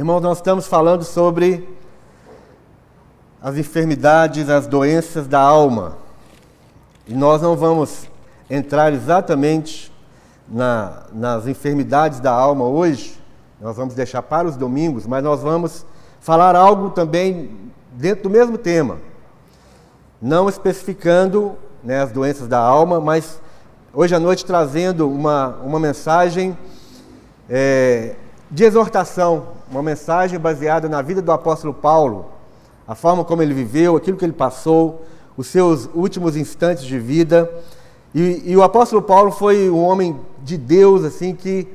Irmãos, 0.00 0.22
nós 0.22 0.38
estamos 0.38 0.66
falando 0.66 1.04
sobre 1.04 1.68
as 3.38 3.58
enfermidades, 3.58 4.48
as 4.48 4.66
doenças 4.66 5.28
da 5.28 5.38
alma. 5.38 5.98
E 7.06 7.12
nós 7.12 7.42
não 7.42 7.54
vamos 7.54 8.08
entrar 8.48 8.94
exatamente 8.94 9.92
na, 10.48 11.02
nas 11.12 11.46
enfermidades 11.46 12.18
da 12.18 12.32
alma 12.32 12.64
hoje, 12.64 13.20
nós 13.60 13.76
vamos 13.76 13.92
deixar 13.92 14.22
para 14.22 14.48
os 14.48 14.56
domingos, 14.56 15.06
mas 15.06 15.22
nós 15.22 15.42
vamos 15.42 15.84
falar 16.18 16.56
algo 16.56 16.88
também 16.88 17.50
dentro 17.92 18.22
do 18.22 18.30
mesmo 18.30 18.56
tema, 18.56 18.96
não 20.18 20.48
especificando 20.48 21.58
né, 21.84 22.00
as 22.00 22.10
doenças 22.10 22.48
da 22.48 22.58
alma, 22.58 23.02
mas 23.02 23.38
hoje 23.92 24.14
à 24.14 24.18
noite 24.18 24.46
trazendo 24.46 25.06
uma, 25.10 25.58
uma 25.62 25.78
mensagem 25.78 26.56
é, 27.50 28.14
de 28.50 28.64
exortação, 28.64 29.48
uma 29.70 29.82
mensagem 29.82 30.38
baseada 30.38 30.88
na 30.88 31.00
vida 31.00 31.22
do 31.22 31.30
apóstolo 31.30 31.72
Paulo, 31.72 32.26
a 32.86 32.96
forma 32.96 33.24
como 33.24 33.42
ele 33.42 33.54
viveu, 33.54 33.96
aquilo 33.96 34.16
que 34.16 34.24
ele 34.24 34.32
passou, 34.32 35.04
os 35.36 35.46
seus 35.46 35.88
últimos 35.94 36.36
instantes 36.36 36.84
de 36.84 36.98
vida. 36.98 37.48
E, 38.12 38.42
e 38.46 38.56
o 38.56 38.62
apóstolo 38.62 39.00
Paulo 39.00 39.30
foi 39.30 39.70
um 39.70 39.80
homem 39.84 40.18
de 40.42 40.58
Deus, 40.58 41.04
assim, 41.04 41.32
que 41.32 41.68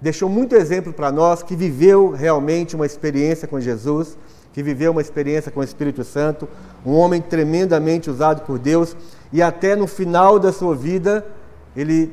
deixou 0.00 0.28
muito 0.28 0.54
exemplo 0.54 0.92
para 0.92 1.10
nós, 1.10 1.42
que 1.42 1.56
viveu 1.56 2.10
realmente 2.10 2.76
uma 2.76 2.86
experiência 2.86 3.48
com 3.48 3.58
Jesus, 3.58 4.16
que 4.52 4.62
viveu 4.62 4.92
uma 4.92 5.00
experiência 5.00 5.50
com 5.50 5.58
o 5.58 5.64
Espírito 5.64 6.04
Santo, 6.04 6.48
um 6.86 6.92
homem 6.92 7.20
tremendamente 7.20 8.08
usado 8.08 8.42
por 8.42 8.60
Deus, 8.60 8.96
e 9.32 9.42
até 9.42 9.74
no 9.74 9.88
final 9.88 10.38
da 10.38 10.52
sua 10.52 10.76
vida, 10.76 11.26
ele 11.74 12.12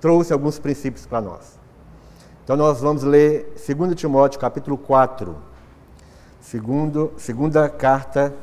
trouxe 0.00 0.32
alguns 0.32 0.58
princípios 0.58 1.06
para 1.06 1.20
nós. 1.20 1.53
Então 2.44 2.58
nós 2.58 2.82
vamos 2.82 3.02
ler 3.02 3.54
2 3.66 3.94
Timóteo 3.94 4.38
capítulo 4.38 4.76
4. 4.76 5.34
Segundo, 6.42 7.10
segunda 7.16 7.70
carta 7.70 8.34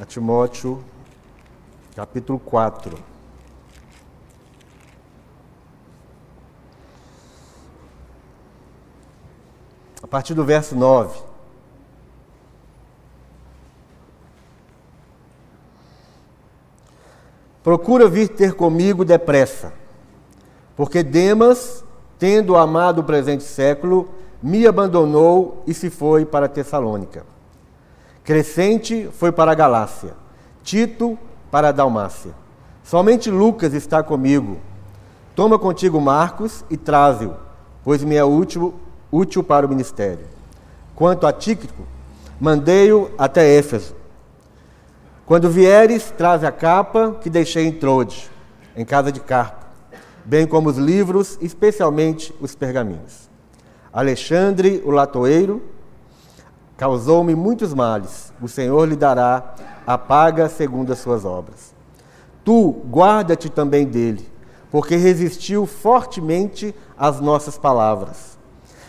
a 0.00 0.06
Timóteo, 0.06 0.82
capítulo 1.94 2.38
4. 2.38 2.98
A 10.02 10.06
partir 10.06 10.32
do 10.32 10.42
verso 10.42 10.74
9. 10.74 11.22
Procura 17.62 18.08
vir 18.08 18.28
ter 18.28 18.54
comigo 18.54 19.04
depressa, 19.04 19.74
porque 20.74 21.02
Demas, 21.02 21.84
tendo 22.22 22.56
amado 22.56 23.00
o 23.00 23.02
presente 23.02 23.42
século, 23.42 24.08
me 24.40 24.64
abandonou 24.64 25.60
e 25.66 25.74
se 25.74 25.90
foi 25.90 26.24
para 26.24 26.46
Tessalônica. 26.46 27.26
Crescente 28.22 29.10
foi 29.18 29.32
para 29.32 29.50
a 29.50 29.54
Galácia, 29.56 30.14
Tito 30.62 31.18
para 31.50 31.70
a 31.70 31.72
Dalmácia. 31.72 32.30
Somente 32.84 33.28
Lucas 33.28 33.74
está 33.74 34.04
comigo. 34.04 34.58
Toma 35.34 35.58
contigo 35.58 36.00
Marcos 36.00 36.64
e 36.70 36.76
traze-o, 36.76 37.34
pois 37.82 38.04
me 38.04 38.14
é 38.14 38.22
útil, 38.22 38.72
útil 39.10 39.42
para 39.42 39.66
o 39.66 39.68
ministério. 39.68 40.26
Quanto 40.94 41.26
a 41.26 41.32
Tíquico, 41.32 41.82
mandei-o 42.38 43.10
até 43.18 43.52
Éfeso. 43.58 43.96
Quando 45.26 45.50
vieres, 45.50 46.12
traze 46.16 46.46
a 46.46 46.52
capa 46.52 47.16
que 47.20 47.28
deixei 47.28 47.66
em 47.66 47.72
Trode, 47.72 48.30
em 48.76 48.84
casa 48.84 49.10
de 49.10 49.18
Carpo, 49.18 49.61
bem 50.24 50.46
como 50.46 50.68
os 50.68 50.76
livros, 50.76 51.38
especialmente 51.40 52.34
os 52.40 52.54
pergaminhos. 52.54 53.30
Alexandre, 53.92 54.82
o 54.84 54.90
latoeiro, 54.90 55.62
causou-me 56.76 57.34
muitos 57.34 57.72
males. 57.74 58.32
O 58.40 58.48
Senhor 58.48 58.88
lhe 58.88 58.96
dará 58.96 59.54
a 59.86 59.98
paga 59.98 60.48
segundo 60.48 60.92
as 60.92 60.98
suas 60.98 61.24
obras. 61.24 61.74
Tu 62.44 62.70
guarda-te 62.90 63.48
também 63.48 63.86
dele, 63.86 64.28
porque 64.70 64.96
resistiu 64.96 65.64
fortemente 65.66 66.74
às 66.98 67.20
nossas 67.20 67.56
palavras. 67.56 68.36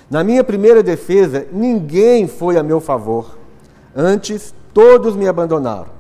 Na 0.10 0.24
minha 0.24 0.44
primeira 0.44 0.82
defesa, 0.82 1.48
ninguém 1.52 2.28
foi 2.28 2.58
a 2.58 2.64
meu 2.64 2.80
favor. 2.80 3.38
Antes, 3.96 4.54
todos 4.74 5.16
me 5.16 5.28
abandonaram. 5.28 5.92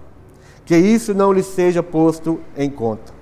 Que 0.65 0.75
isso 0.75 1.13
não 1.13 1.31
lhe 1.31 1.44
seja 1.44 1.83
posto 1.83 2.39
em 2.57 2.69
conta. 2.69 3.12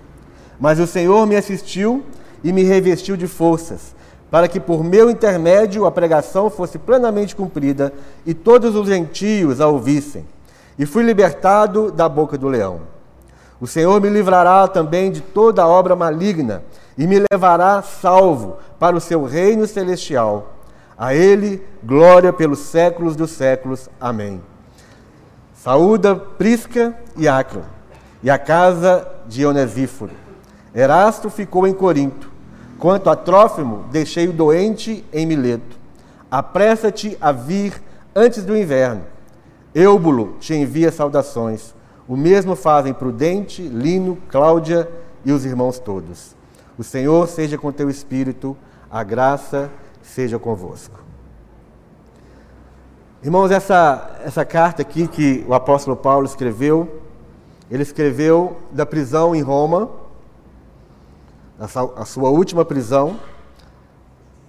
Mas 0.61 0.79
o 0.79 0.85
Senhor 0.85 1.25
me 1.25 1.35
assistiu 1.35 2.05
e 2.43 2.53
me 2.53 2.63
revestiu 2.63 3.17
de 3.17 3.27
forças 3.27 3.95
para 4.31 4.47
que 4.47 4.61
por 4.61 4.81
meu 4.81 5.09
intermédio 5.09 5.85
a 5.85 5.91
pregação 5.91 6.49
fosse 6.49 6.79
plenamente 6.79 7.35
cumprida 7.35 7.91
e 8.25 8.33
todos 8.33 8.75
os 8.75 8.87
gentios 8.87 9.59
a 9.59 9.67
ouvissem. 9.67 10.25
E 10.79 10.85
fui 10.85 11.03
libertado 11.03 11.91
da 11.91 12.07
boca 12.07 12.37
do 12.37 12.47
leão. 12.47 12.79
O 13.59 13.67
Senhor 13.67 13.99
me 13.99 14.09
livrará 14.09 14.67
também 14.69 15.11
de 15.11 15.19
toda 15.19 15.67
obra 15.67 15.97
maligna 15.97 16.63
e 16.97 17.05
me 17.05 17.21
levará 17.31 17.81
salvo 17.81 18.57
para 18.79 18.95
o 18.95 19.01
seu 19.01 19.25
reino 19.25 19.67
celestial. 19.67 20.53
A 20.97 21.13
ele 21.13 21.61
glória 21.83 22.31
pelos 22.31 22.59
séculos 22.59 23.15
dos 23.15 23.31
séculos. 23.31 23.89
Amém. 23.99 24.41
Saúda 25.53 26.15
Prisca 26.15 26.95
e 27.17 27.27
Acro 27.27 27.63
e 28.23 28.29
a 28.29 28.39
casa 28.39 29.07
de 29.27 29.45
Onesíforo. 29.45 30.30
Erasto 30.73 31.29
ficou 31.29 31.67
em 31.67 31.73
Corinto 31.73 32.31
Quanto 32.81 33.11
a 33.11 33.15
Trófimo, 33.15 33.85
deixei 33.91 34.27
o 34.27 34.33
doente 34.33 35.05
em 35.13 35.23
Mileto. 35.23 35.77
Apressa-te 36.31 37.15
a 37.21 37.31
vir 37.31 37.79
antes 38.15 38.43
do 38.43 38.57
inverno. 38.57 39.03
Eubulo 39.75 40.35
te 40.39 40.55
envia 40.55 40.91
saudações. 40.91 41.75
O 42.07 42.17
mesmo 42.17 42.55
fazem 42.55 42.91
Prudente, 42.91 43.61
Lino, 43.61 44.17
Cláudia 44.29 44.89
e 45.23 45.31
os 45.31 45.45
irmãos 45.45 45.77
todos. 45.77 46.35
O 46.75 46.83
Senhor 46.83 47.27
seja 47.27 47.55
com 47.55 47.71
teu 47.71 47.87
espírito, 47.87 48.57
a 48.89 49.03
graça 49.03 49.69
seja 50.01 50.39
convosco. 50.39 51.03
Irmãos, 53.21 53.51
essa, 53.51 54.19
essa 54.25 54.43
carta 54.43 54.81
aqui 54.81 55.07
que 55.07 55.45
o 55.47 55.53
apóstolo 55.53 55.95
Paulo 55.95 56.25
escreveu, 56.25 56.99
ele 57.69 57.83
escreveu 57.83 58.57
da 58.71 58.87
prisão 58.87 59.35
em 59.35 59.41
Roma, 59.43 60.00
a 61.95 62.05
sua 62.05 62.29
última 62.29 62.65
prisão. 62.65 63.19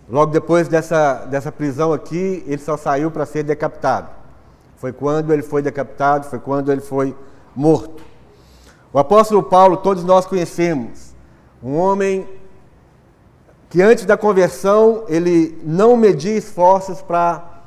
Logo 0.09 0.33
depois 0.33 0.67
dessa, 0.67 1.27
dessa 1.27 1.53
prisão 1.53 1.93
aqui, 1.93 2.43
ele 2.47 2.59
só 2.59 2.77
saiu 2.77 3.11
para 3.11 3.27
ser 3.27 3.43
decapitado. 3.43 4.09
Foi 4.77 4.93
quando 4.93 5.33
ele 5.33 5.43
foi 5.43 5.61
decapitado, 5.63 6.27
foi 6.27 6.39
quando 6.39 6.73
ele 6.73 6.81
foi 6.81 7.15
morto. 7.55 8.03
O 8.93 8.99
apóstolo 8.99 9.43
Paulo, 9.43 9.77
todos 9.77 10.05
nós 10.05 10.27
conhecemos, 10.27 11.15
um 11.63 11.77
homem 11.77 12.27
que 13.71 13.81
antes 13.81 14.05
da 14.05 14.17
conversão 14.17 15.05
ele 15.09 15.59
não 15.63 15.97
media 15.97 16.37
esforços 16.37 17.01
para 17.01 17.63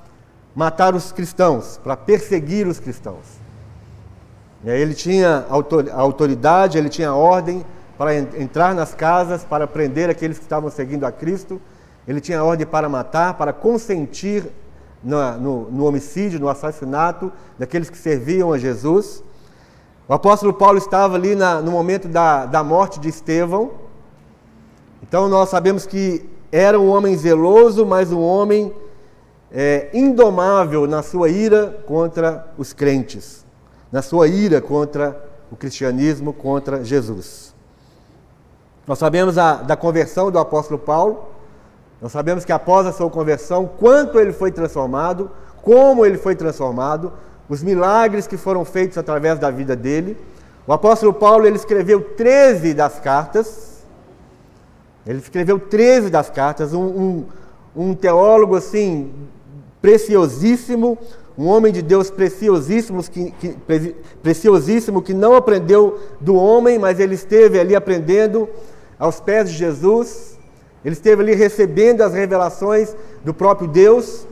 matar 0.55 0.93
os 0.93 1.11
cristãos, 1.11 1.79
para 1.83 1.95
perseguir 1.95 2.67
os 2.67 2.79
cristãos. 2.79 3.25
Ele 4.63 4.93
tinha 4.93 5.45
autoridade, 5.93 6.77
ele 6.77 6.89
tinha 6.89 7.13
ordem 7.13 7.63
para 7.97 8.15
entrar 8.15 8.75
nas 8.75 8.93
casas, 8.93 9.43
para 9.43 9.65
prender 9.65 10.09
aqueles 10.09 10.37
que 10.37 10.43
estavam 10.43 10.69
seguindo 10.69 11.05
a 11.05 11.11
Cristo. 11.11 11.61
Ele 12.07 12.19
tinha 12.19 12.43
ordem 12.43 12.67
para 12.67 12.89
matar, 12.89 13.35
para 13.35 13.53
consentir 13.53 14.45
no, 15.03 15.37
no, 15.37 15.71
no, 15.71 15.85
homicídio, 15.85 16.39
no 16.39 16.49
assassinato 16.49 17.31
daqueles 17.57 17.89
que 17.89 17.97
serviam 17.97 18.51
a 18.51 18.57
Jesus. 18.57 19.23
O 20.07 20.13
apóstolo 20.13 20.53
Paulo 20.53 20.77
estava 20.77 21.15
ali 21.15 21.35
na, 21.35 21.61
no 21.61 21.71
momento 21.71 22.07
da, 22.07 22.45
da 22.45 22.63
morte 22.63 22.99
de 22.99 23.09
Estevão. 23.09 23.71
Então 25.01 25.29
nós 25.29 25.49
sabemos 25.49 25.85
que 25.85 26.29
era 26.51 26.79
um 26.79 26.89
homem 26.89 27.15
zeloso, 27.17 27.85
mas 27.85 28.11
um 28.11 28.21
homem 28.21 28.73
é, 29.51 29.89
indomável 29.93 30.85
na 30.85 31.01
sua 31.01 31.29
ira 31.29 31.83
contra 31.87 32.47
os 32.57 32.73
crentes, 32.73 33.45
na 33.91 34.01
sua 34.01 34.27
ira 34.27 34.61
contra 34.61 35.23
o 35.51 35.55
cristianismo, 35.55 36.33
contra 36.33 36.83
Jesus. 36.83 37.54
Nós 38.87 38.99
sabemos 38.99 39.37
a, 39.37 39.55
da 39.55 39.75
conversão 39.75 40.29
do 40.29 40.37
apóstolo 40.37 40.79
Paulo, 40.79 41.25
nós 42.01 42.11
sabemos 42.11 42.45
que 42.45 42.51
após 42.51 42.85
a 42.85 42.91
sua 42.91 43.09
conversão, 43.09 43.69
quanto 43.79 44.19
ele 44.19 44.31
foi 44.31 44.51
transformado, 44.51 45.31
como 45.61 46.05
ele 46.05 46.17
foi 46.17 46.35
transformado, 46.35 47.11
os 47.49 47.63
milagres 47.63 48.27
que 48.27 48.37
foram 48.37 48.65
feitos 48.65 48.97
através 48.97 49.39
da 49.39 49.49
vida 49.49 49.75
dele. 49.75 50.17
O 50.67 50.73
apóstolo 50.73 51.13
Paulo 51.13 51.45
ele 51.45 51.55
escreveu 51.55 52.01
13 52.01 52.73
das 52.73 52.99
cartas. 52.99 53.83
Ele 55.05 55.19
escreveu 55.19 55.59
13 55.59 56.09
das 56.09 56.29
cartas, 56.29 56.73
um, 56.73 56.83
um, 56.83 57.25
um 57.75 57.93
teólogo 57.93 58.55
assim 58.55 59.11
preciosíssimo, 59.81 60.97
um 61.37 61.47
homem 61.47 61.71
de 61.71 61.81
Deus 61.83 62.09
preciosíssimo 62.09 63.03
que, 63.03 63.31
que, 63.31 63.55
preciosíssimo 64.23 65.01
que 65.01 65.13
não 65.13 65.35
aprendeu 65.35 65.99
do 66.19 66.35
homem, 66.35 66.79
mas 66.79 66.99
ele 66.99 67.13
esteve 67.13 67.59
ali 67.59 67.75
aprendendo 67.75 68.49
aos 69.05 69.19
pés 69.19 69.49
de 69.49 69.57
Jesus, 69.57 70.37
ele 70.83 70.93
esteve 70.93 71.21
ali 71.21 71.33
recebendo 71.33 72.01
as 72.01 72.13
revelações 72.13 72.95
do 73.23 73.33
próprio 73.33 73.67
Deus. 73.67 74.27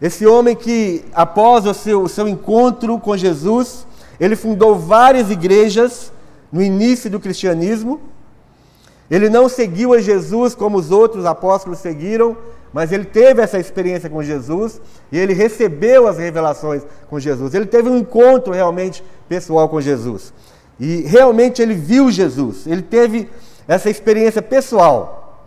Esse 0.00 0.26
homem 0.26 0.56
que, 0.56 1.04
após 1.12 1.66
o 1.66 1.74
seu, 1.74 2.02
o 2.02 2.08
seu 2.08 2.26
encontro 2.26 2.98
com 2.98 3.16
Jesus, 3.16 3.86
ele 4.18 4.36
fundou 4.36 4.76
várias 4.76 5.30
igrejas 5.30 6.12
no 6.50 6.62
início 6.62 7.10
do 7.10 7.20
cristianismo. 7.20 8.00
Ele 9.10 9.28
não 9.28 9.48
seguiu 9.48 9.92
a 9.92 10.00
Jesus 10.00 10.54
como 10.54 10.78
os 10.78 10.90
outros 10.90 11.24
apóstolos 11.24 11.78
seguiram, 11.78 12.36
mas 12.72 12.92
ele 12.92 13.04
teve 13.04 13.42
essa 13.42 13.58
experiência 13.58 14.08
com 14.08 14.22
Jesus 14.22 14.80
e 15.10 15.18
ele 15.18 15.32
recebeu 15.32 16.06
as 16.06 16.18
revelações 16.18 16.82
com 17.08 17.18
Jesus. 17.18 17.54
Ele 17.54 17.66
teve 17.66 17.88
um 17.88 17.98
encontro 17.98 18.52
realmente 18.52 19.02
pessoal 19.28 19.68
com 19.68 19.80
Jesus. 19.80 20.32
E 20.78 21.02
realmente 21.02 21.60
ele 21.60 21.74
viu 21.74 22.10
Jesus, 22.10 22.66
ele 22.66 22.80
teve 22.80 23.28
essa 23.70 23.88
experiência 23.88 24.42
pessoal. 24.42 25.44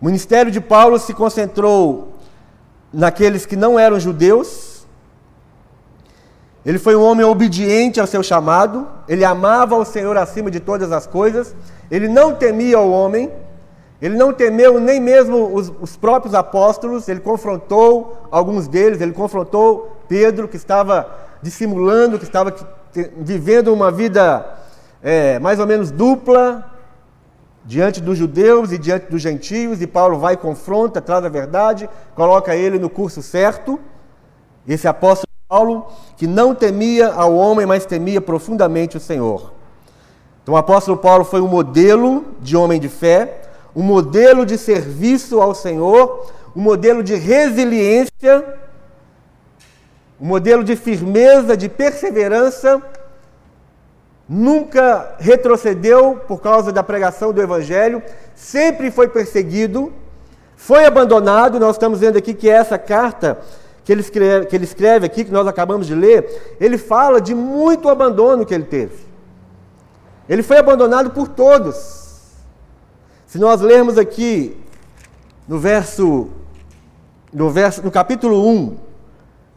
O 0.00 0.06
ministério 0.06 0.50
de 0.50 0.58
Paulo 0.58 0.98
se 0.98 1.12
concentrou 1.12 2.14
naqueles 2.90 3.44
que 3.44 3.54
não 3.54 3.78
eram 3.78 4.00
judeus. 4.00 4.86
Ele 6.64 6.78
foi 6.78 6.96
um 6.96 7.02
homem 7.04 7.26
obediente 7.26 8.00
ao 8.00 8.06
seu 8.06 8.22
chamado, 8.22 8.88
ele 9.06 9.22
amava 9.22 9.76
o 9.76 9.84
Senhor 9.84 10.16
acima 10.16 10.50
de 10.50 10.60
todas 10.60 10.90
as 10.90 11.06
coisas, 11.06 11.54
ele 11.90 12.08
não 12.08 12.34
temia 12.34 12.80
o 12.80 12.90
homem, 12.90 13.30
ele 14.00 14.16
não 14.16 14.32
temeu 14.32 14.80
nem 14.80 14.98
mesmo 14.98 15.54
os, 15.54 15.70
os, 15.78 15.94
próprios 15.94 16.34
apóstolos, 16.34 17.06
ele 17.06 17.20
confrontou 17.20 18.26
alguns 18.30 18.66
deles, 18.66 19.02
ele 19.02 19.12
confrontou 19.12 19.94
Pedro, 20.08 20.48
que 20.48 20.56
estava 20.56 21.06
dissimulando, 21.42 22.18
que 22.18 22.24
estava 22.24 22.54
vivendo 23.18 23.74
uma 23.74 23.90
vida 23.90 24.44
é, 25.02 25.38
mais 25.38 25.60
ou 25.60 25.66
menos 25.66 25.90
dupla, 25.90 26.75
diante 27.66 28.00
dos 28.00 28.16
judeus 28.16 28.70
e 28.70 28.78
diante 28.78 29.10
dos 29.10 29.20
gentios, 29.20 29.82
e 29.82 29.86
Paulo 29.86 30.18
vai 30.18 30.36
confronta, 30.36 31.00
traz 31.02 31.24
a 31.24 31.28
verdade, 31.28 31.90
coloca 32.14 32.54
ele 32.54 32.78
no 32.78 32.88
curso 32.88 33.20
certo. 33.20 33.78
Esse 34.66 34.86
apóstolo 34.86 35.26
Paulo, 35.48 35.88
que 36.16 36.26
não 36.26 36.54
temia 36.54 37.08
ao 37.08 37.34
homem, 37.34 37.66
mas 37.66 37.84
temia 37.84 38.20
profundamente 38.20 38.96
o 38.96 39.00
Senhor. 39.00 39.52
Então, 40.42 40.54
o 40.54 40.56
apóstolo 40.56 40.96
Paulo 40.96 41.24
foi 41.24 41.40
um 41.40 41.48
modelo 41.48 42.24
de 42.40 42.56
homem 42.56 42.78
de 42.78 42.88
fé, 42.88 43.42
um 43.74 43.82
modelo 43.82 44.46
de 44.46 44.56
serviço 44.56 45.40
ao 45.40 45.54
Senhor, 45.54 46.30
um 46.54 46.60
modelo 46.60 47.02
de 47.02 47.16
resiliência, 47.16 48.44
um 50.20 50.26
modelo 50.26 50.62
de 50.62 50.76
firmeza, 50.76 51.56
de 51.56 51.68
perseverança 51.68 52.80
nunca 54.28 55.14
retrocedeu 55.18 56.20
por 56.26 56.40
causa 56.40 56.72
da 56.72 56.82
pregação 56.82 57.32
do 57.32 57.40
Evangelho, 57.40 58.02
sempre 58.34 58.90
foi 58.90 59.08
perseguido, 59.08 59.92
foi 60.56 60.84
abandonado. 60.84 61.60
Nós 61.60 61.76
estamos 61.76 62.00
vendo 62.00 62.16
aqui 62.16 62.34
que 62.34 62.48
essa 62.48 62.78
carta 62.78 63.38
que 63.84 63.92
ele, 63.92 64.00
escreve, 64.00 64.46
que 64.46 64.56
ele 64.56 64.64
escreve 64.64 65.06
aqui, 65.06 65.24
que 65.24 65.30
nós 65.30 65.46
acabamos 65.46 65.86
de 65.86 65.94
ler, 65.94 66.56
ele 66.58 66.76
fala 66.76 67.20
de 67.20 67.34
muito 67.34 67.88
abandono 67.88 68.44
que 68.44 68.52
ele 68.52 68.64
teve. 68.64 69.06
Ele 70.28 70.42
foi 70.42 70.58
abandonado 70.58 71.10
por 71.10 71.28
todos. 71.28 72.32
Se 73.26 73.38
nós 73.38 73.60
lermos 73.60 73.96
aqui 73.96 74.56
no 75.46 75.58
verso, 75.60 76.28
no 77.32 77.48
verso, 77.48 77.80
no 77.82 77.92
capítulo 77.92 78.48
1, 78.48 78.76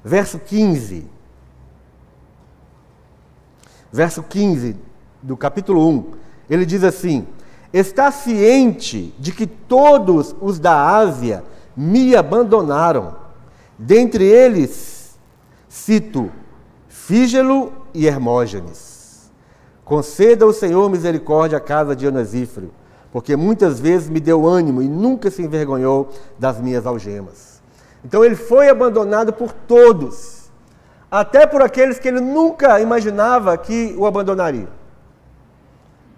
verso 0.03 0.37
15, 0.37 1.07
verso 3.91 4.23
15 4.23 4.75
do 5.21 5.35
capítulo 5.35 5.87
1, 5.87 6.11
ele 6.49 6.65
diz 6.65 6.83
assim: 6.83 7.27
Está 7.73 8.11
ciente 8.11 9.13
de 9.19 9.31
que 9.31 9.45
todos 9.45 10.35
os 10.41 10.59
da 10.59 10.95
Ásia 10.95 11.43
me 11.75 12.15
abandonaram. 12.15 13.15
Dentre 13.77 14.25
eles, 14.25 15.17
cito 15.67 16.31
Fígelo 16.87 17.71
e 17.93 18.07
Hermógenes. 18.07 19.31
Conceda 19.85 20.45
o 20.45 20.53
Senhor 20.53 20.89
misericórdia 20.89 21.57
à 21.57 21.61
casa 21.61 21.95
de 21.95 22.07
Onasífero, 22.07 22.71
porque 23.11 23.35
muitas 23.35 23.79
vezes 23.79 24.09
me 24.09 24.19
deu 24.19 24.47
ânimo 24.47 24.81
e 24.81 24.87
nunca 24.87 25.31
se 25.31 25.41
envergonhou 25.41 26.09
das 26.37 26.59
minhas 26.59 26.85
algemas. 26.85 27.61
Então 28.05 28.23
ele 28.23 28.35
foi 28.35 28.69
abandonado 28.69 29.33
por 29.33 29.51
todos 29.51 30.38
até 31.11 31.45
por 31.45 31.61
aqueles 31.61 31.97
que 31.97 32.07
ele 32.07 32.19
nunca 32.19 32.79
imaginava 32.79 33.57
que 33.57 33.95
o 33.97 34.05
abandonariam. 34.05 34.67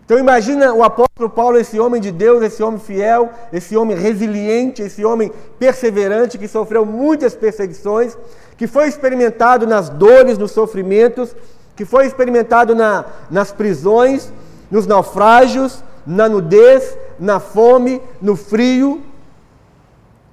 Então 0.03 0.19
imagina 0.19 0.73
o 0.73 0.83
apóstolo 0.83 1.29
Paulo, 1.29 1.57
esse 1.57 1.79
homem 1.79 2.01
de 2.01 2.11
Deus, 2.11 2.43
esse 2.43 2.61
homem 2.61 2.79
fiel, 2.79 3.29
esse 3.53 3.77
homem 3.77 3.95
resiliente, 3.95 4.81
esse 4.81 5.05
homem 5.05 5.31
perseverante 5.57 6.37
que 6.37 6.49
sofreu 6.49 6.85
muitas 6.85 7.33
perseguições, 7.33 8.17
que 8.57 8.67
foi 8.67 8.89
experimentado 8.89 9.65
nas 9.65 9.87
dores, 9.87 10.37
nos 10.37 10.51
sofrimentos, 10.51 11.33
que 11.77 11.85
foi 11.85 12.05
experimentado 12.05 12.75
na, 12.75 13.05
nas 13.29 13.53
prisões, 13.53 14.33
nos 14.69 14.85
naufrágios, 14.85 15.81
na 16.05 16.27
nudez, 16.27 16.97
na 17.17 17.39
fome, 17.39 18.01
no 18.21 18.35
frio, 18.35 19.01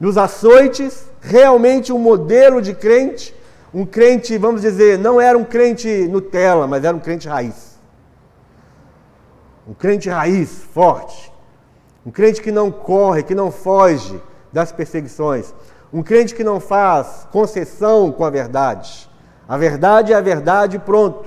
nos 0.00 0.18
açoites, 0.18 1.04
realmente 1.20 1.92
um 1.92 1.98
modelo 1.98 2.60
de 2.60 2.74
crente, 2.74 3.34
um 3.72 3.84
crente, 3.84 4.38
vamos 4.38 4.62
dizer, 4.62 4.98
não 4.98 5.20
era 5.20 5.36
um 5.36 5.44
crente 5.44 6.08
Nutella, 6.08 6.66
mas 6.66 6.84
era 6.84 6.96
um 6.96 7.00
crente 7.00 7.28
raiz. 7.28 7.78
Um 9.66 9.74
crente 9.74 10.08
raiz, 10.08 10.62
forte. 10.72 11.30
Um 12.04 12.10
crente 12.10 12.40
que 12.40 12.50
não 12.50 12.70
corre, 12.70 13.22
que 13.22 13.34
não 13.34 13.50
foge 13.50 14.20
das 14.50 14.72
perseguições. 14.72 15.52
Um 15.92 16.02
crente 16.02 16.34
que 16.34 16.42
não 16.42 16.58
faz 16.58 17.28
concessão 17.30 18.10
com 18.10 18.24
a 18.24 18.30
verdade. 18.30 19.08
A 19.46 19.58
verdade 19.58 20.12
é 20.14 20.16
a 20.16 20.20
verdade, 20.20 20.78
pronto. 20.78 21.26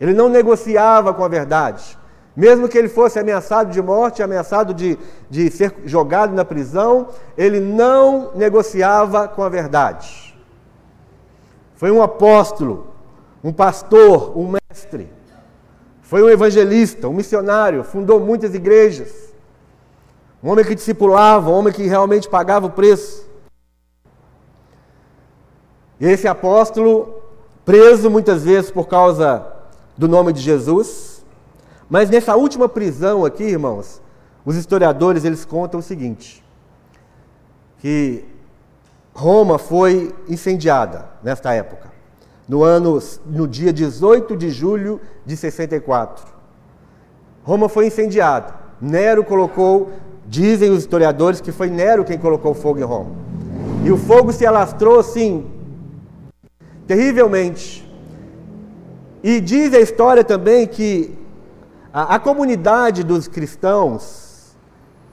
Ele 0.00 0.12
não 0.12 0.28
negociava 0.28 1.14
com 1.14 1.24
a 1.24 1.28
verdade. 1.28 1.96
Mesmo 2.36 2.68
que 2.68 2.76
ele 2.76 2.88
fosse 2.88 3.18
ameaçado 3.18 3.70
de 3.70 3.80
morte, 3.80 4.22
ameaçado 4.22 4.74
de, 4.74 4.98
de 5.30 5.50
ser 5.50 5.74
jogado 5.84 6.34
na 6.34 6.44
prisão, 6.44 7.08
ele 7.38 7.60
não 7.60 8.32
negociava 8.34 9.28
com 9.28 9.42
a 9.42 9.48
verdade. 9.48 10.25
Foi 11.76 11.90
um 11.90 12.02
apóstolo, 12.02 12.88
um 13.44 13.52
pastor, 13.52 14.36
um 14.36 14.56
mestre. 14.70 15.08
Foi 16.02 16.22
um 16.22 16.28
evangelista, 16.28 17.08
um 17.08 17.12
missionário, 17.12 17.84
fundou 17.84 18.18
muitas 18.18 18.54
igrejas. 18.54 19.32
Um 20.42 20.50
homem 20.50 20.64
que 20.64 20.74
discipulava, 20.74 21.50
um 21.50 21.54
homem 21.54 21.72
que 21.72 21.82
realmente 21.82 22.28
pagava 22.28 22.66
o 22.66 22.70
preço. 22.70 23.28
E 26.00 26.06
esse 26.06 26.26
apóstolo, 26.26 27.22
preso 27.64 28.10
muitas 28.10 28.44
vezes 28.44 28.70
por 28.70 28.86
causa 28.86 29.46
do 29.96 30.08
nome 30.08 30.32
de 30.32 30.40
Jesus, 30.40 31.24
mas 31.88 32.10
nessa 32.10 32.36
última 32.36 32.68
prisão 32.68 33.24
aqui, 33.24 33.44
irmãos, 33.44 34.00
os 34.44 34.56
historiadores 34.56 35.24
eles 35.24 35.44
contam 35.44 35.80
o 35.80 35.82
seguinte: 35.82 36.44
que 37.78 38.24
Roma 39.16 39.58
foi 39.58 40.14
incendiada 40.28 41.06
nesta 41.22 41.54
época, 41.54 41.90
no 42.46 42.62
ano 42.62 43.00
no 43.24 43.48
dia 43.48 43.72
18 43.72 44.36
de 44.36 44.50
julho 44.50 45.00
de 45.24 45.34
64. 45.34 46.22
Roma 47.42 47.66
foi 47.66 47.86
incendiada. 47.86 48.54
Nero 48.78 49.24
colocou, 49.24 49.90
dizem 50.26 50.70
os 50.70 50.80
historiadores 50.80 51.40
que 51.40 51.50
foi 51.50 51.70
Nero 51.70 52.04
quem 52.04 52.18
colocou 52.18 52.52
fogo 52.52 52.78
em 52.78 52.82
Roma. 52.82 53.12
E 53.86 53.90
o 53.90 53.96
fogo 53.96 54.34
se 54.34 54.44
alastrou 54.44 55.00
assim 55.00 55.50
terrivelmente. 56.86 57.90
E 59.22 59.40
diz 59.40 59.72
a 59.72 59.80
história 59.80 60.22
também 60.22 60.66
que 60.66 61.16
a, 61.90 62.16
a 62.16 62.18
comunidade 62.18 63.02
dos 63.02 63.26
cristãos, 63.26 64.54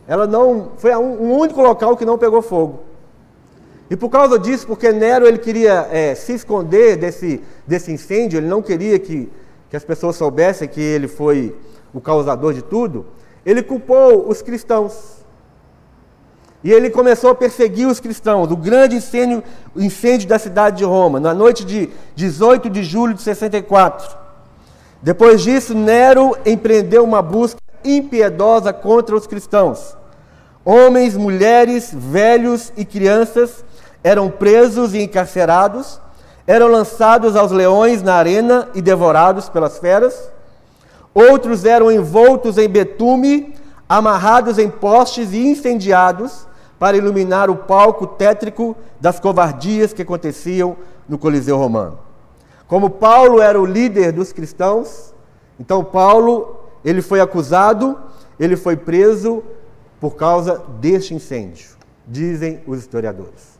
ela 0.05 0.27
não 0.27 0.71
foi 0.75 0.93
um, 0.93 1.23
um 1.23 1.37
único 1.37 1.61
local 1.61 1.95
que 1.95 2.03
não 2.03 2.17
pegou 2.17 2.41
fogo. 2.41 2.91
E 3.93 3.95
por 3.95 4.09
causa 4.09 4.39
disso, 4.39 4.65
porque 4.65 4.91
Nero 4.91 5.27
ele 5.27 5.37
queria 5.37 5.87
é, 5.91 6.15
se 6.15 6.33
esconder 6.33 6.97
desse, 6.97 7.39
desse 7.67 7.91
incêndio, 7.91 8.39
ele 8.39 8.47
não 8.47 8.59
queria 8.59 8.97
que, 8.97 9.29
que 9.69 9.77
as 9.77 9.85
pessoas 9.85 10.15
soubessem 10.15 10.67
que 10.67 10.81
ele 10.81 11.07
foi 11.07 11.55
o 11.93 12.01
causador 12.01 12.55
de 12.55 12.63
tudo, 12.63 13.05
ele 13.45 13.61
culpou 13.61 14.27
os 14.27 14.41
cristãos. 14.41 15.23
E 16.63 16.71
ele 16.71 16.89
começou 16.89 17.29
a 17.29 17.35
perseguir 17.35 17.87
os 17.87 17.99
cristãos. 17.99 18.49
O 18.49 18.57
grande 18.57 18.95
incêndio, 18.95 19.43
o 19.75 19.79
incêndio 19.79 20.27
da 20.27 20.39
cidade 20.39 20.77
de 20.77 20.83
Roma, 20.83 21.19
na 21.19 21.35
noite 21.35 21.63
de 21.63 21.91
18 22.15 22.71
de 22.71 22.81
julho 22.81 23.13
de 23.13 23.21
64. 23.21 24.17
Depois 25.03 25.39
disso, 25.39 25.75
Nero 25.75 26.35
empreendeu 26.47 27.03
uma 27.03 27.21
busca 27.21 27.59
impiedosa 27.85 28.73
contra 28.73 29.15
os 29.15 29.27
cristãos. 29.27 29.95
Homens, 30.65 31.15
mulheres, 31.15 31.91
velhos 31.93 32.73
e 32.75 32.83
crianças 32.83 33.63
eram 34.03 34.29
presos 34.29 34.93
e 34.93 35.01
encarcerados, 35.01 35.99
eram 36.45 36.67
lançados 36.67 37.35
aos 37.35 37.51
leões 37.51 38.03
na 38.03 38.15
arena 38.15 38.67
e 38.75 38.81
devorados 38.81 39.47
pelas 39.47 39.77
feras. 39.77 40.31
Outros 41.13 41.63
eram 41.63 41.91
envoltos 41.91 42.57
em 42.57 42.67
betume, 42.67 43.55
amarrados 43.87 44.57
em 44.57 44.69
postes 44.69 45.31
e 45.31 45.47
incendiados 45.47 46.45
para 46.77 46.97
iluminar 46.97 47.49
o 47.49 47.55
palco 47.55 48.05
tétrico 48.05 48.75
das 48.99 49.19
covardias 49.19 49.93
que 49.93 50.01
aconteciam 50.01 50.75
no 51.07 51.17
Coliseu 51.17 51.57
Romano. 51.57 51.99
Como 52.67 52.89
Paulo 52.89 53.39
era 53.39 53.61
o 53.61 53.65
líder 53.65 54.11
dos 54.11 54.33
cristãos, 54.33 55.13
então 55.59 55.83
Paulo, 55.83 56.57
ele 56.83 57.01
foi 57.01 57.21
acusado, 57.21 57.97
ele 58.39 58.57
foi 58.57 58.75
preso 58.75 59.43
por 60.01 60.15
causa 60.15 60.61
deste 60.81 61.13
incêndio, 61.13 61.69
dizem 62.05 62.61
os 62.67 62.79
historiadores. 62.79 63.52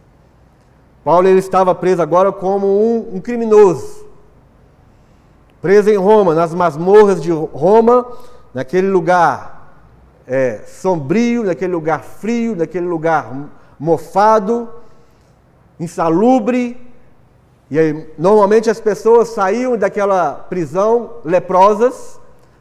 Paulo 1.04 1.28
ele 1.28 1.40
estava 1.40 1.76
preso 1.76 2.02
agora 2.02 2.32
como 2.32 2.68
um, 2.68 3.16
um 3.18 3.20
criminoso, 3.20 4.06
preso 5.62 5.90
em 5.90 5.98
Roma, 5.98 6.34
nas 6.34 6.54
masmorras 6.54 7.22
de 7.22 7.32
Roma, 7.32 8.06
naquele 8.54 8.88
lugar 8.88 9.54
é, 10.26 10.62
sombrio, 10.66 11.44
naquele 11.44 11.74
lugar 11.74 12.04
frio, 12.04 12.56
naquele 12.56 12.86
lugar 12.86 13.50
mofado, 13.78 14.70
insalubre. 15.80 16.80
E 17.70 17.78
aí, 17.78 18.14
normalmente 18.18 18.70
as 18.70 18.80
pessoas 18.80 19.30
saíam 19.30 19.78
daquela 19.78 20.34
prisão 20.34 21.16
leprosas, 21.26 22.20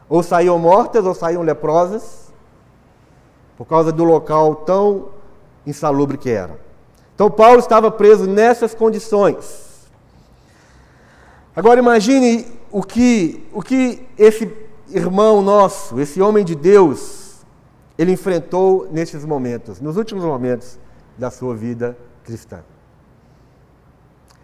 ou 0.09 0.21
saíam 0.21 0.59
mortas, 0.59 1.05
ou 1.05 1.13
saíam 1.13 1.41
leprosas, 1.41 2.33
por 3.57 3.65
causa 3.65 3.91
do 3.91 4.03
local 4.03 4.55
tão 4.55 5.09
insalubre 5.65 6.17
que 6.17 6.29
era. 6.29 6.59
Então 7.15 7.29
Paulo 7.29 7.59
estava 7.59 7.91
preso 7.91 8.25
nessas 8.27 8.73
condições. 8.73 9.87
Agora 11.55 11.79
imagine 11.79 12.47
o 12.71 12.81
que, 12.81 13.47
o 13.53 13.61
que 13.61 14.05
esse 14.17 14.51
irmão 14.89 15.41
nosso, 15.41 15.99
esse 15.99 16.21
homem 16.21 16.43
de 16.43 16.55
Deus, 16.55 17.43
ele 17.97 18.11
enfrentou 18.11 18.87
nesses 18.91 19.23
momentos, 19.23 19.79
nos 19.79 19.97
últimos 19.97 20.23
momentos 20.23 20.79
da 21.17 21.29
sua 21.29 21.55
vida 21.55 21.95
cristã. 22.23 22.59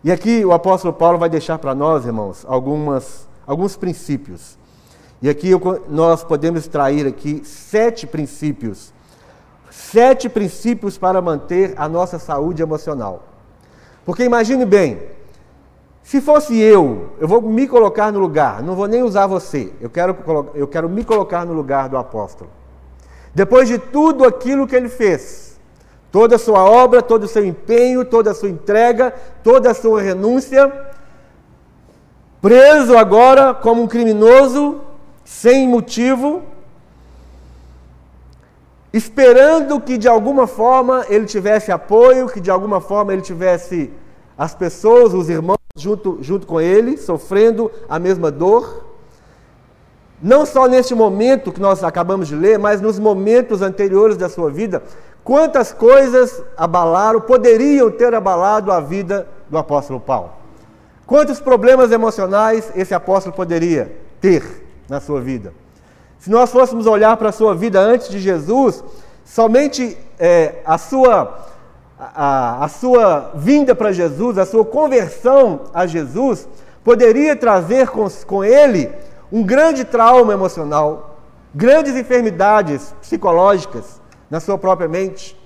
E 0.03 0.11
aqui 0.11 0.45
o 0.45 0.53
apóstolo 0.53 0.93
Paulo 0.93 1.17
vai 1.17 1.29
deixar 1.29 1.57
para 1.57 1.75
nós, 1.75 2.05
irmãos, 2.05 2.45
algumas, 2.47 3.27
alguns 3.45 3.75
princípios. 3.75 4.57
E 5.21 5.29
aqui 5.29 5.49
eu, 5.49 5.59
nós 5.89 6.23
podemos 6.23 6.61
extrair 6.61 7.05
aqui 7.05 7.41
sete 7.43 8.07
princípios. 8.07 8.93
Sete 9.69 10.27
princípios 10.27 10.97
para 10.97 11.21
manter 11.21 11.73
a 11.77 11.87
nossa 11.87 12.17
saúde 12.17 12.61
emocional. 12.61 13.23
Porque 14.05 14.23
imagine 14.23 14.65
bem, 14.65 14.99
se 16.01 16.19
fosse 16.19 16.59
eu, 16.59 17.11
eu 17.19 17.27
vou 17.27 17.41
me 17.41 17.67
colocar 17.67 18.11
no 18.11 18.19
lugar, 18.19 18.63
não 18.63 18.75
vou 18.75 18.87
nem 18.87 19.03
usar 19.03 19.27
você, 19.27 19.71
eu 19.79 19.89
quero, 19.89 20.17
eu 20.55 20.67
quero 20.67 20.89
me 20.89 21.03
colocar 21.03 21.45
no 21.45 21.53
lugar 21.53 21.87
do 21.87 21.97
apóstolo. 21.97 22.49
Depois 23.33 23.67
de 23.67 23.77
tudo 23.77 24.25
aquilo 24.25 24.65
que 24.65 24.75
ele 24.75 24.89
fez, 24.89 25.59
toda 26.11 26.35
a 26.35 26.39
sua 26.39 26.63
obra, 26.63 27.01
todo 27.01 27.25
o 27.25 27.27
seu 27.27 27.45
empenho, 27.45 28.03
toda 28.03 28.31
a 28.31 28.33
sua 28.33 28.49
entrega, 28.49 29.13
toda 29.43 29.69
a 29.69 29.73
sua 29.75 30.01
renúncia, 30.01 30.73
preso 32.41 32.97
agora 32.97 33.53
como 33.53 33.83
um 33.83 33.87
criminoso, 33.87 34.81
sem 35.23 35.67
motivo, 35.67 36.41
esperando 38.91 39.79
que 39.79 39.97
de 39.97 40.07
alguma 40.07 40.47
forma 40.47 41.05
ele 41.09 41.25
tivesse 41.25 41.71
apoio, 41.71 42.27
que 42.27 42.39
de 42.39 42.49
alguma 42.49 42.81
forma 42.81 43.13
ele 43.13 43.21
tivesse 43.21 43.91
as 44.37 44.55
pessoas, 44.55 45.13
os 45.13 45.29
irmãos 45.29 45.59
junto, 45.75 46.17
junto 46.21 46.47
com 46.47 46.59
ele, 46.59 46.97
sofrendo 46.97 47.71
a 47.87 47.99
mesma 47.99 48.31
dor. 48.31 48.85
Não 50.21 50.45
só 50.45 50.67
neste 50.67 50.93
momento 50.93 51.51
que 51.51 51.61
nós 51.61 51.83
acabamos 51.83 52.27
de 52.27 52.35
ler, 52.35 52.59
mas 52.59 52.81
nos 52.81 52.99
momentos 52.99 53.61
anteriores 53.61 54.17
da 54.17 54.27
sua 54.27 54.49
vida, 54.49 54.83
quantas 55.23 55.71
coisas 55.71 56.43
abalaram, 56.57 57.21
poderiam 57.21 57.89
ter 57.89 58.13
abalado 58.13 58.71
a 58.71 58.81
vida 58.81 59.27
do 59.49 59.57
apóstolo 59.57 59.99
Paulo. 59.99 60.31
Quantos 61.05 61.39
problemas 61.39 61.91
emocionais 61.91 62.71
esse 62.75 62.93
apóstolo 62.93 63.35
poderia 63.35 63.97
ter 64.19 64.43
na 64.87 64.99
sua 64.99 65.21
vida? 65.21 65.53
Se 66.19 66.29
nós 66.29 66.51
fôssemos 66.51 66.85
olhar 66.85 67.15
para 67.17 67.29
a 67.29 67.31
sua 67.31 67.55
vida 67.55 67.79
antes 67.79 68.09
de 68.09 68.19
Jesus, 68.19 68.83
somente 69.25 69.97
é, 70.19 70.61
a 70.65 70.77
sua 70.77 71.47
a, 71.99 72.63
a 72.63 72.67
sua 72.69 73.31
vinda 73.35 73.75
para 73.75 73.91
Jesus, 73.91 74.37
a 74.37 74.45
sua 74.45 74.63
conversão 74.63 75.61
a 75.73 75.85
Jesus, 75.85 76.47
poderia 76.83 77.35
trazer 77.35 77.89
com, 77.89 78.07
com 78.25 78.43
ele 78.43 78.89
um 79.31 79.43
grande 79.43 79.83
trauma 79.83 80.31
emocional, 80.31 81.17
grandes 81.53 81.95
enfermidades 81.95 82.93
psicológicas 83.01 83.99
na 84.29 84.39
sua 84.39 84.57
própria 84.57 84.87
mente. 84.87 85.37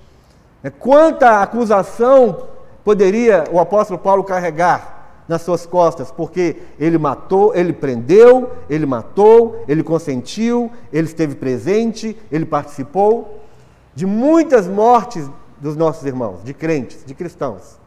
É, 0.63 0.69
quanta 0.69 1.41
acusação 1.41 2.47
poderia 2.83 3.45
o 3.51 3.59
apóstolo 3.59 3.97
Paulo 3.97 4.23
carregar 4.23 4.92
nas 5.27 5.41
suas 5.41 5.65
costas, 5.65 6.11
porque 6.11 6.57
ele 6.79 6.97
matou, 6.97 7.55
ele 7.55 7.73
prendeu, 7.73 8.51
ele 8.69 8.85
matou, 8.85 9.63
ele 9.67 9.83
consentiu, 9.83 10.69
ele 10.91 11.07
esteve 11.07 11.35
presente, 11.35 12.17
ele 12.31 12.45
participou 12.45 13.39
de 13.95 14.05
muitas 14.05 14.67
mortes 14.67 15.29
dos 15.59 15.75
nossos 15.75 16.05
irmãos, 16.05 16.43
de 16.43 16.53
crentes, 16.53 17.05
de 17.05 17.13
cristãos. 17.13 17.79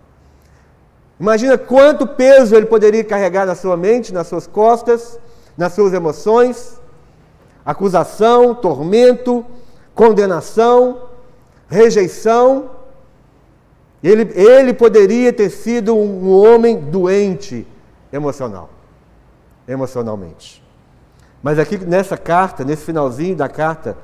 Imagina 1.19 1.57
quanto 1.57 2.07
peso 2.07 2.55
ele 2.55 2.66
poderia 2.66 3.02
carregar 3.02 3.47
na 3.47 3.55
sua 3.55 3.76
mente, 3.76 4.12
nas 4.12 4.26
suas 4.26 4.47
costas, 4.47 5.19
nas 5.57 5.73
suas 5.73 5.93
emoções, 5.93 6.81
acusação, 7.64 8.55
tormento, 8.55 9.45
condenação, 9.95 11.09
rejeição. 11.69 12.75
Ele, 14.06 14.30
ele 14.40 14.72
poderia 14.72 15.32
ter 15.32 15.50
sido 15.50 15.96
um 15.96 16.30
homem 16.32 16.78
doente 16.78 17.66
emocional, 18.12 18.70
emocionalmente. 19.66 20.62
Mas 21.42 21.58
aqui 21.58 21.76
nessa 21.76 22.16
carta, 22.16 22.62
nesse 22.62 22.84
finalzinho 22.84 23.34
da 23.34 23.48
carta, 23.48 23.98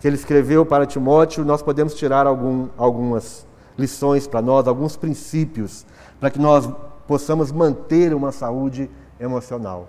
que 0.00 0.06
ele 0.06 0.16
escreveu 0.16 0.64
para 0.64 0.86
Timóteo, 0.86 1.44
nós 1.44 1.60
podemos 1.60 1.94
tirar 1.94 2.26
algum, 2.26 2.68
algumas 2.78 3.46
lições 3.76 4.26
para 4.26 4.40
nós, 4.40 4.66
alguns 4.66 4.96
princípios, 4.96 5.84
para 6.18 6.30
que 6.30 6.38
nós 6.38 6.66
possamos 7.06 7.52
manter 7.52 8.14
uma 8.14 8.32
saúde 8.32 8.90
emocional. 9.20 9.86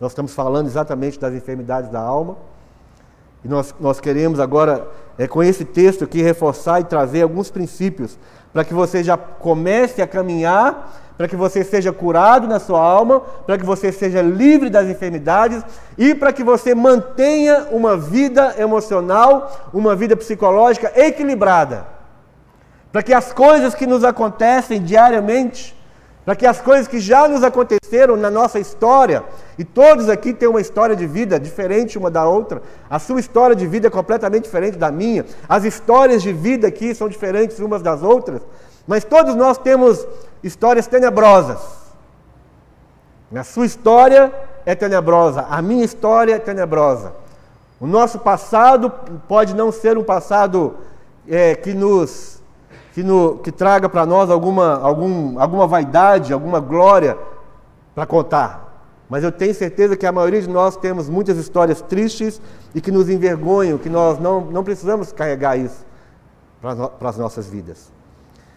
Nós 0.00 0.12
estamos 0.12 0.32
falando 0.32 0.66
exatamente 0.66 1.20
das 1.20 1.34
enfermidades 1.34 1.90
da 1.90 2.00
alma, 2.00 2.38
e 3.44 3.48
nós, 3.48 3.74
nós 3.78 4.00
queremos 4.00 4.40
agora, 4.40 4.88
é, 5.16 5.26
com 5.26 5.42
esse 5.42 5.64
texto 5.64 6.04
aqui, 6.04 6.22
reforçar 6.22 6.80
e 6.80 6.84
trazer 6.84 7.22
alguns 7.22 7.50
princípios, 7.50 8.18
para 8.52 8.64
que 8.64 8.74
você 8.74 9.02
já 9.02 9.16
comece 9.16 10.02
a 10.02 10.06
caminhar 10.06 11.08
para 11.18 11.26
que 11.26 11.34
você 11.34 11.64
seja 11.64 11.92
curado 11.92 12.46
na 12.46 12.60
sua 12.60 12.80
alma, 12.80 13.20
para 13.44 13.58
que 13.58 13.66
você 13.66 13.90
seja 13.90 14.22
livre 14.22 14.70
das 14.70 14.86
enfermidades 14.86 15.64
e 15.98 16.14
para 16.14 16.32
que 16.32 16.44
você 16.44 16.76
mantenha 16.76 17.66
uma 17.72 17.96
vida 17.96 18.54
emocional, 18.56 19.68
uma 19.74 19.96
vida 19.96 20.16
psicológica 20.16 20.92
equilibrada. 20.94 21.84
Para 22.92 23.02
que 23.02 23.12
as 23.12 23.32
coisas 23.32 23.74
que 23.74 23.84
nos 23.84 24.04
acontecem 24.04 24.80
diariamente, 24.80 25.76
para 26.28 26.36
que 26.36 26.44
as 26.44 26.60
coisas 26.60 26.86
que 26.86 27.00
já 27.00 27.26
nos 27.26 27.42
aconteceram 27.42 28.14
na 28.14 28.30
nossa 28.30 28.58
história, 28.58 29.24
e 29.58 29.64
todos 29.64 30.10
aqui 30.10 30.34
têm 30.34 30.46
uma 30.46 30.60
história 30.60 30.94
de 30.94 31.06
vida 31.06 31.40
diferente 31.40 31.96
uma 31.96 32.10
da 32.10 32.28
outra, 32.28 32.60
a 32.90 32.98
sua 32.98 33.18
história 33.18 33.56
de 33.56 33.66
vida 33.66 33.86
é 33.86 33.90
completamente 33.90 34.44
diferente 34.44 34.76
da 34.76 34.90
minha, 34.90 35.24
as 35.48 35.64
histórias 35.64 36.22
de 36.22 36.30
vida 36.30 36.68
aqui 36.68 36.94
são 36.94 37.08
diferentes 37.08 37.58
umas 37.60 37.80
das 37.80 38.02
outras, 38.02 38.42
mas 38.86 39.04
todos 39.04 39.34
nós 39.34 39.56
temos 39.56 40.06
histórias 40.44 40.86
tenebrosas. 40.86 41.60
A 43.34 43.42
sua 43.42 43.64
história 43.64 44.30
é 44.66 44.74
tenebrosa, 44.74 45.46
a 45.48 45.62
minha 45.62 45.82
história 45.86 46.34
é 46.34 46.38
tenebrosa. 46.38 47.14
O 47.80 47.86
nosso 47.86 48.18
passado 48.18 48.92
pode 49.26 49.54
não 49.54 49.72
ser 49.72 49.96
um 49.96 50.04
passado 50.04 50.76
é, 51.26 51.54
que 51.54 51.72
nos 51.72 52.38
que, 52.98 53.04
no, 53.04 53.38
que 53.38 53.52
traga 53.52 53.88
para 53.88 54.04
nós 54.04 54.28
alguma, 54.28 54.76
algum, 54.80 55.38
alguma 55.38 55.68
vaidade, 55.68 56.32
alguma 56.32 56.58
glória 56.58 57.16
para 57.94 58.04
contar. 58.04 58.82
Mas 59.08 59.22
eu 59.22 59.30
tenho 59.30 59.54
certeza 59.54 59.96
que 59.96 60.04
a 60.04 60.10
maioria 60.10 60.42
de 60.42 60.48
nós 60.48 60.76
temos 60.76 61.08
muitas 61.08 61.38
histórias 61.38 61.80
tristes 61.80 62.42
e 62.74 62.80
que 62.80 62.90
nos 62.90 63.08
envergonham, 63.08 63.78
que 63.78 63.88
nós 63.88 64.18
não, 64.18 64.40
não 64.40 64.64
precisamos 64.64 65.12
carregar 65.12 65.56
isso 65.56 65.86
para 66.60 67.08
as 67.08 67.16
nossas 67.16 67.48
vidas. 67.48 67.92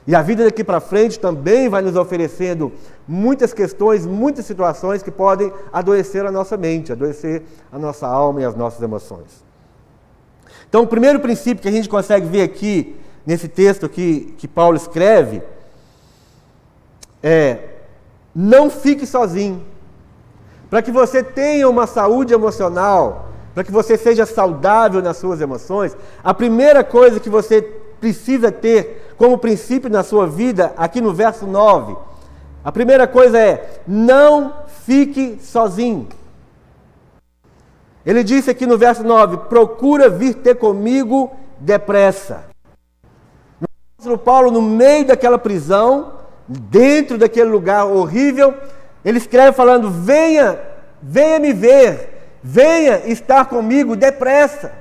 E 0.08 0.16
a 0.16 0.24
vida 0.24 0.44
daqui 0.44 0.64
para 0.64 0.80
frente 0.80 1.20
também 1.20 1.70
vai 1.70 1.84
nos 1.84 1.96
oferecendo 1.96 2.72
muitas 3.08 3.54
questões, 3.54 4.08
muitas 4.08 4.48
situações 4.48 5.04
que 5.04 5.12
podem 5.12 5.54
adoecer 5.72 6.26
a 6.26 6.32
nossa 6.32 6.58
mente, 6.58 6.92
adoecer 6.92 7.44
a 7.72 7.78
nossa 7.78 8.08
alma 8.08 8.42
e 8.42 8.46
as 8.46 8.56
nossas 8.56 8.82
emoções. 8.82 9.46
Então, 10.68 10.82
o 10.82 10.88
primeiro 10.88 11.20
princípio 11.20 11.62
que 11.62 11.70
a 11.70 11.72
gente 11.72 11.88
consegue 11.88 12.26
ver 12.26 12.42
aqui, 12.42 12.96
nesse 13.26 13.48
texto 13.48 13.88
que, 13.90 14.34
que 14.38 14.48
Paulo 14.48 14.78
escreve, 14.78 15.42
é: 17.22 17.60
não 18.34 18.70
fique 18.70 19.06
sozinho. 19.06 19.64
Para 20.70 20.82
que 20.82 20.92
você 20.92 21.22
tenha 21.22 21.70
uma 21.70 21.86
saúde 21.86 22.34
emocional, 22.34 23.30
para 23.54 23.64
que 23.64 23.72
você 23.72 23.98
seja 23.98 24.26
saudável 24.26 25.02
nas 25.02 25.18
suas 25.18 25.42
emoções, 25.42 25.96
a 26.24 26.34
primeira 26.34 26.84
coisa 26.84 27.20
que 27.20 27.30
você 27.30 27.62
precisa 28.00 28.52
ter 28.52 29.14
como 29.18 29.38
princípio 29.38 29.90
na 29.90 30.04
sua 30.04 30.26
vida, 30.26 30.74
aqui 30.78 31.02
no 31.02 31.14
verso 31.14 31.46
9. 31.46 31.96
A 32.64 32.72
primeira 32.72 33.08
coisa 33.08 33.38
é: 33.38 33.82
não 33.88 34.54
fique 34.86 35.38
sozinho. 35.42 36.08
Ele 38.06 38.24
disse 38.24 38.50
aqui 38.50 38.66
no 38.66 38.78
verso 38.78 39.04
9: 39.04 39.38
procura 39.50 40.10
vir 40.10 40.36
ter 40.36 40.56
comigo 40.56 41.32
depressa. 41.60 42.51
Apóstolo 44.02 44.18
Paulo, 44.18 44.50
no 44.50 44.64
meio 44.64 45.06
daquela 45.06 45.38
prisão, 45.38 46.14
dentro 46.48 47.20
daquele 47.20 47.52
lugar 47.52 47.86
horrível, 47.86 48.52
ele 49.06 49.20
escreve 49.20 49.56
falando: 49.56 49.92
venha, 49.92 50.58
venha 51.00 51.38
me 51.38 51.54
ver, 51.54 52.40
venha 52.42 53.04
estar 53.06 53.46
comigo 53.46 53.96
depressa. 53.96 54.72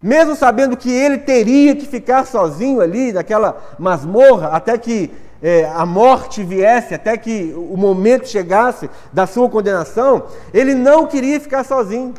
Mesmo 0.00 0.36
sabendo 0.36 0.76
que 0.76 0.92
ele 0.92 1.18
teria 1.18 1.74
que 1.74 1.88
ficar 1.88 2.24
sozinho 2.24 2.80
ali 2.80 3.12
naquela 3.12 3.60
masmorra 3.80 4.46
até 4.50 4.78
que 4.78 5.10
é, 5.42 5.68
a 5.74 5.84
morte 5.84 6.44
viesse, 6.44 6.94
até 6.94 7.16
que 7.16 7.52
o 7.56 7.76
momento 7.76 8.28
chegasse 8.28 8.88
da 9.12 9.26
sua 9.26 9.50
condenação, 9.50 10.26
ele 10.52 10.72
não 10.72 11.08
queria 11.08 11.40
ficar 11.40 11.64
sozinho. 11.64 12.14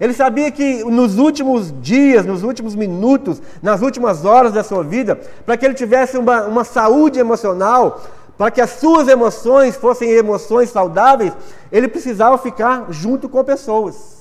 Ele 0.00 0.14
sabia 0.14 0.50
que 0.50 0.82
nos 0.82 1.18
últimos 1.18 1.70
dias, 1.82 2.24
nos 2.24 2.42
últimos 2.42 2.74
minutos, 2.74 3.42
nas 3.62 3.82
últimas 3.82 4.24
horas 4.24 4.50
da 4.54 4.64
sua 4.64 4.82
vida, 4.82 5.20
para 5.44 5.58
que 5.58 5.66
ele 5.66 5.74
tivesse 5.74 6.16
uma, 6.16 6.46
uma 6.46 6.64
saúde 6.64 7.18
emocional, 7.18 8.00
para 8.38 8.50
que 8.50 8.62
as 8.62 8.70
suas 8.70 9.08
emoções 9.08 9.76
fossem 9.76 10.08
emoções 10.08 10.70
saudáveis, 10.70 11.34
ele 11.70 11.86
precisava 11.86 12.38
ficar 12.38 12.86
junto 12.88 13.28
com 13.28 13.44
pessoas. 13.44 14.20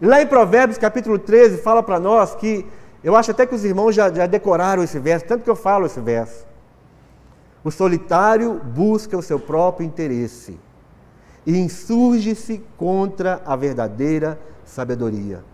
Lá 0.00 0.22
em 0.22 0.26
Provérbios 0.26 0.78
capítulo 0.78 1.18
13 1.18 1.58
fala 1.58 1.82
para 1.82 1.98
nós 1.98 2.36
que, 2.36 2.64
eu 3.02 3.16
acho 3.16 3.32
até 3.32 3.44
que 3.44 3.54
os 3.54 3.64
irmãos 3.64 3.96
já, 3.96 4.12
já 4.12 4.26
decoraram 4.26 4.84
esse 4.84 5.00
verso, 5.00 5.26
tanto 5.26 5.42
que 5.42 5.50
eu 5.50 5.56
falo 5.56 5.86
esse 5.86 5.98
verso. 5.98 6.46
O 7.64 7.72
solitário 7.72 8.60
busca 8.62 9.18
o 9.18 9.22
seu 9.22 9.40
próprio 9.40 9.84
interesse 9.84 10.56
e 11.46 11.56
insurge-se 11.56 12.62
contra 12.76 13.40
a 13.46 13.54
verdadeira 13.54 14.38
sabedoria. 14.64 15.44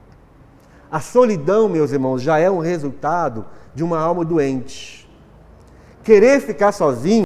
A 0.90 1.00
solidão, 1.00 1.68
meus 1.68 1.92
irmãos, 1.92 2.22
já 2.22 2.38
é 2.38 2.50
um 2.50 2.58
resultado 2.58 3.44
de 3.75 3.84
uma 3.84 3.99
alma 3.99 4.25
doente. 4.25 5.08
Querer 6.02 6.40
ficar 6.40 6.72
sozinho 6.72 7.25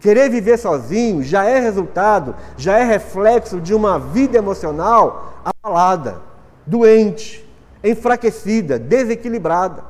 Querer 0.00 0.30
viver 0.30 0.58
sozinho 0.58 1.22
já 1.22 1.44
é 1.44 1.60
resultado, 1.60 2.34
já 2.56 2.78
é 2.78 2.84
reflexo 2.84 3.60
de 3.60 3.74
uma 3.74 3.98
vida 3.98 4.38
emocional 4.38 5.42
abalada, 5.44 6.22
doente, 6.66 7.46
enfraquecida, 7.84 8.78
desequilibrada. 8.78 9.84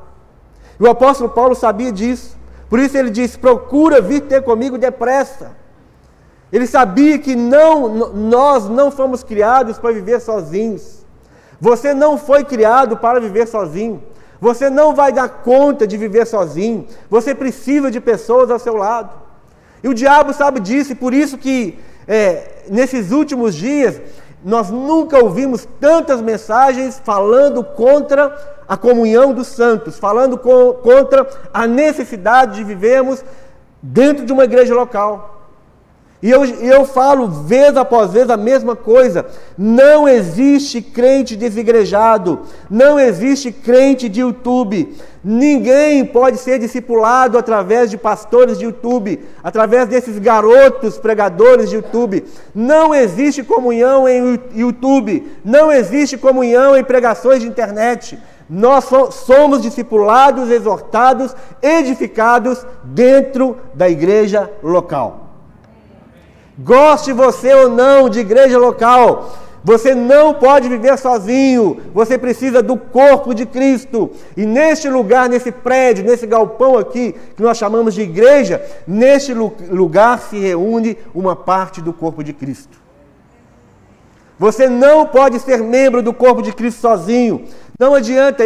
E 0.77 0.83
o 0.83 0.89
apóstolo 0.89 1.29
Paulo 1.29 1.55
sabia 1.55 1.93
disso. 1.93 2.37
Por 2.69 2.77
isso 2.77 2.97
ele 2.97 3.09
disse: 3.09 3.39
procura 3.39 4.01
vir 4.01 4.23
ter 4.23 4.43
comigo 4.43 4.77
depressa. 4.77 5.55
Ele 6.51 6.67
sabia 6.67 7.17
que 7.17 7.35
não, 7.35 7.87
nós 8.13 8.67
não 8.67 8.91
fomos 8.91 9.23
criados 9.23 9.77
para 9.77 9.93
viver 9.93 10.19
sozinhos. 10.19 11.05
Você 11.59 11.93
não 11.93 12.17
foi 12.17 12.43
criado 12.43 12.97
para 12.97 13.19
viver 13.19 13.47
sozinho. 13.47 14.01
Você 14.39 14.69
não 14.69 14.93
vai 14.93 15.11
dar 15.13 15.29
conta 15.29 15.85
de 15.85 15.95
viver 15.95 16.25
sozinho. 16.25 16.87
Você 17.09 17.33
precisa 17.33 17.89
de 17.91 18.01
pessoas 18.01 18.49
ao 18.49 18.59
seu 18.59 18.75
lado. 18.75 19.11
E 19.83 19.87
o 19.87 19.93
diabo 19.93 20.33
sabe 20.33 20.59
disso, 20.59 20.91
e 20.91 20.95
por 20.95 21.13
isso 21.13 21.37
que 21.37 21.79
é, 22.07 22.63
nesses 22.69 23.11
últimos 23.11 23.55
dias 23.55 24.01
nós 24.43 24.71
nunca 24.71 25.23
ouvimos 25.23 25.67
tantas 25.79 26.19
mensagens 26.19 26.99
falando 27.03 27.63
contra 27.63 28.35
a 28.67 28.75
comunhão 28.75 29.33
dos 29.33 29.47
santos, 29.47 29.99
falando 29.99 30.37
com, 30.37 30.73
contra 30.73 31.27
a 31.53 31.67
necessidade 31.67 32.55
de 32.55 32.63
vivermos 32.63 33.23
dentro 33.81 34.25
de 34.25 34.33
uma 34.33 34.45
igreja 34.45 34.73
local. 34.73 35.40
E 36.21 36.29
eu, 36.29 36.45
eu 36.45 36.85
falo 36.85 37.27
vez 37.27 37.75
após 37.75 38.11
vez 38.11 38.29
a 38.29 38.37
mesma 38.37 38.75
coisa. 38.75 39.25
Não 39.57 40.07
existe 40.07 40.79
crente 40.79 41.35
desigrejado. 41.35 42.41
Não 42.69 42.99
existe 42.99 43.51
crente 43.51 44.07
de 44.07 44.21
YouTube. 44.21 44.95
Ninguém 45.23 46.05
pode 46.05 46.37
ser 46.37 46.59
discipulado 46.59 47.39
através 47.39 47.89
de 47.89 47.97
pastores 47.97 48.59
de 48.59 48.65
YouTube, 48.65 49.19
através 49.43 49.87
desses 49.87 50.19
garotos 50.19 50.99
pregadores 50.99 51.69
de 51.69 51.77
YouTube. 51.77 52.23
Não 52.53 52.93
existe 52.93 53.43
comunhão 53.43 54.07
em 54.07 54.39
YouTube. 54.53 55.27
Não 55.43 55.71
existe 55.71 56.17
comunhão 56.17 56.77
em 56.77 56.83
pregações 56.83 57.41
de 57.41 57.47
internet. 57.47 58.19
Nós 58.47 58.85
somos 59.11 59.61
discipulados, 59.61 60.51
exortados, 60.51 61.35
edificados 61.63 62.63
dentro 62.83 63.57
da 63.73 63.89
igreja 63.89 64.51
local. 64.61 65.30
Goste 66.59 67.13
você 67.13 67.53
ou 67.53 67.69
não 67.69 68.09
de 68.09 68.19
igreja 68.19 68.57
local, 68.57 69.31
você 69.63 69.93
não 69.93 70.33
pode 70.33 70.67
viver 70.67 70.97
sozinho, 70.97 71.79
você 71.93 72.17
precisa 72.17 72.63
do 72.63 72.75
corpo 72.75 73.33
de 73.33 73.45
Cristo. 73.45 74.09
E 74.35 74.45
neste 74.45 74.89
lugar, 74.89 75.29
nesse 75.29 75.51
prédio, 75.51 76.03
nesse 76.03 76.25
galpão 76.25 76.77
aqui, 76.77 77.15
que 77.35 77.43
nós 77.43 77.57
chamamos 77.57 77.93
de 77.93 78.01
igreja, 78.01 78.61
neste 78.87 79.33
lugar 79.33 80.19
se 80.19 80.39
reúne 80.39 80.97
uma 81.13 81.35
parte 81.35 81.79
do 81.79 81.93
corpo 81.93 82.23
de 82.23 82.33
Cristo. 82.33 82.81
Você 84.39 84.67
não 84.67 85.05
pode 85.05 85.39
ser 85.39 85.61
membro 85.61 86.01
do 86.01 86.11
corpo 86.11 86.41
de 86.41 86.51
Cristo 86.51 86.81
sozinho. 86.81 87.45
Não 87.77 87.93
adianta. 87.93 88.43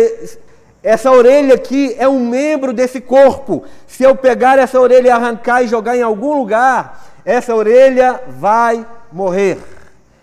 Essa 0.84 1.10
orelha 1.10 1.56
aqui 1.56 1.96
é 1.98 2.08
um 2.08 2.20
membro 2.20 2.74
desse 2.74 3.00
corpo. 3.00 3.64
Se 3.88 4.04
eu 4.04 4.14
pegar 4.14 4.60
essa 4.60 4.80
orelha 4.80 5.08
e 5.08 5.12
arrancar 5.12 5.64
e 5.64 5.68
jogar 5.68 5.96
em 5.96 6.02
algum 6.02 6.38
lugar, 6.38 7.15
essa 7.26 7.56
orelha 7.56 8.22
vai 8.28 8.88
morrer, 9.12 9.58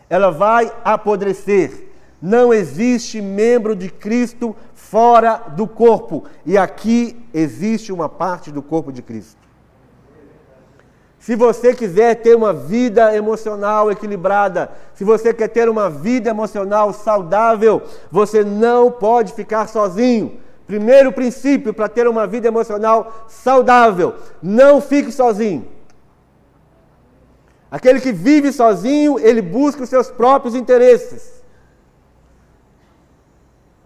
ela 0.08 0.30
vai 0.30 0.72
apodrecer. 0.84 1.88
Não 2.20 2.54
existe 2.54 3.20
membro 3.20 3.74
de 3.74 3.90
Cristo 3.90 4.54
fora 4.72 5.42
do 5.56 5.66
corpo, 5.66 6.24
e 6.46 6.56
aqui 6.56 7.20
existe 7.34 7.92
uma 7.92 8.08
parte 8.08 8.52
do 8.52 8.62
corpo 8.62 8.92
de 8.92 9.02
Cristo. 9.02 9.42
Se 11.18 11.36
você 11.36 11.72
quiser 11.72 12.16
ter 12.16 12.36
uma 12.36 12.52
vida 12.52 13.14
emocional 13.14 13.90
equilibrada, 13.90 14.70
se 14.94 15.04
você 15.04 15.32
quer 15.32 15.48
ter 15.48 15.68
uma 15.68 15.88
vida 15.88 16.30
emocional 16.30 16.92
saudável, 16.92 17.82
você 18.10 18.44
não 18.44 18.90
pode 18.90 19.32
ficar 19.32 19.68
sozinho. 19.68 20.40
Primeiro 20.66 21.12
princípio 21.12 21.72
para 21.72 21.88
ter 21.88 22.08
uma 22.08 22.26
vida 22.26 22.48
emocional 22.48 23.26
saudável: 23.28 24.14
não 24.42 24.80
fique 24.80 25.12
sozinho. 25.12 25.64
Aquele 27.72 28.02
que 28.02 28.12
vive 28.12 28.52
sozinho, 28.52 29.18
ele 29.18 29.40
busca 29.40 29.82
os 29.82 29.88
seus 29.88 30.10
próprios 30.10 30.54
interesses. 30.54 31.42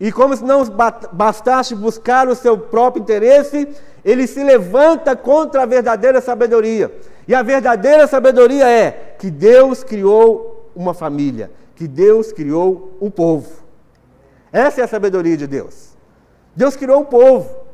E 0.00 0.10
como 0.10 0.36
se 0.36 0.42
não 0.42 0.64
bastasse 1.12 1.72
buscar 1.72 2.26
o 2.26 2.34
seu 2.34 2.58
próprio 2.58 3.00
interesse, 3.00 3.68
ele 4.04 4.26
se 4.26 4.42
levanta 4.42 5.14
contra 5.14 5.62
a 5.62 5.66
verdadeira 5.66 6.20
sabedoria. 6.20 6.92
E 7.28 7.34
a 7.34 7.44
verdadeira 7.44 8.08
sabedoria 8.08 8.68
é 8.68 9.14
que 9.20 9.30
Deus 9.30 9.84
criou 9.84 10.68
uma 10.74 10.92
família, 10.92 11.52
que 11.76 11.86
Deus 11.86 12.32
criou 12.32 12.98
um 13.00 13.08
povo. 13.08 13.48
Essa 14.52 14.80
é 14.80 14.84
a 14.84 14.88
sabedoria 14.88 15.36
de 15.36 15.46
Deus. 15.46 15.96
Deus 16.56 16.74
criou 16.74 17.02
um 17.02 17.04
povo. 17.04 17.65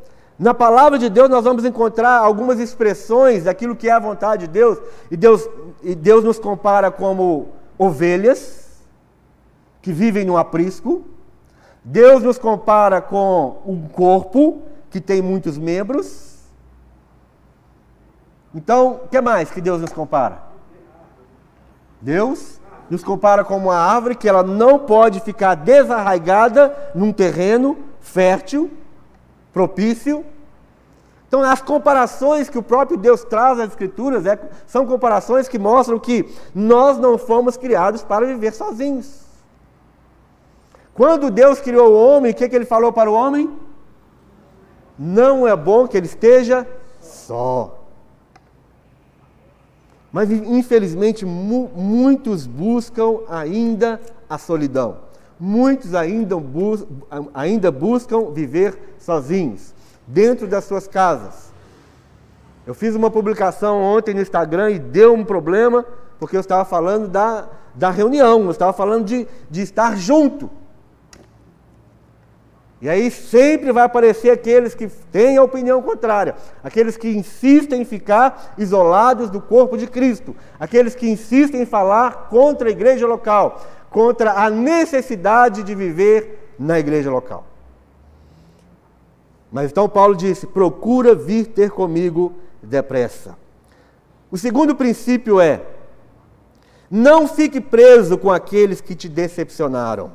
Na 0.43 0.53
palavra 0.53 0.99
de 0.99 1.09
Deus 1.09 1.31
nós 1.31 1.45
vamos 1.45 1.65
encontrar 1.65 2.19
algumas 2.19 2.59
expressões 2.59 3.45
daquilo 3.45 3.77
que 3.77 3.89
é 3.89 3.93
a 3.93 4.01
vontade 4.01 4.49
de 4.49 4.53
Deus, 4.53 4.77
e 5.09 5.17
Deus, 5.17 5.49
e 5.85 5.95
Deus 5.95 6.25
nos 6.25 6.37
compara 6.37 6.91
como 6.91 7.51
ovelhas 7.79 8.83
que 9.81 9.93
vivem 9.93 10.25
no 10.25 10.37
aprisco. 10.37 11.05
Deus 11.85 12.25
nos 12.25 12.39
compara 12.39 13.01
com 13.01 13.63
um 13.65 13.87
corpo 13.87 14.63
que 14.91 15.01
tem 15.01 15.23
muitos 15.23 15.57
membros. 15.57 16.41
Então, 18.53 19.03
o 19.05 19.09
que 19.09 19.21
mais 19.21 19.49
que 19.49 19.61
Deus 19.61 19.81
nos 19.81 19.93
compara? 19.93 20.43
Deus 22.01 22.61
nos 22.91 23.05
compara 23.05 23.45
com 23.45 23.57
uma 23.59 23.77
árvore 23.77 24.17
que 24.17 24.29
ela 24.29 24.43
não 24.43 24.77
pode 24.81 25.21
ficar 25.21 25.55
desarraigada 25.55 26.91
num 26.97 27.13
terreno 27.13 27.79
fértil 28.01 28.69
propício. 29.53 30.25
Então, 31.33 31.43
as 31.43 31.63
comparações 31.63 32.51
que 32.51 32.59
o 32.59 32.63
próprio 32.63 32.99
Deus 32.99 33.25
traz 33.25 33.57
nas 33.57 33.71
Escrituras 33.71 34.27
é, 34.27 34.39
são 34.67 34.85
comparações 34.85 35.49
que 35.49 35.59
mostram 35.59 35.99
que 35.99 36.31
nós 36.55 36.99
não 36.99 37.17
fomos 37.17 37.57
criados 37.57 38.03
para 38.03 38.27
viver 38.27 38.53
sozinhos. 38.53 39.23
Quando 40.93 41.31
Deus 41.31 41.59
criou 41.59 41.91
o 41.91 41.97
homem, 41.97 42.33
o 42.33 42.35
que, 42.35 42.47
que 42.47 42.55
ele 42.55 42.67
falou 42.67 42.93
para 42.93 43.11
o 43.11 43.15
homem? 43.15 43.51
Não 44.99 45.49
é 45.49 45.57
bom 45.57 45.89
que 45.89 45.97
ele 45.97 46.05
esteja 46.05 46.69
só. 47.01 47.79
Mas, 50.13 50.31
infelizmente, 50.31 51.25
mu 51.25 51.71
muitos 51.75 52.47
buscam 52.47 53.21
ainda 53.27 53.99
a 54.29 54.37
solidão. 54.37 54.99
muitos 55.41 55.95
ainda, 55.95 56.37
bus 56.37 56.87
ainda 57.33 57.71
buscam 57.73 58.31
viver 58.33 58.97
sozinhos, 58.99 59.73
dentro 60.07 60.47
das 60.47 60.65
suas 60.65 60.87
casas. 60.87 61.53
Eu 62.67 62.75
fiz 62.75 62.95
uma 62.95 63.11
publicação 63.11 63.83
ontem 63.83 64.15
no 64.15 64.21
Instagram 64.21 64.71
e 64.71 64.79
deu 64.79 65.15
um 65.15 65.25
problema, 65.25 65.85
porque 66.19 66.37
eu 66.37 66.41
estava 66.41 66.65
falando 66.65 67.09
da, 67.09 67.49
da 67.75 67.91
reunião, 67.91 68.45
eu 68.45 68.51
estava 68.51 68.73
falando 68.73 69.05
de, 69.05 69.27
de 69.51 69.63
estar 69.63 69.97
junto. 69.97 70.49
E 72.81 72.89
aí 72.89 73.13
sempre 73.13 73.71
vai 73.71 73.85
aparecer 73.85 74.31
aqueles 74.31 74.75
que 74.75 74.89
têm 74.89 75.37
a 75.37 75.43
opinião 75.43 75.81
contrária, 75.81 76.35
aqueles 76.65 76.97
que 76.97 77.09
insistem 77.09 77.83
em 77.83 77.85
ficar 77.85 78.55
isolados 78.59 79.31
do 79.31 79.41
corpo 79.41 79.77
de 79.77 79.87
Cristo, 79.87 80.35
aqueles 80.59 80.95
que 80.95 81.09
insistem 81.09 81.63
em 81.63 81.67
falar 81.67 82.29
contra 82.29 82.69
a 82.69 82.73
igreja 82.73 83.07
local, 83.07 83.65
contra 83.89 84.33
a 84.33 84.51
necessidade 84.51 85.63
de 85.63 85.77
viver 85.77 86.55
na 86.59 86.79
igreja 86.79 87.09
local. 87.09 87.52
Mas 89.53 89.71
então 89.71 89.89
Paulo 89.89 90.17
disse: 90.17 90.47
procura 90.47 91.15
vir 91.15 91.47
ter 91.49 91.71
comigo 91.71 92.33
depressa. 92.63 93.37
O 94.31 94.39
segundo 94.39 94.75
princípio 94.75 95.39
é: 95.39 95.63
não 96.91 97.29
fique 97.29 97.61
preso 97.61 98.17
com 98.17 98.31
aqueles 98.31 98.81
que 98.81 98.95
te 98.95 99.09
decepcionaram. 99.09 100.13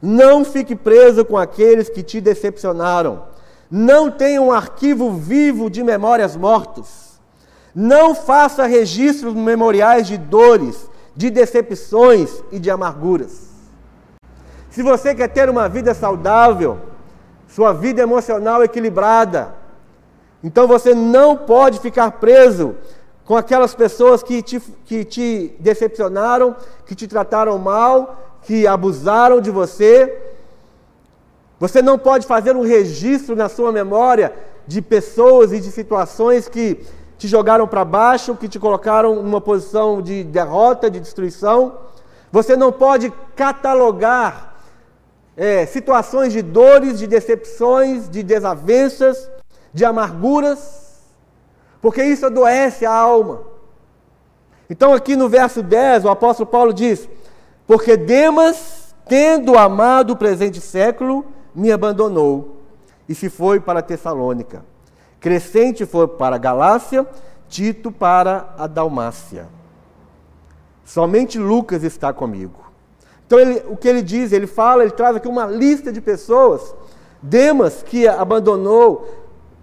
Não 0.00 0.44
fique 0.44 0.74
preso 0.74 1.24
com 1.24 1.36
aqueles 1.36 1.88
que 1.88 2.02
te 2.02 2.20
decepcionaram. 2.20 3.24
Não 3.70 4.10
tenha 4.10 4.42
um 4.42 4.50
arquivo 4.50 5.12
vivo 5.12 5.70
de 5.70 5.82
memórias 5.82 6.36
mortas. 6.36 7.20
Não 7.74 8.14
faça 8.14 8.66
registros 8.66 9.32
memoriais 9.34 10.06
de 10.06 10.18
dores, 10.18 10.90
de 11.14 11.30
decepções 11.30 12.42
e 12.50 12.58
de 12.58 12.70
amarguras. 12.70 13.48
Se 14.70 14.82
você 14.82 15.14
quer 15.14 15.28
ter 15.28 15.48
uma 15.48 15.68
vida 15.68 15.94
saudável, 15.94 16.78
sua 17.54 17.72
vida 17.72 18.00
emocional 18.00 18.64
equilibrada, 18.64 19.54
então 20.42 20.66
você 20.66 20.94
não 20.94 21.36
pode 21.36 21.78
ficar 21.78 22.12
preso 22.12 22.74
com 23.24 23.36
aquelas 23.36 23.74
pessoas 23.74 24.22
que 24.22 24.42
te, 24.42 24.58
que 24.84 25.04
te 25.04 25.54
decepcionaram, 25.60 26.56
que 26.86 26.94
te 26.94 27.06
trataram 27.06 27.58
mal, 27.58 28.16
que 28.42 28.66
abusaram 28.66 29.40
de 29.40 29.50
você. 29.50 30.18
Você 31.60 31.80
não 31.80 31.98
pode 31.98 32.26
fazer 32.26 32.56
um 32.56 32.62
registro 32.62 33.36
na 33.36 33.48
sua 33.48 33.70
memória 33.70 34.32
de 34.66 34.82
pessoas 34.82 35.52
e 35.52 35.60
de 35.60 35.70
situações 35.70 36.48
que 36.48 36.84
te 37.16 37.28
jogaram 37.28 37.68
para 37.68 37.84
baixo, 37.84 38.34
que 38.34 38.48
te 38.48 38.58
colocaram 38.58 39.22
numa 39.22 39.40
posição 39.40 40.02
de 40.02 40.24
derrota, 40.24 40.90
de 40.90 40.98
destruição. 40.98 41.78
Você 42.32 42.56
não 42.56 42.72
pode 42.72 43.12
catalogar 43.36 44.51
é, 45.36 45.66
situações 45.66 46.32
de 46.32 46.42
dores, 46.42 46.98
de 46.98 47.06
decepções, 47.06 48.08
de 48.08 48.22
desavenças, 48.22 49.30
de 49.72 49.84
amarguras, 49.84 51.00
porque 51.80 52.04
isso 52.04 52.26
adoece 52.26 52.84
a 52.84 52.94
alma. 52.94 53.42
Então, 54.68 54.92
aqui 54.92 55.16
no 55.16 55.28
verso 55.28 55.62
10, 55.62 56.04
o 56.04 56.08
apóstolo 56.08 56.48
Paulo 56.48 56.72
diz: 56.72 57.08
porque 57.66 57.96
Demas, 57.96 58.94
tendo 59.08 59.58
amado 59.58 60.12
o 60.12 60.16
presente 60.16 60.60
século, 60.60 61.24
me 61.54 61.70
abandonou 61.72 62.58
e 63.08 63.14
se 63.14 63.28
foi 63.28 63.60
para 63.60 63.82
Tessalônica. 63.82 64.64
Crescente 65.20 65.86
foi 65.86 66.08
para 66.08 66.38
Galácia, 66.38 67.06
Tito 67.48 67.92
para 67.92 68.54
a 68.58 68.66
Dalmácia. 68.66 69.46
Somente 70.84 71.38
Lucas 71.38 71.84
está 71.84 72.12
comigo. 72.12 72.61
Então, 73.32 73.40
ele, 73.40 73.62
o 73.66 73.78
que 73.78 73.88
ele 73.88 74.02
diz, 74.02 74.30
ele 74.30 74.46
fala, 74.46 74.82
ele 74.82 74.92
traz 74.92 75.16
aqui 75.16 75.26
uma 75.26 75.46
lista 75.46 75.90
de 75.90 76.02
pessoas. 76.02 76.74
Demas, 77.22 77.82
que 77.82 78.06
abandonou 78.06 79.08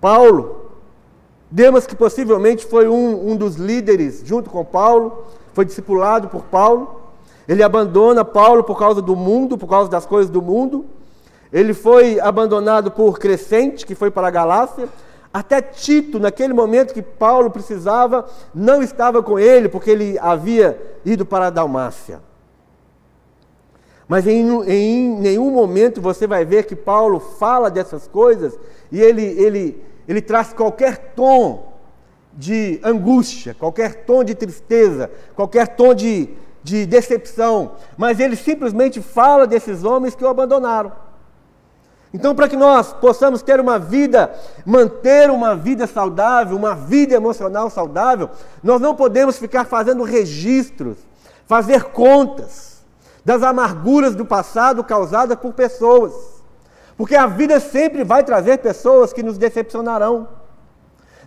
Paulo. 0.02 0.72
Demas, 1.52 1.86
que 1.86 1.96
possivelmente 1.96 2.66
foi 2.66 2.88
um, 2.88 3.30
um 3.30 3.36
dos 3.36 3.58
líderes 3.58 4.24
junto 4.26 4.50
com 4.50 4.66
Paulo, 4.66 5.24
foi 5.54 5.66
discipulado 5.66 6.30
por 6.30 6.46
Paulo. 6.46 7.00
Ele 7.48 7.62
abandona 7.62 8.26
Paulo 8.26 8.64
por 8.64 8.80
causa 8.80 9.04
do 9.04 9.16
mundo, 9.16 9.56
por 9.56 9.70
causa 9.70 9.88
das 9.88 10.04
coisas 10.04 10.32
do 10.32 10.42
mundo. 10.42 10.88
Ele 11.54 11.76
foi 11.76 12.20
abandonado 12.20 12.90
por 12.90 13.20
Crescente, 13.20 13.86
que 13.86 13.94
foi 13.94 14.10
para 14.10 14.30
a 14.30 14.32
Galácia. 14.32 14.90
Até 15.32 15.62
Tito, 15.62 16.20
naquele 16.20 16.56
momento 16.56 16.92
que 16.92 17.04
Paulo 17.04 17.52
precisava, 17.52 18.26
não 18.52 18.82
estava 18.82 19.22
com 19.22 19.38
ele, 19.38 19.70
porque 19.70 19.92
ele 19.92 20.18
havia 20.18 21.00
ido 21.06 21.24
para 21.24 21.46
a 21.46 21.50
Dalmácia. 21.52 22.29
Mas 24.10 24.26
em, 24.26 24.42
em 24.68 25.20
nenhum 25.20 25.52
momento 25.52 26.02
você 26.02 26.26
vai 26.26 26.44
ver 26.44 26.66
que 26.66 26.76
Paulo 26.76 27.20
fala 27.20 27.70
dessas 27.70 28.08
coisas 28.08 28.58
e 28.92 29.00
ele, 29.00 29.22
ele, 29.22 29.84
ele 30.08 30.20
traz 30.20 30.52
qualquer 30.52 31.14
tom 31.16 31.74
de 32.34 32.80
angústia, 32.84 33.54
qualquer 33.54 34.06
tom 34.06 34.24
de 34.24 34.34
tristeza, 34.34 35.12
qualquer 35.36 35.68
tom 35.76 35.94
de, 35.94 36.28
de 36.64 36.88
decepção, 36.88 37.74
mas 37.96 38.20
ele 38.20 38.36
simplesmente 38.36 39.00
fala 39.00 39.46
desses 39.46 39.84
homens 39.84 40.16
que 40.16 40.26
o 40.26 40.28
abandonaram. 40.28 40.92
Então, 42.12 42.34
para 42.34 42.48
que 42.48 42.58
nós 42.58 42.92
possamos 42.92 43.44
ter 43.44 43.60
uma 43.60 43.78
vida, 43.78 44.34
manter 44.66 45.30
uma 45.30 45.56
vida 45.56 45.86
saudável, 45.86 46.58
uma 46.58 46.74
vida 46.74 47.14
emocional 47.14 47.70
saudável, 47.70 48.32
nós 48.64 48.82
não 48.82 48.96
podemos 48.96 49.38
ficar 49.38 49.66
fazendo 49.66 50.02
registros, 50.02 50.98
fazer 51.46 51.84
contas 51.84 52.79
das 53.24 53.44
amarguras 53.44 54.16
do 54.16 54.26
passado 54.26 54.84
causadas 54.84 55.38
por 55.38 55.54
pessoas. 55.54 56.14
Porque 56.98 57.16
a 57.16 57.28
vida 57.28 57.60
sempre 57.60 58.04
vai 58.04 58.24
trazer 58.24 58.58
pessoas 58.60 59.14
que 59.14 59.24
nos 59.24 59.38
decepcionarão. 59.38 60.28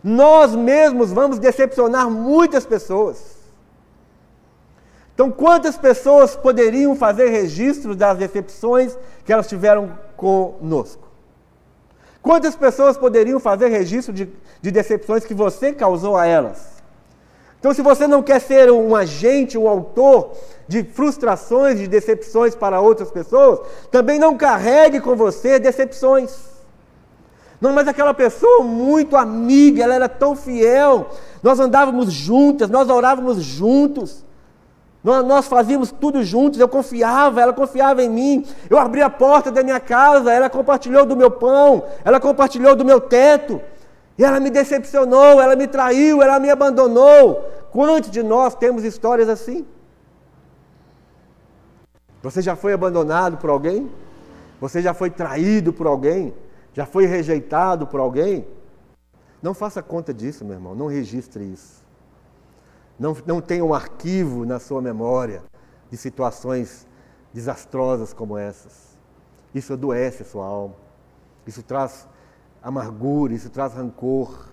Nós 0.03 0.55
mesmos 0.55 1.13
vamos 1.13 1.39
decepcionar 1.39 2.11
muitas 2.11 2.67
pessoas. 2.67 3.37
Então, 5.15 5.31
quantas 5.31 5.77
pessoas 5.77 6.35
poderiam 6.35 6.97
fazer 6.97 7.29
registro 7.29 7.95
das 7.95 8.19
decepções 8.19 8.99
que 9.25 9.33
elas 9.33 9.49
tiveram 9.49 9.99
conosco? 10.17 11.07
Quantas 12.23 12.57
pessoas 12.57 12.97
poderiam 12.97 13.39
fazer 13.39 13.69
registro 13.69 14.13
de, 14.13 14.29
de 14.61 14.71
decepções 14.71 15.25
que 15.25 15.35
você 15.35 15.73
causou 15.73 16.17
a 16.17 16.27
elas? 16.27 16.72
Então, 17.63 17.73
se 17.73 17.81
você 17.81 18.09
não 18.09 18.25
quer 18.25 18.41
ser 18.41 18.73
um 18.73 18.97
agente, 18.97 19.57
um 19.57 19.69
autor 19.69 20.33
de 20.67 20.83
frustrações, 20.83 21.79
de 21.79 21.87
decepções 21.87 22.57
para 22.57 22.81
outras 22.81 23.09
pessoas, 23.09 23.61
também 23.89 24.19
não 24.19 24.37
carregue 24.37 25.01
com 25.01 25.15
você 25.15 25.61
decepções. 25.61 26.37
Não, 27.61 27.73
mas 27.73 27.87
aquela 27.87 28.13
pessoa 28.13 28.65
muito 28.65 29.17
amiga, 29.17 29.85
ela 29.85 29.95
era 29.95 30.09
tão 30.09 30.35
fiel, 30.35 31.11
nós 31.41 31.61
andávamos 31.61 32.13
juntas, 32.13 32.69
nós 32.69 32.91
orávamos 32.91 33.41
juntos. 33.41 34.25
Nós, 35.05 35.47
fazíamos 35.47 35.93
tudo 35.93 36.25
juntos, 36.25 36.59
eu 36.59 36.69
confiava, 36.69 37.41
ela 37.41 37.53
confiava 37.53 38.03
em 38.03 38.09
mim. 38.09 38.45
Eu 38.69 38.77
abri 38.77 39.03
a 39.03 39.11
porta 39.11 39.53
da 39.53 39.63
minha 39.63 39.79
casa, 39.79 40.33
ela 40.33 40.51
compartilhou 40.51 41.07
do 41.07 41.17
meu 41.17 41.31
pão, 41.31 41.85
ela 42.05 42.19
compartilhou 42.19 42.75
do 42.75 42.85
meu 42.85 43.01
teto. 43.01 43.61
E 44.19 44.25
ela 44.25 44.39
me 44.39 44.51
decepcionou, 44.51 45.41
ela 45.41 45.57
me 45.57 45.67
traiu, 45.67 46.23
ela 46.23 46.39
me 46.39 46.51
abandonou. 46.51 47.51
Quantos 47.71 48.11
de 48.11 48.23
nós 48.23 48.55
temos 48.55 48.85
histórias 48.85 49.29
assim? 49.29 49.67
Você 52.23 52.41
já 52.41 52.55
foi 52.55 52.73
abandonado 52.73 53.39
por 53.39 53.51
alguém? 53.51 53.91
Você 54.61 54.81
já 54.81 54.95
foi 54.95 55.11
traído 55.11 55.73
por 55.73 55.87
alguém? 55.87 56.35
Já 56.73 56.87
foi 56.87 57.07
rejeitado 57.07 57.87
por 57.87 57.99
alguém? 57.99 58.47
Não 59.43 59.55
faça 59.55 59.83
conta 59.83 60.15
disso, 60.15 60.45
meu 60.45 60.55
irmão, 60.55 60.75
não 60.75 60.87
registre 60.87 61.43
isso. 61.43 61.83
Não, 62.99 63.17
não 63.27 63.41
tenha 63.41 63.65
um 63.65 63.75
arquivo 63.75 64.47
na 64.47 64.61
sua 64.61 64.81
memória 64.81 65.43
de 65.91 65.97
situações 65.97 66.87
desastrosas 67.35 68.13
como 68.13 68.39
essas. 68.39 68.97
Isso 69.53 69.73
adoece 69.73 70.23
a 70.23 70.27
sua 70.27 70.47
alma. 70.47 70.77
Isso 71.47 71.63
traz 71.63 72.07
amargura, 72.63 73.35
isso 73.35 73.51
traz 73.51 73.75
rancor. 73.75 74.49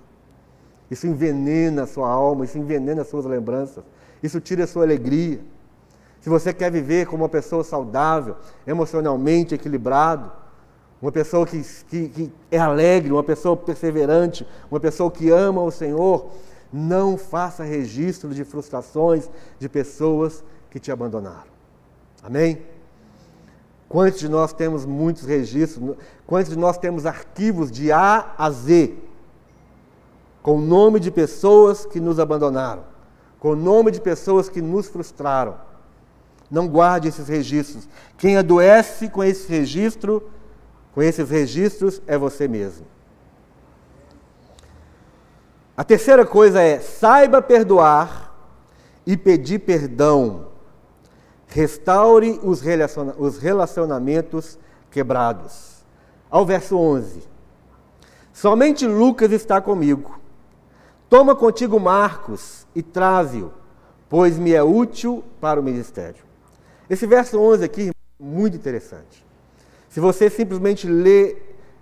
Isso 0.89 1.05
envenena 1.05 1.83
a 1.83 1.87
sua 1.87 2.09
alma, 2.09 2.45
isso 2.45 2.57
envenena 2.57 3.01
as 3.01 3.07
suas 3.07 3.25
lembranças. 3.25 3.83
Isso 4.23 4.41
tira 4.41 4.63
a 4.63 4.67
sua 4.67 4.83
alegria. 4.83 5.39
Se 6.19 6.29
você 6.29 6.53
quer 6.53 6.71
viver 6.71 7.05
como 7.05 7.23
uma 7.23 7.29
pessoa 7.29 7.63
saudável, 7.63 8.35
emocionalmente 8.65 9.55
equilibrado, 9.55 10.31
uma 11.01 11.11
pessoa 11.11 11.45
que, 11.45 11.61
que, 11.89 12.09
que, 12.09 12.33
é 12.51 12.57
alegre, 12.57 13.11
uma 13.11 13.23
pessoa 13.23 13.55
perseverante, 13.55 14.45
uma 14.69 14.79
pessoa 14.79 15.09
que 15.09 15.29
ama 15.29 15.61
o 15.61 15.71
Senhor, 15.71 16.29
não 16.73 17.17
faça 17.17 17.63
registro 17.63 18.33
de 18.33 18.43
frustrações 18.43 19.29
de 19.57 19.69
pessoas 19.69 20.43
que 20.69 20.79
te 20.79 20.91
abandonaram. 20.91 21.49
Amém? 22.21 22.61
Quantos 23.89 24.19
de 24.19 24.29
nós 24.29 24.53
temos 24.53 24.85
muitos 24.85 25.23
registros? 25.23 25.97
Quantos 26.27 26.51
de 26.51 26.57
nós 26.57 26.77
temos 26.77 27.07
arquivos 27.07 27.71
de 27.71 27.91
A 27.91 28.33
a 28.37 28.51
Z 28.51 28.93
com 30.43 30.57
o 30.57 30.61
nome 30.61 30.99
de 30.99 31.09
pessoas 31.09 31.87
que 31.87 31.99
nos 31.99 32.19
abandonaram, 32.19 32.83
com 33.39 33.49
o 33.49 33.55
nome 33.55 33.89
de 33.89 33.99
pessoas 33.99 34.47
que 34.47 34.61
nos 34.61 34.87
frustraram? 34.87 35.55
Não 36.51 36.67
guarde 36.67 37.07
esses 37.07 37.27
registros. 37.27 37.89
Quem 38.15 38.37
adoece 38.37 39.09
com 39.09 39.23
esse 39.23 39.49
registro, 39.49 40.29
com 40.93 41.01
esses 41.01 41.27
registros, 41.27 41.99
é 42.05 42.15
você 42.15 42.47
mesmo. 42.47 42.85
A 45.75 45.83
terceira 45.83 46.25
coisa 46.25 46.61
é 46.61 46.79
saiba 46.79 47.41
perdoar 47.41 48.35
e 49.05 49.17
pedir 49.17 49.59
perdão. 49.59 50.49
Restaure 51.49 52.39
os 52.43 52.61
relacionamentos 53.39 54.57
quebrados. 54.89 55.83
Ao 56.29 56.45
verso 56.45 56.77
11. 56.77 57.23
Somente 58.31 58.87
Lucas 58.87 59.31
está 59.31 59.59
comigo. 59.59 60.19
Toma 61.09 61.35
contigo 61.35 61.79
Marcos 61.79 62.67
e 62.75 62.83
traze-o, 62.83 63.51
pois 64.07 64.37
me 64.37 64.53
é 64.53 64.61
útil 64.63 65.23
para 65.41 65.59
o 65.59 65.63
ministério. 65.63 66.23
Esse 66.87 67.07
verso 67.07 67.39
11 67.39 67.65
aqui 67.65 67.89
é 67.89 68.23
muito 68.23 68.55
interessante. 68.55 69.25
Se 69.89 69.99
você 69.99 70.29
simplesmente 70.29 70.87
lê 70.87 71.35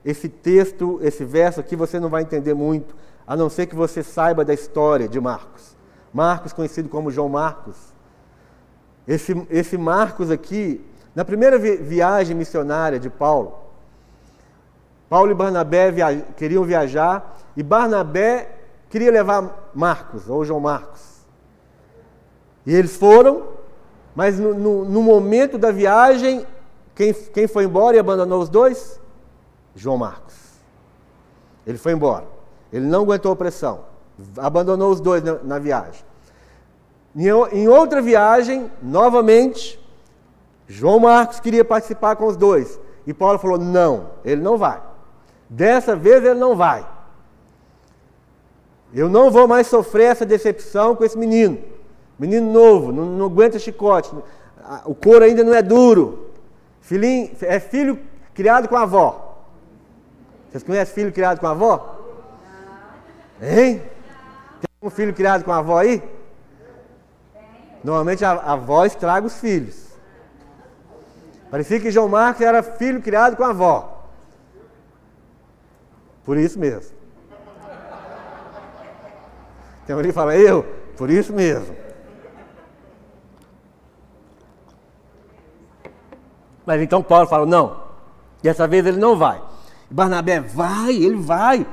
esse 0.03 0.29
texto, 0.29 0.97
esse 1.03 1.25
verso 1.25 1.59
aqui, 1.59 1.75
você 1.75 1.99
não 1.99 2.07
vai 2.07 2.21
entender 2.21 2.53
muito, 2.53 2.95
a 3.27 3.35
não 3.35 3.49
ser 3.49 3.65
que 3.65 3.75
você 3.75 4.01
saiba 4.01 4.45
da 4.45 4.53
história 4.53 5.09
de 5.09 5.19
Marcos. 5.19 5.75
Marcos, 6.13 6.53
conhecido 6.53 6.87
como 6.87 7.11
João 7.11 7.27
Marcos. 7.27 7.75
Esse, 9.07 9.47
esse 9.49 9.77
Marcos 9.77 10.29
aqui, 10.29 10.83
na 11.15 11.23
primeira 11.23 11.57
viagem 11.57 12.35
missionária 12.35 12.99
de 12.99 13.09
Paulo, 13.09 13.57
Paulo 15.09 15.31
e 15.31 15.35
Barnabé 15.35 15.89
via 15.91 16.21
queriam 16.35 16.63
viajar 16.63 17.37
e 17.55 17.63
Barnabé 17.63 18.49
queria 18.89 19.11
levar 19.11 19.71
Marcos, 19.73 20.29
ou 20.29 20.43
João 20.43 20.59
Marcos. 20.59 21.01
E 22.65 22.75
eles 22.75 22.97
foram, 22.97 23.47
mas 24.13 24.37
no, 24.37 24.53
no, 24.53 24.85
no 24.85 25.01
momento 25.01 25.57
da 25.57 25.71
viagem, 25.71 26.45
quem, 26.93 27.13
quem 27.13 27.47
foi 27.47 27.63
embora 27.63 27.95
e 27.95 27.99
abandonou 27.99 28.41
os 28.41 28.49
dois? 28.49 28.99
João 29.73 29.97
Marcos. 29.97 30.35
Ele 31.65 31.77
foi 31.77 31.93
embora. 31.93 32.25
Ele 32.71 32.85
não 32.85 33.03
aguentou 33.03 33.31
a 33.31 33.35
pressão. 33.35 33.85
Abandonou 34.37 34.91
os 34.91 34.99
dois 34.99 35.23
na, 35.23 35.35
na 35.35 35.59
viagem. 35.59 36.03
Em, 37.17 37.67
outra 37.67 37.99
viagem, 37.99 38.71
novamente, 38.79 39.79
João 40.67 40.99
Marcos 40.99 41.39
queria 41.39 41.65
participar 41.65 42.15
com 42.15 42.27
os 42.27 42.37
dois. 42.37 42.79
E 43.07 43.13
Paulo 43.13 43.39
falou: 43.39 43.57
não, 43.57 44.11
ele 44.23 44.39
não 44.39 44.55
vai. 44.55 44.79
Dessa 45.49 45.95
vez 45.95 46.23
ele 46.23 46.39
não 46.39 46.55
vai. 46.55 46.85
Eu 48.93 49.09
não 49.09 49.31
vou 49.31 49.47
mais 49.47 49.65
sofrer 49.65 50.11
essa 50.11 50.25
decepção 50.25 50.95
com 50.95 51.03
esse 51.03 51.17
menino. 51.17 51.57
Menino 52.19 52.51
novo, 52.51 52.91
não, 52.91 53.05
não 53.05 53.25
aguenta 53.25 53.57
chicote. 53.57 54.13
O 54.85 54.93
couro 54.93 55.25
ainda 55.25 55.43
não 55.43 55.55
é 55.55 55.61
duro. 55.63 56.29
Filhinho, 56.81 57.31
é 57.41 57.59
filho 57.59 57.99
criado 58.35 58.67
com 58.67 58.75
a 58.75 58.83
avó. 58.83 59.39
Vocês 60.49 60.63
conhecem 60.63 60.93
filho 60.93 61.11
criado 61.11 61.39
com 61.39 61.47
a 61.47 61.51
avó? 61.51 61.99
Hein? 63.41 63.81
Tem 64.61 64.69
um 64.81 64.89
filho 64.89 65.13
criado 65.13 65.43
com 65.43 65.51
a 65.51 65.57
avó 65.57 65.79
aí? 65.79 66.01
Normalmente 67.87 68.25
a, 68.25 68.31
a 68.31 68.51
avó 68.51 68.83
estraga 68.85 69.25
os 69.25 69.39
filhos. 69.39 69.87
Parecia 71.49 71.79
que 71.79 71.89
João 71.89 72.09
Marcos 72.09 72.41
era 72.41 72.61
filho 72.61 73.01
criado 73.01 73.37
com 73.37 73.45
a 73.45 73.51
avó. 73.51 74.09
Por 76.25 76.35
isso 76.35 76.59
mesmo. 76.59 76.93
Tem 79.85 79.95
alguém 79.95 80.11
que 80.11 80.13
fala, 80.13 80.35
eu? 80.35 80.63
Por 80.97 81.09
isso 81.09 81.31
mesmo. 81.31 81.73
Mas 86.65 86.81
então 86.81 87.01
Paulo 87.01 87.25
fala, 87.25 87.45
não, 87.45 87.83
dessa 88.43 88.67
vez 88.67 88.85
ele 88.85 88.99
não 88.99 89.15
vai. 89.15 89.41
Barnabé, 89.89 90.41
vai, 90.41 90.93
ele 90.93 91.15
vai. 91.15 91.65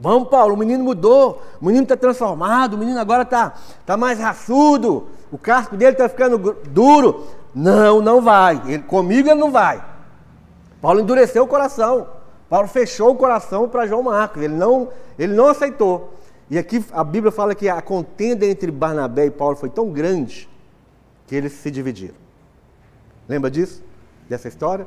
Vamos, 0.00 0.30
Paulo, 0.30 0.54
o 0.54 0.56
menino 0.56 0.82
mudou, 0.82 1.42
o 1.60 1.66
menino 1.66 1.82
está 1.82 1.98
transformado, 1.98 2.72
o 2.72 2.78
menino 2.78 2.98
agora 2.98 3.24
está 3.24 3.52
tá 3.84 3.94
mais 3.94 4.18
raçudo, 4.18 5.06
o 5.30 5.38
casco 5.38 5.76
dele 5.76 5.92
está 5.92 6.08
ficando 6.08 6.56
duro. 6.68 7.26
Não, 7.54 8.00
não 8.00 8.20
vai. 8.22 8.62
Ele, 8.66 8.82
comigo 8.82 9.28
ele 9.28 9.40
não 9.40 9.50
vai. 9.50 9.84
Paulo 10.80 11.00
endureceu 11.00 11.44
o 11.44 11.46
coração. 11.46 12.08
Paulo 12.48 12.68
fechou 12.68 13.10
o 13.10 13.16
coração 13.16 13.68
para 13.68 13.86
João 13.86 14.02
Marcos. 14.02 14.42
Ele 14.42 14.54
não, 14.54 14.88
ele 15.18 15.34
não 15.34 15.48
aceitou. 15.48 16.14
E 16.50 16.58
aqui 16.58 16.84
a 16.92 17.04
Bíblia 17.04 17.30
fala 17.30 17.54
que 17.54 17.68
a 17.68 17.82
contenda 17.82 18.46
entre 18.46 18.70
Barnabé 18.70 19.26
e 19.26 19.30
Paulo 19.30 19.56
foi 19.56 19.68
tão 19.68 19.90
grande 19.90 20.48
que 21.26 21.34
eles 21.34 21.52
se 21.52 21.70
dividiram. 21.70 22.14
Lembra 23.28 23.50
disso? 23.50 23.82
Dessa 24.28 24.48
história? 24.48 24.86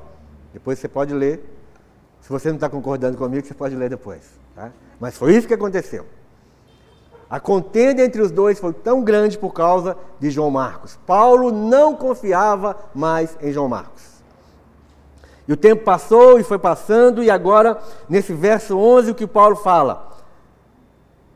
Depois 0.53 0.79
você 0.79 0.87
pode 0.87 1.13
ler. 1.13 1.43
Se 2.21 2.29
você 2.29 2.49
não 2.49 2.55
está 2.55 2.69
concordando 2.69 3.17
comigo, 3.17 3.45
você 3.45 3.53
pode 3.53 3.75
ler 3.75 3.89
depois. 3.89 4.21
Tá? 4.55 4.71
Mas 4.99 5.17
foi 5.17 5.35
isso 5.35 5.47
que 5.47 5.53
aconteceu. 5.53 6.05
A 7.31 7.39
contenda 7.39 8.03
entre 8.03 8.21
os 8.21 8.29
dois 8.29 8.59
foi 8.59 8.73
tão 8.73 9.01
grande 9.01 9.37
por 9.37 9.53
causa 9.53 9.95
de 10.19 10.29
João 10.29 10.51
Marcos. 10.51 10.99
Paulo 11.07 11.49
não 11.49 11.95
confiava 11.95 12.75
mais 12.93 13.37
em 13.41 13.53
João 13.53 13.69
Marcos. 13.69 14.21
E 15.47 15.53
o 15.53 15.55
tempo 15.55 15.85
passou 15.85 16.41
e 16.41 16.43
foi 16.43 16.59
passando, 16.59 17.23
e 17.23 17.31
agora, 17.31 17.79
nesse 18.09 18.33
verso 18.33 18.77
11, 18.77 19.11
o 19.11 19.15
que 19.15 19.25
Paulo 19.25 19.55
fala? 19.55 20.11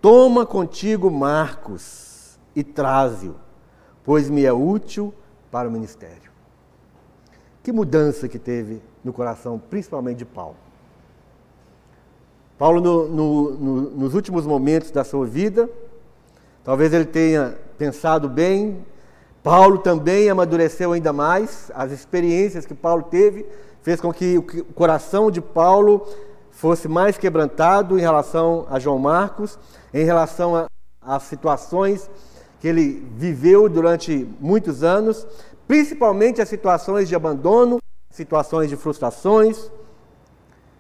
Toma 0.01 0.45
contigo 0.45 1.09
Marcos 1.09 2.37
e 2.53 2.61
traze-o, 2.61 3.35
pois 4.03 4.29
me 4.29 4.43
é 4.43 4.51
útil 4.51 5.13
para 5.49 5.69
o 5.69 5.71
ministério. 5.71 6.29
Que 7.63 7.71
mudança 7.71 8.27
que 8.27 8.37
teve 8.37 8.81
no 9.01 9.13
coração, 9.13 9.57
principalmente 9.57 10.17
de 10.17 10.25
Paulo. 10.25 10.57
Paulo, 12.57 12.79
no, 12.79 13.07
no, 13.07 13.51
no, 13.51 13.81
nos 13.91 14.13
últimos 14.13 14.45
momentos 14.45 14.91
da 14.91 15.03
sua 15.03 15.25
vida, 15.25 15.69
talvez 16.65 16.91
ele 16.91 17.05
tenha 17.05 17.57
pensado 17.77 18.27
bem, 18.27 18.83
Paulo 19.43 19.77
também 19.77 20.27
amadureceu 20.27 20.91
ainda 20.91 21.13
mais, 21.13 21.71
as 21.75 21.91
experiências 21.91 22.65
que 22.65 22.73
Paulo 22.73 23.03
teve 23.03 23.45
fez 23.83 24.01
com 24.01 24.11
que 24.11 24.39
o 24.39 24.73
coração 24.73 25.29
de 25.29 25.39
Paulo 25.39 26.03
fosse 26.49 26.87
mais 26.87 27.15
quebrantado 27.17 27.99
em 27.99 28.01
relação 28.01 28.65
a 28.71 28.79
João 28.79 28.97
Marcos, 28.97 29.59
em 29.93 30.03
relação 30.03 30.65
às 30.99 31.23
situações 31.23 32.09
que 32.59 32.67
ele 32.67 33.07
viveu 33.15 33.69
durante 33.69 34.27
muitos 34.39 34.83
anos, 34.83 35.27
principalmente 35.67 36.41
as 36.41 36.49
situações 36.49 37.07
de 37.07 37.15
abandono, 37.15 37.77
situações 38.09 38.69
de 38.69 38.75
frustrações. 38.75 39.69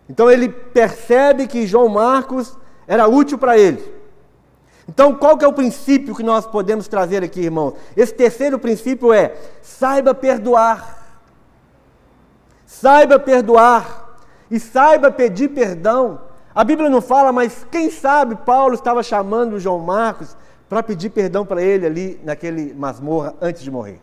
Então 0.09 0.31
ele 0.31 0.49
percebe 0.49 1.45
que 1.45 1.67
João 1.67 1.87
Marcos 1.87 2.57
era 2.87 3.07
útil 3.07 3.37
para 3.37 3.55
ele. 3.55 3.94
Então, 4.87 5.15
qual 5.15 5.37
que 5.37 5.43
é 5.43 5.47
o 5.47 5.53
princípio 5.53 6.15
que 6.15 6.23
nós 6.23 6.45
podemos 6.45 6.87
trazer 6.87 7.23
aqui, 7.23 7.41
irmãos? 7.41 7.73
Esse 7.97 8.13
terceiro 8.13 8.59
princípio 8.59 9.11
é: 9.11 9.35
saiba 9.61 10.13
perdoar. 10.13 11.03
Saiba 12.65 13.19
perdoar 13.19 14.17
e 14.49 14.59
saiba 14.59 15.09
pedir 15.11 15.49
perdão 15.49 16.19
a 16.55 16.63
Bíblia 16.63 16.89
não 16.89 17.01
fala, 17.01 17.33
mas 17.33 17.67
quem 17.69 17.91
sabe 17.91 18.33
Paulo 18.33 18.75
estava 18.75 19.03
chamando 19.03 19.59
João 19.59 19.79
Marcos 19.79 20.37
para 20.69 20.81
pedir 20.81 21.09
perdão 21.09 21.45
para 21.45 21.61
ele 21.61 21.85
ali 21.85 22.21
naquele 22.23 22.73
masmorra 22.73 23.35
antes 23.41 23.61
de 23.61 23.69
morrer. 23.69 23.99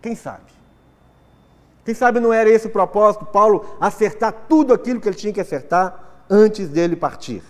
Quem 0.00 0.14
sabe? 0.14 0.44
Quem 1.84 1.94
sabe 1.94 2.20
não 2.20 2.32
era 2.32 2.48
esse 2.48 2.68
o 2.68 2.70
propósito, 2.70 3.24
Paulo 3.24 3.66
acertar 3.80 4.32
tudo 4.48 4.72
aquilo 4.72 5.00
que 5.00 5.08
ele 5.08 5.16
tinha 5.16 5.32
que 5.32 5.40
acertar 5.40 5.98
antes 6.30 6.68
dele 6.68 6.94
partir. 6.94 7.42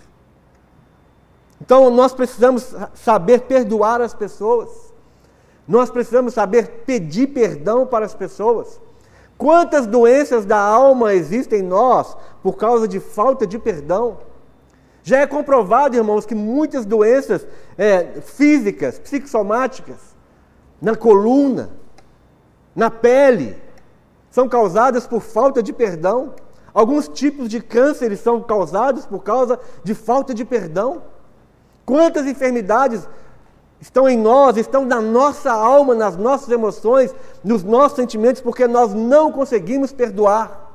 Então 1.61 1.89
nós 1.89 2.13
precisamos 2.13 2.75
saber 2.93 3.41
perdoar 3.41 4.01
as 4.01 4.13
pessoas. 4.13 4.69
Nós 5.67 5.89
precisamos 5.89 6.33
saber 6.33 6.83
pedir 6.85 7.27
perdão 7.27 7.85
para 7.85 8.05
as 8.05 8.13
pessoas. 8.13 8.79
Quantas 9.37 9.85
doenças 9.85 10.45
da 10.45 10.57
alma 10.57 11.13
existem 11.13 11.59
em 11.59 11.63
nós 11.63 12.17
por 12.41 12.57
causa 12.57 12.87
de 12.87 12.99
falta 12.99 13.45
de 13.45 13.59
perdão? 13.59 14.17
Já 15.03 15.19
é 15.19 15.27
comprovado, 15.27 15.95
irmãos, 15.95 16.25
que 16.25 16.35
muitas 16.35 16.85
doenças 16.85 17.47
é, 17.77 18.19
físicas, 18.21 18.99
psicossomáticas, 18.99 20.15
na 20.81 20.95
coluna, 20.95 21.69
na 22.75 22.91
pele, 22.91 23.55
são 24.29 24.49
causadas 24.49 25.07
por 25.07 25.21
falta 25.21 25.63
de 25.63 25.71
perdão. 25.71 26.33
Alguns 26.73 27.07
tipos 27.07 27.49
de 27.49 27.61
cânceres 27.61 28.19
são 28.19 28.41
causados 28.41 29.05
por 29.05 29.23
causa 29.23 29.59
de 29.83 29.95
falta 29.95 30.33
de 30.33 30.43
perdão. 30.43 31.01
Quantas 31.87 32.27
enfermidades 32.27 33.07
estão 33.79 34.09
em 34.09 34.17
nós, 34.17 34.57
estão 34.57 34.83
na 34.83 34.99
nossa 34.99 35.53
alma, 35.53 35.95
nas 35.95 36.17
nossas 36.17 36.49
emoções, 36.49 37.15
nos 37.41 37.63
nossos 37.63 37.95
sentimentos, 37.95 38.41
porque 38.41 38.67
nós 38.67 38.93
não 38.93 39.31
conseguimos 39.31 39.93
perdoar. 39.93 40.66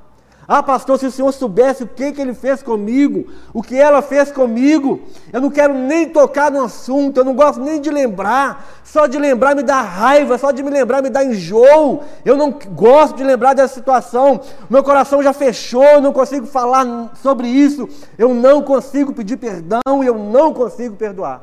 Ah, 0.46 0.62
pastor, 0.62 0.98
se 0.98 1.06
o 1.06 1.10
senhor 1.10 1.32
soubesse 1.32 1.84
o 1.84 1.86
que, 1.86 2.12
que 2.12 2.20
ele 2.20 2.34
fez 2.34 2.62
comigo, 2.62 3.30
o 3.54 3.62
que 3.62 3.76
ela 3.76 4.02
fez 4.02 4.32
comigo, 4.32 5.00
eu 5.32 5.40
não 5.40 5.50
quero 5.50 5.72
nem 5.72 6.08
tocar 6.08 6.50
no 6.50 6.64
assunto, 6.64 7.18
eu 7.18 7.24
não 7.24 7.34
gosto 7.34 7.60
nem 7.60 7.80
de 7.80 7.90
lembrar. 7.90 8.82
Só 8.82 9.06
de 9.06 9.18
lembrar 9.18 9.54
me 9.54 9.62
dá 9.62 9.80
raiva, 9.80 10.36
só 10.36 10.50
de 10.50 10.62
me 10.62 10.70
lembrar 10.70 11.00
me 11.00 11.08
dá 11.08 11.24
enjoo. 11.24 12.02
Eu 12.24 12.36
não 12.36 12.50
gosto 12.50 13.16
de 13.16 13.24
lembrar 13.24 13.54
dessa 13.54 13.74
situação. 13.74 14.40
Meu 14.68 14.82
coração 14.82 15.22
já 15.22 15.32
fechou, 15.32 15.84
eu 15.84 16.00
não 16.00 16.12
consigo 16.12 16.46
falar 16.46 17.12
sobre 17.22 17.46
isso. 17.46 17.88
Eu 18.18 18.34
não 18.34 18.62
consigo 18.62 19.12
pedir 19.12 19.36
perdão 19.36 20.02
e 20.02 20.06
eu 20.06 20.18
não 20.18 20.52
consigo 20.52 20.96
perdoar. 20.96 21.42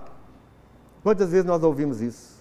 Quantas 1.01 1.31
vezes 1.31 1.45
nós 1.45 1.63
ouvimos 1.63 2.01
isso? 2.01 2.37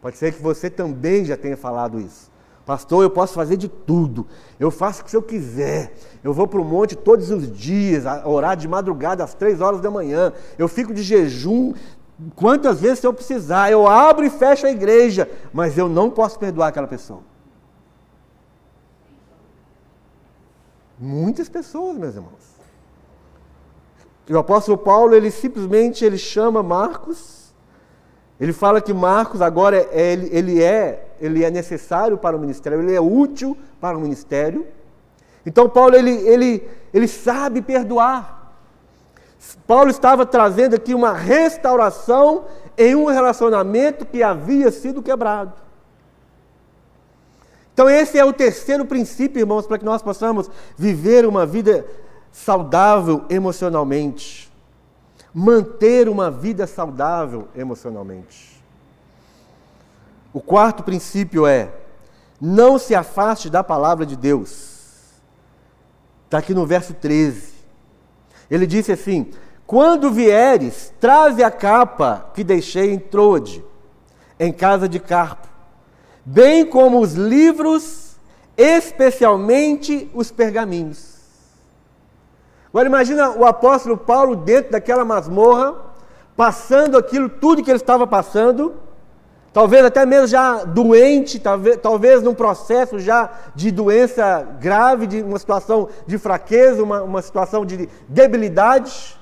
Pode 0.00 0.16
ser 0.16 0.32
que 0.32 0.42
você 0.42 0.70
também 0.70 1.24
já 1.24 1.36
tenha 1.36 1.56
falado 1.56 2.00
isso. 2.00 2.33
Pastor, 2.66 3.02
eu 3.02 3.10
posso 3.10 3.34
fazer 3.34 3.56
de 3.56 3.68
tudo. 3.68 4.26
Eu 4.58 4.70
faço 4.70 5.02
o 5.02 5.04
que 5.04 5.14
eu 5.14 5.22
quiser. 5.22 5.94
Eu 6.22 6.32
vou 6.32 6.46
para 6.48 6.60
o 6.60 6.64
monte 6.64 6.96
todos 6.96 7.30
os 7.30 7.52
dias, 7.52 8.04
orar 8.24 8.56
de 8.56 8.66
madrugada 8.66 9.22
às 9.22 9.34
três 9.34 9.60
horas 9.60 9.80
da 9.80 9.90
manhã. 9.90 10.32
Eu 10.58 10.66
fico 10.66 10.94
de 10.94 11.02
jejum 11.02 11.74
quantas 12.34 12.80
vezes 12.80 13.04
eu 13.04 13.12
precisar. 13.12 13.70
Eu 13.70 13.86
abro 13.86 14.24
e 14.24 14.30
fecho 14.30 14.66
a 14.66 14.70
igreja, 14.70 15.30
mas 15.52 15.76
eu 15.76 15.88
não 15.88 16.08
posso 16.08 16.38
perdoar 16.38 16.68
aquela 16.68 16.86
pessoa. 16.86 17.20
Muitas 20.98 21.50
pessoas, 21.50 21.98
meus 21.98 22.14
irmãos. 22.14 22.54
O 24.30 24.38
apóstolo 24.38 24.78
Paulo, 24.78 25.14
ele 25.14 25.30
simplesmente 25.30 26.02
ele 26.02 26.16
chama 26.16 26.62
Marcos 26.62 27.44
ele 28.38 28.52
fala 28.52 28.80
que 28.80 28.92
Marcos 28.92 29.40
agora 29.40 29.76
é, 29.92 30.12
ele, 30.12 30.28
ele, 30.32 30.62
é, 30.62 31.13
ele 31.24 31.44
é 31.44 31.50
necessário 31.50 32.18
para 32.18 32.36
o 32.36 32.40
ministério, 32.40 32.80
ele 32.80 32.94
é 32.94 33.00
útil 33.00 33.56
para 33.80 33.96
o 33.96 34.00
ministério. 34.00 34.66
Então 35.44 35.68
Paulo 35.68 35.94
ele, 35.94 36.10
ele, 36.10 36.68
ele 36.92 37.08
sabe 37.08 37.62
perdoar. 37.62 38.52
Paulo 39.66 39.90
estava 39.90 40.24
trazendo 40.24 40.74
aqui 40.74 40.94
uma 40.94 41.12
restauração 41.12 42.46
em 42.76 42.94
um 42.94 43.06
relacionamento 43.06 44.06
que 44.06 44.22
havia 44.22 44.70
sido 44.70 45.02
quebrado. 45.02 45.52
Então, 47.72 47.90
esse 47.90 48.16
é 48.16 48.24
o 48.24 48.32
terceiro 48.32 48.84
princípio, 48.84 49.40
irmãos, 49.40 49.66
para 49.66 49.78
que 49.78 49.84
nós 49.84 50.00
possamos 50.00 50.48
viver 50.78 51.26
uma 51.26 51.44
vida 51.44 51.84
saudável 52.30 53.24
emocionalmente 53.28 54.44
manter 55.34 56.08
uma 56.08 56.30
vida 56.30 56.64
saudável 56.64 57.48
emocionalmente. 57.56 58.53
O 60.34 60.40
quarto 60.40 60.82
princípio 60.82 61.46
é: 61.46 61.70
não 62.40 62.76
se 62.76 62.92
afaste 62.92 63.48
da 63.48 63.62
palavra 63.62 64.04
de 64.04 64.16
Deus. 64.16 64.74
Está 66.24 66.38
aqui 66.38 66.52
no 66.52 66.66
verso 66.66 66.92
13. 66.92 67.54
Ele 68.50 68.66
disse 68.66 68.90
assim: 68.90 69.30
Quando 69.64 70.10
vieres, 70.10 70.92
traze 71.00 71.44
a 71.44 71.52
capa 71.52 72.30
que 72.34 72.42
deixei 72.42 72.92
em 72.92 72.98
Trode, 72.98 73.64
em 74.38 74.52
casa 74.52 74.88
de 74.88 74.98
Carpo, 74.98 75.46
bem 76.24 76.66
como 76.66 76.98
os 76.98 77.14
livros, 77.14 78.16
especialmente 78.56 80.10
os 80.12 80.32
pergaminhos. 80.32 81.14
Agora 82.70 82.88
imagina 82.88 83.30
o 83.30 83.46
apóstolo 83.46 83.96
Paulo 83.96 84.34
dentro 84.34 84.72
daquela 84.72 85.04
masmorra, 85.04 85.76
passando 86.36 86.98
aquilo, 86.98 87.28
tudo 87.28 87.62
que 87.62 87.70
ele 87.70 87.76
estava 87.76 88.04
passando, 88.04 88.74
talvez 89.54 89.84
até 89.84 90.04
mesmo 90.04 90.26
já 90.26 90.64
doente, 90.64 91.38
talvez, 91.38 91.78
talvez 91.80 92.22
num 92.22 92.34
processo 92.34 92.98
já 92.98 93.30
de 93.54 93.70
doença 93.70 94.46
grave, 94.60 95.06
de 95.06 95.22
uma 95.22 95.38
situação 95.38 95.88
de 96.06 96.18
fraqueza, 96.18 96.82
uma, 96.82 97.02
uma 97.02 97.22
situação 97.22 97.64
de 97.64 97.88
debilidade. 98.08 99.16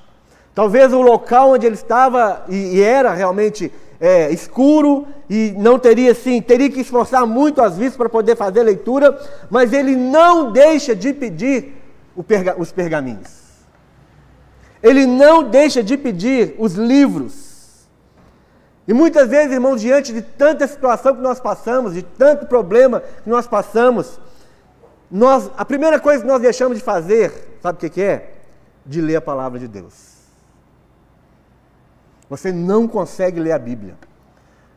Talvez 0.54 0.90
o 0.92 1.02
local 1.02 1.52
onde 1.52 1.66
ele 1.66 1.74
estava, 1.74 2.44
e, 2.48 2.76
e 2.76 2.82
era 2.82 3.12
realmente 3.12 3.70
é, 4.00 4.32
escuro, 4.32 5.06
e 5.28 5.54
não 5.58 5.78
teria 5.78 6.14
sim, 6.14 6.40
teria 6.40 6.70
que 6.70 6.80
esforçar 6.80 7.26
muito 7.26 7.60
as 7.60 7.76
vistas 7.76 7.96
para 7.98 8.08
poder 8.08 8.34
fazer 8.34 8.62
leitura, 8.62 9.18
mas 9.50 9.72
ele 9.74 9.94
não 9.94 10.50
deixa 10.50 10.96
de 10.96 11.12
pedir 11.12 11.74
perga, 12.26 12.54
os 12.58 12.72
pergaminhos. 12.72 13.42
Ele 14.82 15.06
não 15.06 15.44
deixa 15.44 15.82
de 15.82 15.96
pedir 15.98 16.54
os 16.58 16.72
livros. 16.72 17.51
E 18.86 18.92
muitas 18.92 19.28
vezes, 19.28 19.52
irmãos, 19.52 19.80
diante 19.80 20.12
de 20.12 20.22
tanta 20.22 20.66
situação 20.66 21.14
que 21.14 21.22
nós 21.22 21.38
passamos, 21.38 21.94
de 21.94 22.02
tanto 22.02 22.46
problema 22.46 23.00
que 23.00 23.30
nós 23.30 23.46
passamos, 23.46 24.18
nós, 25.10 25.50
a 25.56 25.64
primeira 25.64 26.00
coisa 26.00 26.22
que 26.22 26.28
nós 26.28 26.40
deixamos 26.40 26.78
de 26.78 26.82
fazer, 26.82 27.58
sabe 27.62 27.76
o 27.76 27.80
que, 27.80 27.90
que 27.90 28.02
é? 28.02 28.34
De 28.84 29.00
ler 29.00 29.16
a 29.16 29.20
palavra 29.20 29.58
de 29.58 29.68
Deus. 29.68 30.12
Você 32.28 32.50
não 32.50 32.88
consegue 32.88 33.38
ler 33.38 33.52
a 33.52 33.58
Bíblia. 33.58 33.94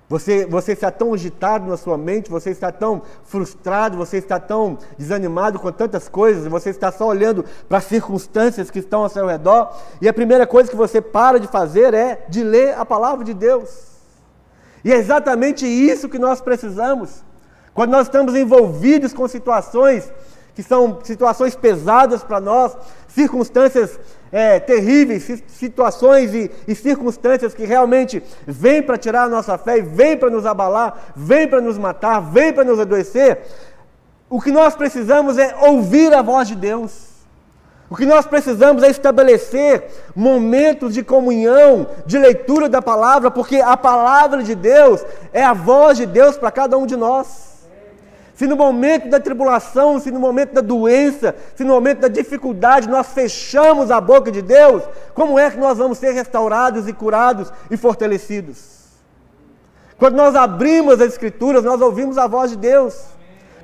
Você, 0.08 0.46
você 0.46 0.74
está 0.74 0.92
tão 0.92 1.16
agitado 1.16 1.66
na 1.68 1.78
sua 1.78 1.98
mente, 1.98 2.30
você 2.30 2.52
está 2.52 2.72
tão 2.72 3.02
frustrado, 3.24 3.98
você 3.98 4.18
está 4.18 4.40
tão 4.40 4.78
desanimado 5.00 5.58
com 5.58 5.72
tantas 5.72 6.08
coisas, 6.08 6.46
você 6.46 6.70
está 6.70 6.92
só 6.92 7.08
olhando 7.08 7.44
para 7.68 7.80
as 7.80 7.86
circunstâncias 7.86 8.70
que 8.70 8.78
estão 8.78 9.02
ao 9.02 9.10
seu 9.10 9.26
redor, 9.26 9.76
e 10.00 10.08
a 10.08 10.14
primeira 10.14 10.46
coisa 10.46 10.70
que 10.70 10.76
você 10.76 11.02
para 11.02 11.40
de 11.40 11.48
fazer 11.48 11.96
é 11.96 12.24
de 12.30 12.44
ler 12.44 12.78
a 12.78 12.86
palavra 12.86 13.24
de 13.24 13.34
Deus. 13.34 13.95
E 14.86 14.94
é 14.94 14.98
exatamente 14.98 15.66
isso 15.66 16.08
que 16.08 16.20
nós 16.20 16.40
precisamos. 16.40 17.24
Quando 17.74 17.90
nós 17.90 18.06
estamos 18.06 18.36
envolvidos 18.36 19.12
com 19.14 19.28
situações 19.28 20.14
que 20.54 20.64
são 20.64 21.00
situações 21.04 21.54
pesadas 21.54 22.24
para 22.24 22.40
nós, 22.40 22.78
circunstâncias 23.10 24.00
é, 24.32 24.58
terríveis, 24.58 25.44
situações 25.48 26.34
e, 26.34 26.50
e, 26.66 26.74
circunstâncias 26.74 27.54
que 27.54 27.66
realmente 27.66 28.24
vêm 28.48 28.82
para 28.82 28.98
tirar 28.98 29.24
a 29.24 29.30
nossa 29.30 29.58
fé, 29.58 29.82
vêm 29.82 30.16
para 30.16 30.30
nos 30.30 30.46
abalar, 30.46 31.12
vêm 31.14 31.46
para 31.46 31.60
nos 31.60 31.78
matar, 31.78 32.22
vêm 32.22 32.54
para 32.54 32.64
nos 32.64 32.80
adoecer. 32.80 33.42
O 34.30 34.40
que 34.40 34.52
nós 34.52 34.76
precisamos 34.76 35.38
é 35.38 35.54
ouvir 35.56 36.14
a 36.14 36.22
voz 36.22 36.48
de 36.48 36.56
Deus. 36.56 37.15
O 37.90 37.96
que 37.96 38.06
nós 38.06 38.26
precisamos 38.26 38.82
é 38.84 38.90
estabelecer 38.90 39.86
momentos 40.16 40.94
de 40.94 41.04
comunhão, 41.04 41.88
de 42.06 42.18
leitura 42.18 42.68
da 42.68 42.82
palavra, 42.82 43.30
porque 43.30 43.58
a 43.58 43.78
palavra 43.78 44.44
de 44.44 44.56
Deus 44.56 45.06
é 45.32 45.44
a 45.44 45.54
voz 45.54 45.98
de 45.98 46.06
Deus 46.06 46.38
para 46.38 46.52
cada 46.52 46.78
um 46.78 46.86
de 46.86 46.96
nós 46.96 47.56
se 48.36 48.46
no 48.46 48.58
momento 48.58 49.10
da 49.10 49.18
tribulação, 49.20 49.98
se 49.98 50.12
no 50.12 50.20
momento 50.20 50.54
da 50.54 50.62
doença, 50.62 51.34
se 51.56 51.64
no 51.64 51.74
momento 51.74 52.02
da 52.02 52.10
dificuldade 52.10 52.90
nós 52.90 53.08
fechamos 53.08 53.90
a 53.90 54.02
boca 54.02 54.30
de 54.30 54.42
Deus, 54.42 54.84
como 55.14 55.40
é 55.40 55.50
que 55.50 55.58
nós 55.58 55.78
vamos 55.78 55.98
ser 55.98 56.12
restaurados 56.12 56.86
e 56.86 56.92
curados 56.92 57.52
e 57.72 57.78
fortalecidos? 57.78 58.76
Quando 59.98 60.16
nós 60.16 60.36
abrimos 60.36 60.96
as 60.96 61.14
Escrituras, 61.14 61.64
nós 61.64 61.80
ouvimos 61.80 62.18
a 62.18 62.28
voz 62.28 62.52
de 62.52 62.58
Deus. 62.58 63.15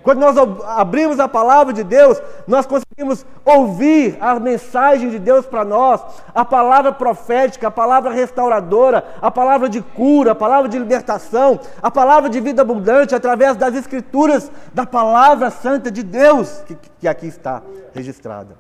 Quando 0.04 0.20
nós 0.20 0.36
abrimos 0.66 1.20
a 1.20 1.28
palavra 1.28 1.74
de 1.74 1.84
Deus, 1.84 2.22
nós 2.48 2.66
conseguimos 2.66 3.26
ouvir 3.46 4.18
a 4.20 4.40
mensagem 4.40 5.10
de 5.10 5.20
Deus 5.20 5.46
para 5.46 5.64
nós, 5.64 6.02
a 6.34 6.44
palavra 6.44 6.92
profética, 6.92 7.68
a 7.68 7.72
palavra 7.72 8.12
restauradora, 8.12 9.04
a 9.22 9.30
palavra 9.30 9.70
de 9.70 9.82
cura, 9.82 10.32
a 10.32 10.36
palavra 10.36 10.68
de 10.68 10.80
libertação, 10.80 11.60
a 11.82 11.92
palavra 11.92 12.30
de 12.30 12.40
vida 12.40 12.64
abundante 12.64 13.14
através 13.14 13.56
das 13.56 13.76
escrituras 13.76 14.52
da 14.74 14.86
palavra 14.86 15.52
santa 15.52 15.92
de 15.92 16.02
Deus, 16.02 16.64
que, 16.66 16.76
que 17.00 17.08
aqui 17.08 17.28
está 17.28 17.62
registrada. 17.94 18.58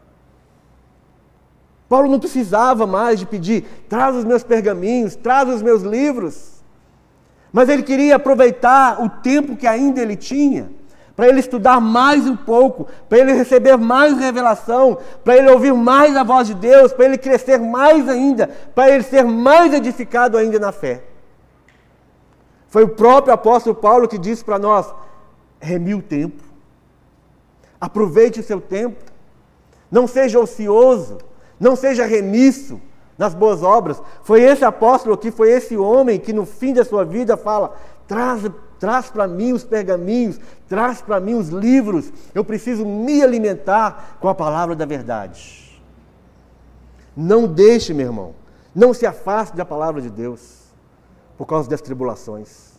Paulo 1.89 2.09
não 2.09 2.19
precisava 2.19 2.85
mais 2.85 3.19
de 3.19 3.25
pedir, 3.25 3.85
traz 3.89 4.15
os 4.15 4.23
meus 4.23 4.43
pergaminhos, 4.43 5.15
traz 5.15 5.49
os 5.49 5.61
meus 5.61 5.81
livros. 5.81 6.61
Mas 7.51 7.67
ele 7.67 7.83
queria 7.83 8.15
aproveitar 8.15 9.01
o 9.03 9.09
tempo 9.09 9.57
que 9.57 9.67
ainda 9.67 10.01
ele 10.01 10.15
tinha 10.15 10.80
para 11.21 11.29
ele 11.29 11.39
estudar 11.39 11.79
mais 11.79 12.25
um 12.25 12.35
pouco, 12.35 12.87
para 13.07 13.19
ele 13.19 13.33
receber 13.33 13.77
mais 13.77 14.17
revelação, 14.17 14.97
para 15.23 15.37
ele 15.37 15.51
ouvir 15.51 15.71
mais 15.71 16.17
a 16.17 16.23
voz 16.23 16.47
de 16.47 16.55
Deus, 16.55 16.91
para 16.93 17.05
ele 17.05 17.15
crescer 17.15 17.59
mais 17.59 18.09
ainda, 18.09 18.47
para 18.73 18.89
ele 18.89 19.03
ser 19.03 19.23
mais 19.23 19.71
edificado 19.71 20.35
ainda 20.35 20.57
na 20.57 20.71
fé. 20.71 21.03
Foi 22.69 22.85
o 22.85 22.89
próprio 22.89 23.35
apóstolo 23.35 23.75
Paulo 23.75 24.07
que 24.07 24.17
disse 24.17 24.43
para 24.43 24.57
nós: 24.57 24.91
remi 25.59 25.93
o 25.93 26.01
tempo, 26.01 26.41
aproveite 27.79 28.39
o 28.39 28.43
seu 28.43 28.59
tempo, 28.59 29.05
não 29.91 30.07
seja 30.07 30.39
ocioso, 30.39 31.19
não 31.59 31.75
seja 31.75 32.03
remisso 32.03 32.81
nas 33.15 33.35
boas 33.35 33.61
obras. 33.61 34.01
Foi 34.23 34.41
esse 34.41 34.65
apóstolo 34.65 35.13
aqui, 35.13 35.29
foi 35.29 35.51
esse 35.51 35.77
homem 35.77 36.19
que 36.19 36.33
no 36.33 36.47
fim 36.47 36.73
da 36.73 36.83
sua 36.83 37.05
vida 37.05 37.37
fala: 37.37 37.75
traz 38.07 38.41
traz 38.81 39.11
para 39.11 39.27
mim 39.27 39.53
os 39.53 39.63
pergaminhos, 39.63 40.39
traz 40.67 41.03
para 41.03 41.19
mim 41.19 41.35
os 41.35 41.49
livros. 41.49 42.11
Eu 42.33 42.43
preciso 42.43 42.83
me 42.83 43.21
alimentar 43.21 44.17
com 44.19 44.27
a 44.27 44.33
palavra 44.33 44.75
da 44.75 44.87
verdade. 44.87 45.79
Não 47.15 47.45
deixe, 47.45 47.93
meu 47.93 48.07
irmão, 48.07 48.33
não 48.73 48.91
se 48.91 49.05
afaste 49.05 49.55
da 49.55 49.63
palavra 49.63 50.01
de 50.01 50.09
Deus 50.09 50.63
por 51.37 51.45
causa 51.45 51.69
das 51.69 51.79
tribulações. 51.79 52.71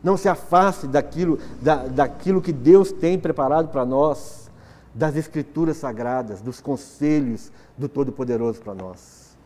Não 0.00 0.16
se 0.16 0.28
afaste 0.28 0.86
daquilo, 0.86 1.40
da, 1.60 1.88
daquilo 1.88 2.40
que 2.40 2.52
Deus 2.52 2.92
tem 2.92 3.18
preparado 3.18 3.68
para 3.68 3.84
nós, 3.84 4.48
das 4.94 5.16
Escrituras 5.16 5.78
Sagradas, 5.78 6.40
dos 6.40 6.60
conselhos 6.60 7.50
do 7.76 7.88
Todo-Poderoso 7.88 8.60
para 8.60 8.74
nós. 8.74 9.36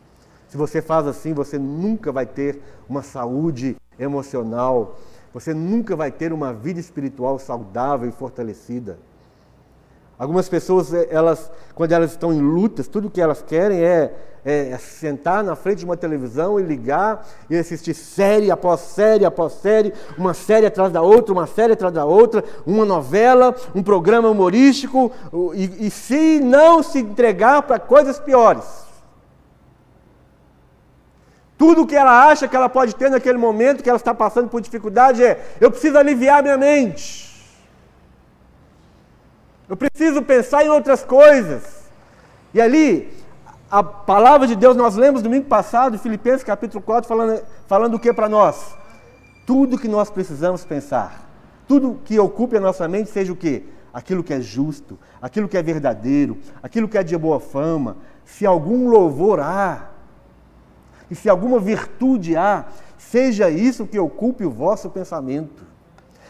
Se 0.47 0.57
você 0.57 0.79
faz 0.79 1.07
assim, 1.07 1.33
você 1.33 1.57
nunca 1.57 2.11
vai 2.11 2.27
ter 2.27 2.61
uma 2.87 3.01
saúde 3.01 3.75
emocional, 3.99 4.97
você 5.33 5.53
nunca 5.53 5.95
vai 5.95 6.11
ter 6.11 6.33
uma 6.33 6.53
vida 6.53 6.79
espiritual 6.79 7.37
saudável 7.37 8.09
e 8.09 8.11
fortalecida. 8.11 8.97
Algumas 10.17 10.49
pessoas, 10.49 10.91
eh, 10.93 11.07
elas, 11.11 11.51
quando 11.75 11.91
elas 11.91 12.11
estão 12.11 12.33
em 12.33 12.41
lutas, 12.41 12.87
tudo 12.87 13.09
que 13.09 13.21
elas 13.21 13.43
querem 13.43 13.83
é, 13.83 14.11
é, 14.43 14.69
é, 14.69 14.77
sentar 14.77 15.43
na 15.43 15.55
frente 15.55 15.79
de 15.79 15.85
uma 15.85 15.95
televisão 15.95 16.59
e 16.59 16.63
ligar 16.63 17.27
e 17.49 17.55
assistir 17.55 17.93
série 17.93 18.49
após 18.49 18.79
série 18.79 19.25
após 19.25 19.53
série, 19.53 19.93
uma 20.17 20.33
série 20.33 20.65
atrás 20.65 20.91
da 20.91 21.03
outra, 21.03 21.33
uma 21.33 21.45
série 21.45 21.73
atrás 21.73 21.93
da 21.93 22.05
outra, 22.05 22.43
uma 22.65 22.83
novela, 22.83 23.53
um 23.75 23.83
programa 23.83 24.29
humorístico, 24.29 25.11
e, 25.53 25.87
e 25.87 25.91
se 25.91 26.39
não 26.39 26.81
se 26.81 26.99
entregar 26.99 27.61
para 27.63 27.77
coisas 27.77 28.19
piores. 28.19 28.86
Tudo 31.57 31.87
que 31.87 31.95
ela 31.95 32.27
acha 32.27 32.47
que 32.47 32.55
ela 32.55 32.69
pode 32.69 32.95
ter 32.95 33.09
naquele 33.09 33.37
momento 33.37 33.81
que 33.81 33.89
ela 33.89 33.97
está 33.97 34.13
passando 34.13 34.47
por 34.47 34.61
dificuldade 34.61 35.23
é: 35.23 35.43
eu 35.59 35.71
preciso 35.71 35.97
aliviar 35.97 36.43
minha 36.43 36.57
mente. 36.57 37.27
Eu 39.67 39.75
preciso 39.75 40.21
pensar 40.21 40.63
em 40.63 40.69
outras 40.69 41.03
coisas. 41.03 41.63
E 42.53 42.61
ali, 42.61 43.11
a 43.69 43.83
palavra 43.83 44.47
de 44.47 44.55
Deus, 44.55 44.77
nós 44.77 44.95
lemos 44.95 45.21
domingo 45.21 45.45
passado, 45.45 45.99
Filipenses 45.99 46.43
capítulo 46.43 46.81
4, 46.81 47.07
falando, 47.07 47.41
falando 47.67 47.95
o 47.95 47.99
que 47.99 48.13
para 48.13 48.29
nós? 48.29 48.75
Tudo 49.45 49.77
que 49.77 49.87
nós 49.87 50.09
precisamos 50.09 50.63
pensar, 50.63 51.27
tudo 51.67 51.99
que 52.05 52.19
ocupe 52.19 52.55
a 52.55 52.61
nossa 52.61 52.87
mente, 52.87 53.09
seja 53.09 53.33
o 53.33 53.35
que? 53.35 53.65
Aquilo 53.93 54.23
que 54.23 54.33
é 54.33 54.39
justo, 54.39 54.97
aquilo 55.21 55.47
que 55.47 55.57
é 55.57 55.63
verdadeiro, 55.63 56.37
aquilo 56.61 56.87
que 56.87 56.97
é 56.97 57.03
de 57.03 57.17
boa 57.17 57.39
fama, 57.39 57.97
se 58.23 58.45
algum 58.45 58.89
louvor 58.89 59.39
há, 59.39 59.89
e 61.09 61.15
se 61.15 61.29
alguma 61.29 61.59
virtude 61.59 62.35
há, 62.35 62.65
seja 62.97 63.49
isso 63.49 63.87
que 63.87 63.97
ocupe 63.97 64.45
o 64.45 64.51
vosso 64.51 64.89
pensamento. 64.89 65.65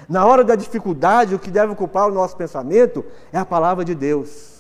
Na 0.07 0.25
hora 0.25 0.43
da 0.43 0.55
dificuldade, 0.55 1.36
o 1.36 1.39
que 1.39 1.51
deve 1.51 1.73
ocupar 1.73 2.07
o 2.07 2.13
nosso 2.13 2.38
pensamento 2.38 3.03
é 3.32 3.38
a 3.38 3.45
palavra 3.45 3.84
de 3.84 3.93
Deus. 3.93 4.55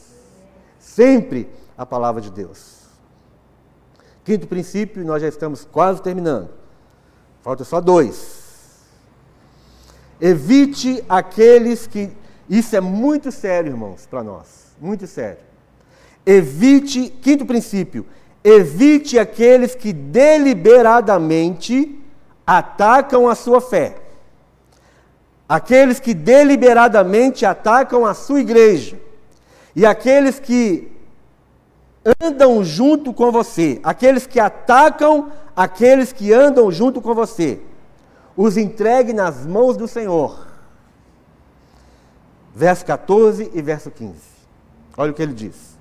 Sempre 0.79 1.49
a 1.77 1.85
palavra 1.85 2.21
de 2.21 2.31
Deus. 2.31 2.77
Quinto 4.23 4.47
princípio, 4.47 5.05
nós 5.05 5.21
já 5.21 5.27
estamos 5.27 5.63
quase 5.63 6.01
terminando. 6.01 6.49
Falta 7.41 7.63
só 7.63 7.79
dois. 7.79 8.45
Evite 10.19 11.03
aqueles 11.07 11.87
que. 11.87 12.11
Isso 12.49 12.75
é 12.75 12.81
muito 12.81 13.31
sério, 13.31 13.71
irmãos, 13.71 14.05
para 14.05 14.23
nós. 14.23 14.75
Muito 14.81 15.05
sério. 15.07 15.39
Evite, 16.25 17.09
quinto 17.21 17.45
princípio, 17.45 18.05
evite 18.43 19.19
aqueles 19.19 19.75
que 19.75 19.91
deliberadamente 19.91 22.01
atacam 22.45 23.27
a 23.27 23.35
sua 23.35 23.59
fé 23.59 24.07
aqueles 25.47 25.99
que 25.99 26.13
deliberadamente 26.13 27.45
atacam 27.45 28.05
a 28.05 28.13
sua 28.13 28.41
igreja, 28.41 28.99
e 29.75 29.85
aqueles 29.85 30.39
que 30.39 30.91
andam 32.21 32.63
junto 32.63 33.13
com 33.13 33.31
você, 33.31 33.79
aqueles 33.83 34.25
que 34.25 34.39
atacam 34.39 35.31
aqueles 35.55 36.11
que 36.11 36.33
andam 36.33 36.71
junto 36.71 37.01
com 37.01 37.13
você, 37.13 37.61
os 38.35 38.57
entregue 38.57 39.13
nas 39.13 39.45
mãos 39.45 39.77
do 39.77 39.87
Senhor. 39.87 40.45
Verso 42.53 42.85
14 42.85 43.51
e 43.53 43.61
verso 43.61 43.91
15. 43.91 44.15
Olha 44.97 45.11
o 45.11 45.13
que 45.13 45.21
ele 45.21 45.33
diz. 45.33 45.76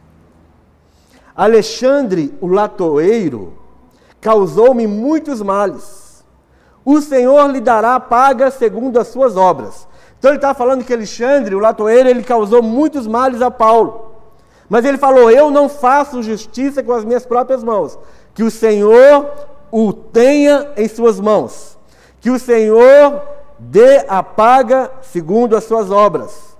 Alexandre, 1.37 2.34
o 2.41 2.47
latoeiro, 2.47 3.53
causou-me 4.20 4.87
muitos 4.87 5.43
males 5.43 6.07
o 6.87 7.01
Senhor 7.01 7.51
lhe 7.51 7.61
dará 7.61 7.99
paga 7.99 8.49
segundo 8.49 9.01
as 9.01 9.09
suas 9.09 9.37
obras. 9.37 9.89
Então 10.16 10.30
ele 10.30 10.39
está 10.39 10.55
falando 10.55 10.84
que 10.84 10.93
Alexandre, 10.93 11.53
o 11.53 11.59
latoeiro, 11.59 12.09
ele 12.09 12.22
causou 12.22 12.62
muitos 12.62 13.09
males 13.09 13.43
a 13.43 13.51
Paulo. 13.51 14.12
Mas 14.68 14.84
ele 14.84 14.97
falou: 14.97 15.28
Eu 15.28 15.51
não 15.51 15.68
faço 15.68 16.22
justiça 16.22 16.84
com 16.84 16.93
as 16.93 17.05
minhas 17.05 17.26
próprias 17.26 17.64
mãos. 17.64 17.99
Que 18.32 18.45
o 18.45 18.51
Senhor 18.53 19.28
o 19.72 19.93
tenha 19.93 20.70
em 20.76 20.87
suas 20.87 21.18
mãos. 21.18 21.76
Que 22.20 22.30
o 22.30 22.39
Senhor 22.39 23.20
dê 23.59 24.05
a 24.07 24.22
paga 24.22 24.89
segundo 25.03 25.57
as 25.57 25.64
suas 25.64 25.91
obras. 25.91 26.57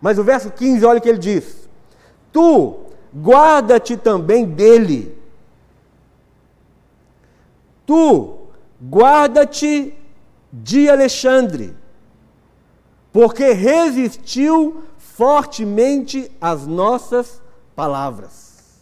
Mas 0.00 0.18
o 0.18 0.24
verso 0.24 0.50
15, 0.50 0.84
olha 0.84 0.98
o 0.98 1.00
que 1.00 1.08
ele 1.08 1.18
diz: 1.18 1.68
Tu 2.32 2.74
guarda-te 3.14 3.96
também 3.96 4.44
dele. 4.44 5.16
Tu 7.86 8.38
Guarda-te 8.80 9.92
de 10.52 10.88
Alexandre, 10.88 11.74
porque 13.12 13.52
resistiu 13.52 14.84
fortemente 14.96 16.30
às 16.40 16.64
nossas 16.64 17.42
palavras. 17.74 18.78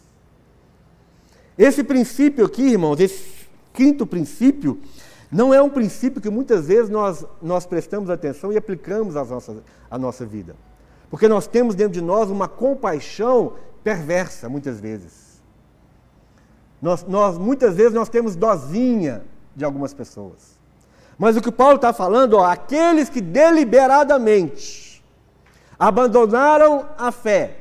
Esse 1.57 1.83
princípio 1.83 2.45
aqui, 2.45 2.61
irmãos, 2.61 2.99
esse 2.99 3.47
quinto 3.73 4.05
princípio, 4.05 4.79
não 5.31 5.51
é 5.51 5.61
um 5.61 5.69
princípio 5.69 6.21
que 6.21 6.29
muitas 6.29 6.67
vezes 6.67 6.89
nós, 6.89 7.25
nós 7.41 7.65
prestamos 7.65 8.11
atenção 8.11 8.53
e 8.53 8.57
aplicamos 8.57 9.17
às 9.17 9.31
nossas, 9.31 9.57
à 9.89 9.97
nossa 9.97 10.25
vida. 10.25 10.55
Porque 11.09 11.27
nós 11.27 11.47
temos 11.47 11.73
dentro 11.73 11.93
de 11.93 12.01
nós 12.01 12.29
uma 12.29 12.47
compaixão 12.47 13.53
perversa, 13.87 14.49
muitas 14.49 14.81
vezes. 14.81 15.41
Nós, 16.81 17.05
nós, 17.07 17.37
muitas 17.37 17.73
vezes 17.73 17.93
nós 17.93 18.09
temos 18.09 18.35
dozinha 18.35 19.23
de 19.55 19.63
algumas 19.63 19.93
pessoas. 19.93 20.59
Mas 21.17 21.37
o 21.37 21.41
que 21.41 21.49
Paulo 21.49 21.77
está 21.77 21.93
falando, 21.93 22.33
ó, 22.33 22.43
aqueles 22.43 23.07
que 23.07 23.21
deliberadamente 23.21 25.01
abandonaram 25.79 26.85
a 26.97 27.13
fé, 27.13 27.59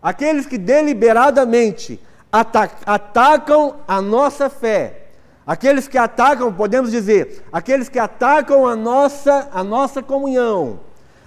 aqueles 0.00 0.46
que 0.46 0.56
deliberadamente 0.56 2.00
atacam 2.30 3.80
a 3.88 4.00
nossa 4.00 4.48
fé, 4.48 5.08
aqueles 5.44 5.88
que 5.88 5.98
atacam, 5.98 6.52
podemos 6.52 6.92
dizer, 6.92 7.44
aqueles 7.52 7.88
que 7.88 7.98
atacam 7.98 8.68
a 8.68 8.76
nossa, 8.76 9.48
a 9.52 9.64
nossa 9.64 10.00
comunhão, 10.00 10.78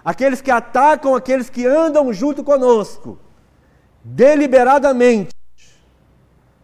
aqueles 0.05 0.39
que 0.39 0.49
atacam 0.49 1.13
aqueles 1.13 1.49
que 1.49 1.65
andam 1.65 2.13
junto 2.13 2.41
conosco, 2.41 3.19
deliberadamente, 4.04 5.34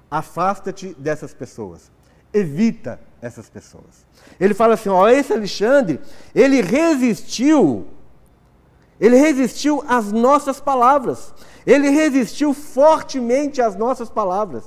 afasta-te 0.09 0.93
dessas 0.97 1.33
pessoas. 1.33 1.91
Evita 2.33 2.99
essas 3.21 3.49
pessoas. 3.49 4.05
Ele 4.39 4.53
fala 4.53 4.73
assim: 4.73 4.89
ó, 4.89 5.07
esse 5.07 5.33
Alexandre, 5.33 5.99
ele 6.35 6.61
resistiu, 6.61 7.87
ele 8.99 9.15
resistiu 9.15 9.83
às 9.87 10.11
nossas 10.11 10.59
palavras, 10.59 11.33
ele 11.65 11.89
resistiu 11.89 12.53
fortemente 12.53 13.61
às 13.61 13.75
nossas 13.75 14.09
palavras, 14.09 14.65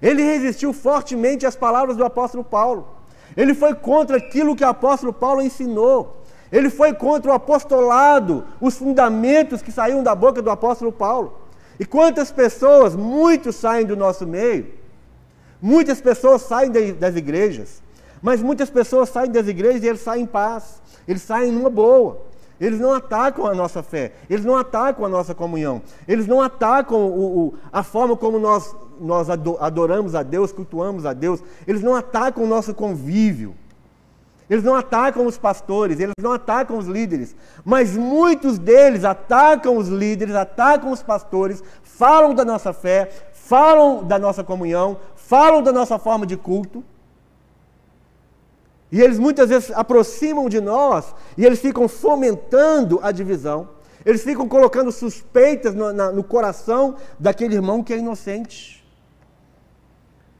ele 0.00 0.22
resistiu 0.22 0.72
fortemente 0.72 1.46
às 1.46 1.56
palavras 1.56 1.96
do 1.96 2.04
apóstolo 2.04 2.44
Paulo, 2.44 2.86
ele 3.36 3.54
foi 3.54 3.74
contra 3.74 4.16
aquilo 4.16 4.54
que 4.54 4.64
o 4.64 4.68
apóstolo 4.68 5.12
Paulo 5.12 5.42
ensinou. 5.42 6.18
Ele 6.52 6.68
foi 6.68 6.92
contra 6.92 7.30
o 7.30 7.34
apostolado, 7.34 8.44
os 8.60 8.76
fundamentos 8.76 9.62
que 9.62 9.70
saíam 9.70 10.02
da 10.02 10.16
boca 10.16 10.42
do 10.42 10.50
apóstolo 10.50 10.90
Paulo. 10.90 11.39
E 11.80 11.86
quantas 11.86 12.30
pessoas, 12.30 12.94
muitos 12.94 13.56
saem 13.56 13.86
do 13.86 13.96
nosso 13.96 14.26
meio, 14.26 14.66
muitas 15.62 15.98
pessoas 15.98 16.42
saem 16.42 16.70
das 16.92 17.16
igrejas, 17.16 17.82
mas 18.20 18.42
muitas 18.42 18.68
pessoas 18.68 19.08
saem 19.08 19.30
das 19.30 19.48
igrejas 19.48 19.82
e 19.82 19.86
eles 19.86 20.02
saem 20.02 20.24
em 20.24 20.26
paz, 20.26 20.82
eles 21.08 21.22
saem 21.22 21.50
numa 21.50 21.70
boa. 21.70 22.28
Eles 22.60 22.78
não 22.78 22.92
atacam 22.92 23.46
a 23.46 23.54
nossa 23.54 23.82
fé, 23.82 24.12
eles 24.28 24.44
não 24.44 24.54
atacam 24.54 25.06
a 25.06 25.08
nossa 25.08 25.34
comunhão, 25.34 25.80
eles 26.06 26.26
não 26.26 26.42
atacam 26.42 26.98
o, 26.98 27.46
o, 27.46 27.54
a 27.72 27.82
forma 27.82 28.14
como 28.14 28.38
nós, 28.38 28.76
nós 29.00 29.28
adoramos 29.30 30.14
a 30.14 30.22
Deus, 30.22 30.52
cultuamos 30.52 31.06
a 31.06 31.14
Deus, 31.14 31.42
eles 31.66 31.82
não 31.82 31.94
atacam 31.94 32.44
o 32.44 32.46
nosso 32.46 32.74
convívio, 32.74 33.54
eles 34.50 34.64
não 34.64 34.74
atacam 34.74 35.24
os 35.26 35.38
pastores, 35.38 36.00
eles 36.00 36.12
não 36.20 36.32
atacam 36.32 36.76
os 36.76 36.88
líderes, 36.88 37.36
mas 37.64 37.96
muitos 37.96 38.58
deles 38.58 39.04
atacam 39.04 39.76
os 39.76 39.86
líderes, 39.86 40.34
atacam 40.34 40.90
os 40.90 41.00
pastores, 41.00 41.62
falam 41.84 42.34
da 42.34 42.44
nossa 42.44 42.72
fé, 42.72 43.08
falam 43.32 44.02
da 44.02 44.18
nossa 44.18 44.42
comunhão, 44.42 44.98
falam 45.14 45.62
da 45.62 45.72
nossa 45.72 46.00
forma 46.00 46.26
de 46.26 46.36
culto. 46.36 46.82
E 48.90 49.00
eles 49.00 49.20
muitas 49.20 49.48
vezes 49.48 49.70
aproximam 49.70 50.48
de 50.48 50.60
nós 50.60 51.14
e 51.38 51.46
eles 51.46 51.60
ficam 51.60 51.86
fomentando 51.86 52.98
a 53.04 53.12
divisão. 53.12 53.68
Eles 54.04 54.24
ficam 54.24 54.48
colocando 54.48 54.90
suspeitas 54.90 55.76
no, 55.76 55.92
na, 55.92 56.10
no 56.10 56.24
coração 56.24 56.96
daquele 57.20 57.54
irmão 57.54 57.84
que 57.84 57.92
é 57.92 57.98
inocente. 57.98 58.79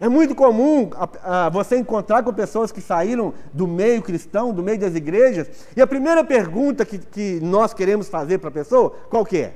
É 0.01 0.09
muito 0.09 0.35
comum 0.35 0.89
a, 0.95 1.47
a, 1.47 1.49
você 1.51 1.77
encontrar 1.77 2.23
com 2.23 2.33
pessoas 2.33 2.73
que 2.73 2.81
saíram 2.81 3.35
do 3.53 3.69
meio 3.69 4.01
cristão, 4.01 4.51
do 4.51 4.63
meio 4.63 4.79
das 4.79 4.95
igrejas, 4.95 5.51
e 5.77 5.83
a 5.83 5.87
primeira 5.87 6.25
pergunta 6.25 6.87
que, 6.87 6.97
que 6.99 7.39
nós 7.43 7.75
queremos 7.75 8.09
fazer 8.09 8.39
para 8.39 8.49
a 8.49 8.53
pessoa, 8.53 8.91
qual 9.11 9.27
que 9.27 9.37
é? 9.37 9.55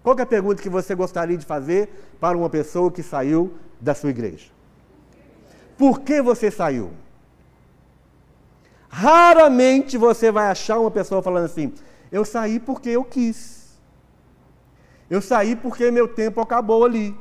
Qual 0.00 0.16
é 0.16 0.22
a 0.22 0.26
pergunta 0.26 0.62
que 0.62 0.68
você 0.68 0.94
gostaria 0.94 1.36
de 1.36 1.44
fazer 1.44 1.90
para 2.20 2.38
uma 2.38 2.48
pessoa 2.48 2.90
que 2.90 3.02
saiu 3.02 3.52
da 3.80 3.96
sua 3.96 4.10
igreja? 4.10 4.46
Por 5.76 6.00
que 6.00 6.22
você 6.22 6.48
saiu? 6.48 6.92
Raramente 8.88 9.98
você 9.98 10.30
vai 10.30 10.46
achar 10.46 10.78
uma 10.78 10.90
pessoa 10.90 11.20
falando 11.20 11.44
assim: 11.44 11.74
eu 12.12 12.24
saí 12.24 12.60
porque 12.60 12.90
eu 12.90 13.04
quis. 13.04 13.76
Eu 15.10 15.20
saí 15.20 15.56
porque 15.56 15.90
meu 15.90 16.06
tempo 16.06 16.40
acabou 16.40 16.84
ali. 16.84 17.14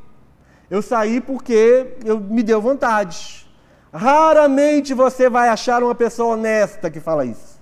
Eu 0.70 0.82
saí 0.82 1.22
porque 1.22 1.95
eu 2.03 2.20
me 2.20 2.43
deu 2.43 2.61
vontade. 2.61 3.47
Raramente 3.93 4.93
você 4.93 5.30
vai 5.30 5.49
achar 5.49 5.82
uma 5.82 5.95
pessoa 5.95 6.34
honesta 6.36 6.89
que 6.89 6.99
fala 6.99 7.26
isso. 7.26 7.57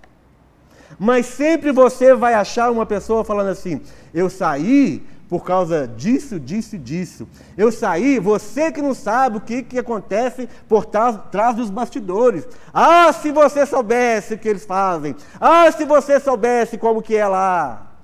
Mas 0.98 1.26
sempre 1.26 1.72
você 1.72 2.14
vai 2.16 2.34
achar 2.34 2.72
uma 2.72 2.86
pessoa 2.86 3.24
falando 3.24 3.50
assim: 3.50 3.82
eu 4.14 4.30
saí 4.30 5.06
por 5.30 5.44
causa 5.44 5.88
disso, 5.88 6.40
disso 6.40 6.78
disso. 6.78 7.28
Eu 7.58 7.72
saí, 7.72 8.20
você 8.20 8.72
que 8.72 8.82
não 8.82 8.94
sabe 8.94 9.38
o 9.38 9.42
que, 9.42 9.64
que 9.64 9.80
acontece 9.80 10.48
por 10.68 10.86
trás, 10.86 11.20
trás 11.32 11.56
dos 11.56 11.70
bastidores. 11.70 12.48
Ah, 12.74 13.12
se 13.12 13.32
você 13.32 13.66
soubesse 13.66 14.36
o 14.36 14.38
que 14.38 14.48
eles 14.48 14.66
fazem. 14.66 15.16
Ah, 15.40 15.72
se 15.72 15.86
você 15.86 16.20
soubesse 16.20 16.78
como 16.78 17.02
que 17.02 17.16
é 17.16 17.28
lá. 17.28 17.95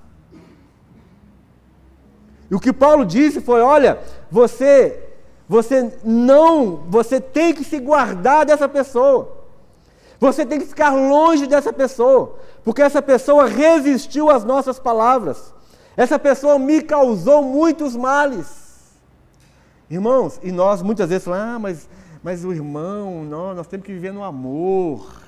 E 2.52 2.54
o 2.54 2.60
que 2.60 2.70
Paulo 2.70 3.06
disse 3.06 3.40
foi: 3.40 3.62
olha, 3.62 3.98
você, 4.30 5.02
você 5.48 5.90
não, 6.04 6.84
você 6.86 7.18
tem 7.18 7.54
que 7.54 7.64
se 7.64 7.78
guardar 7.78 8.44
dessa 8.44 8.68
pessoa. 8.68 9.38
Você 10.20 10.44
tem 10.44 10.60
que 10.60 10.66
ficar 10.66 10.90
longe 10.90 11.46
dessa 11.46 11.72
pessoa, 11.72 12.36
porque 12.62 12.82
essa 12.82 13.00
pessoa 13.00 13.46
resistiu 13.46 14.28
às 14.28 14.44
nossas 14.44 14.78
palavras. 14.78 15.54
Essa 15.96 16.18
pessoa 16.18 16.58
me 16.58 16.82
causou 16.82 17.42
muitos 17.42 17.96
males. 17.96 18.92
Irmãos, 19.88 20.38
e 20.42 20.52
nós 20.52 20.82
muitas 20.82 21.08
vezes 21.08 21.24
falamos, 21.24 21.54
ah, 21.54 21.58
mas, 21.58 21.88
mas 22.22 22.44
o 22.44 22.52
irmão, 22.52 23.24
não, 23.24 23.54
nós 23.54 23.66
temos 23.66 23.86
que 23.86 23.94
viver 23.94 24.12
no 24.12 24.22
amor. 24.22 25.22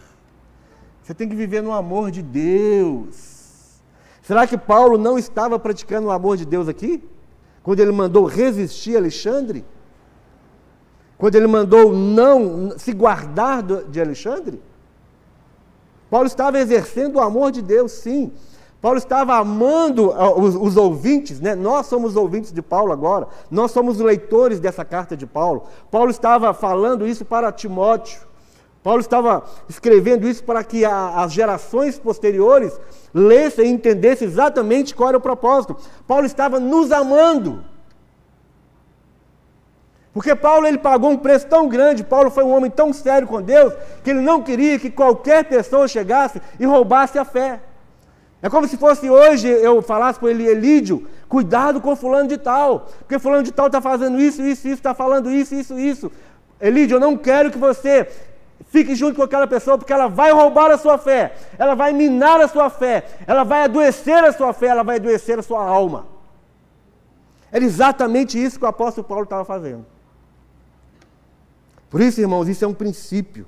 Você 1.03 1.15
tem 1.15 1.27
que 1.27 1.35
viver 1.35 1.63
no 1.63 1.73
amor 1.73 2.11
de 2.11 2.21
Deus. 2.21 3.81
Será 4.21 4.47
que 4.47 4.59
Paulo 4.59 4.99
não 4.99 5.19
estava 5.19 5.59
praticando 5.59 6.09
o 6.09 6.11
amor 6.11 6.37
de 6.37 6.45
Deus 6.45 6.69
aqui? 6.69 7.03
Quando 7.65 7.81
ele 7.81 7.91
mandou 7.91 8.27
resistir 8.27 8.95
Alexandre? 8.95 9.65
Quando 11.17 11.35
ele 11.35 11.47
mandou 11.47 11.93
não 11.95 12.79
se 12.79 12.93
guardar 12.93 13.63
de 13.63 14.01
Alexandre? 14.01 14.63
Paulo 16.11 16.27
estava 16.27 16.59
exercendo 16.59 17.17
o 17.17 17.21
amor 17.21 17.51
de 17.51 17.63
Deus, 17.63 17.91
sim. 17.91 18.31
Paulo 18.83 18.99
estava 18.99 19.35
amando 19.37 20.13
ah, 20.13 20.39
os, 20.39 20.55
os, 20.55 20.77
ouvintes, 20.77 21.41
né? 21.41 21.55
nós 21.55 21.87
somos 21.87 22.17
ouvintes 22.17 22.53
de 22.53 22.61
Paulo 22.61 22.93
agora, 22.93 23.29
nós 23.51 23.71
somos 23.71 23.99
leitores 23.99 24.61
dessa 24.61 24.85
carta 24.85 25.17
de 25.17 25.27
Paulo. 25.27 25.65
Paulo 25.91 26.11
estava 26.11 26.53
falando 26.53 27.07
isso 27.07 27.25
para 27.25 27.51
Timóteo, 27.51 28.21
Paulo 28.85 29.01
estava 29.01 29.43
escrevendo 29.67 30.29
isso 30.29 30.45
para 30.45 30.63
que 30.63 30.85
a, 30.85 31.23
as 31.23 31.33
gerações 31.33 31.99
posteriores 31.99 32.79
lessem 33.15 33.65
e 33.65 33.71
entendessem 33.71 34.29
exatamente 34.29 34.95
qual 34.95 35.09
era 35.09 35.17
o 35.17 35.23
propósito. 35.23 35.75
Paulo 36.07 36.27
estava 36.27 36.61
nos 36.61 36.93
amando. 36.93 37.65
Porque 40.13 40.35
Paulo 40.35 40.67
ele 40.67 40.77
pagou 40.77 41.11
um 41.11 41.17
preço 41.17 41.47
tão 41.47 41.67
grande, 41.67 42.05
Paulo 42.05 42.31
foi 42.31 42.45
um 42.45 42.55
homem 42.55 42.71
tão 42.71 42.93
sério 42.93 43.27
com 43.27 43.41
Deus, 43.41 43.73
que 44.05 44.11
ele 44.11 44.21
não 44.21 44.43
queria 44.43 44.79
que 44.79 44.91
qualquer 44.91 45.45
pessoa 45.45 45.89
chegasse 45.89 46.41
e 46.61 46.67
roubasse 46.67 47.19
a 47.19 47.25
fé. 47.25 47.61
É 48.43 48.51
como 48.51 48.69
se 48.69 48.77
fosse 48.77 49.09
hoje 49.09 49.49
eu 49.49 49.81
falasse 49.81 50.21
para 50.21 50.31
ele, 50.31 50.47
Elídio, 50.47 51.07
cuidado 51.27 51.81
com 51.81 51.97
fulano 51.97 52.29
de 52.29 52.37
tal, 52.37 52.87
porque 52.99 53.19
fulano 53.19 53.43
de 53.43 53.51
tal 53.51 53.69
está 53.69 53.81
fazendo 53.81 54.21
isso, 54.21 54.43
isso, 54.43 54.69
isso, 54.69 54.77
está 54.77 54.93
falando 54.93 55.31
isso, 55.31 55.55
isso, 55.55 55.79
isso. 55.79 56.13
Elídio, 56.61 56.97
eu 56.97 57.01
não 57.01 57.17
quero 57.17 57.51
que 57.51 57.57
você 57.57 58.07
fique 58.75 58.97
junto 58.97 59.15
com 59.15 59.23
aquela 59.23 59.47
pessoa, 59.47 59.79
porque 59.79 59.93
ela 59.93 60.09
vai 60.09 60.33
roubar 60.33 60.69
a 60.73 60.77
sua 60.77 60.99
fé, 60.99 61.37
ela 61.57 61.77
vai 61.77 61.93
minar 61.93 62.41
a 62.41 62.49
sua 62.49 62.69
fé, 62.69 63.05
ela 63.25 63.45
vai 63.45 63.63
adoecer 63.63 64.25
a 64.25 64.33
sua 64.33 64.53
fé, 64.53 64.67
ela 64.67 64.83
vai 64.83 64.97
adoecer 64.97 65.39
a 65.39 65.43
sua 65.43 65.65
alma. 65.65 66.07
Era 67.53 67.65
exatamente 67.65 68.37
isso 68.37 68.59
que 68.59 68.65
o 68.65 68.69
apóstolo 68.69 69.07
Paulo 69.07 69.23
estava 69.23 69.45
fazendo. 69.45 69.87
Por 71.89 72.01
isso, 72.01 72.21
irmãos, 72.21 72.49
isso 72.49 72.65
é 72.65 72.69
um 72.69 72.75
princípio. 72.75 73.47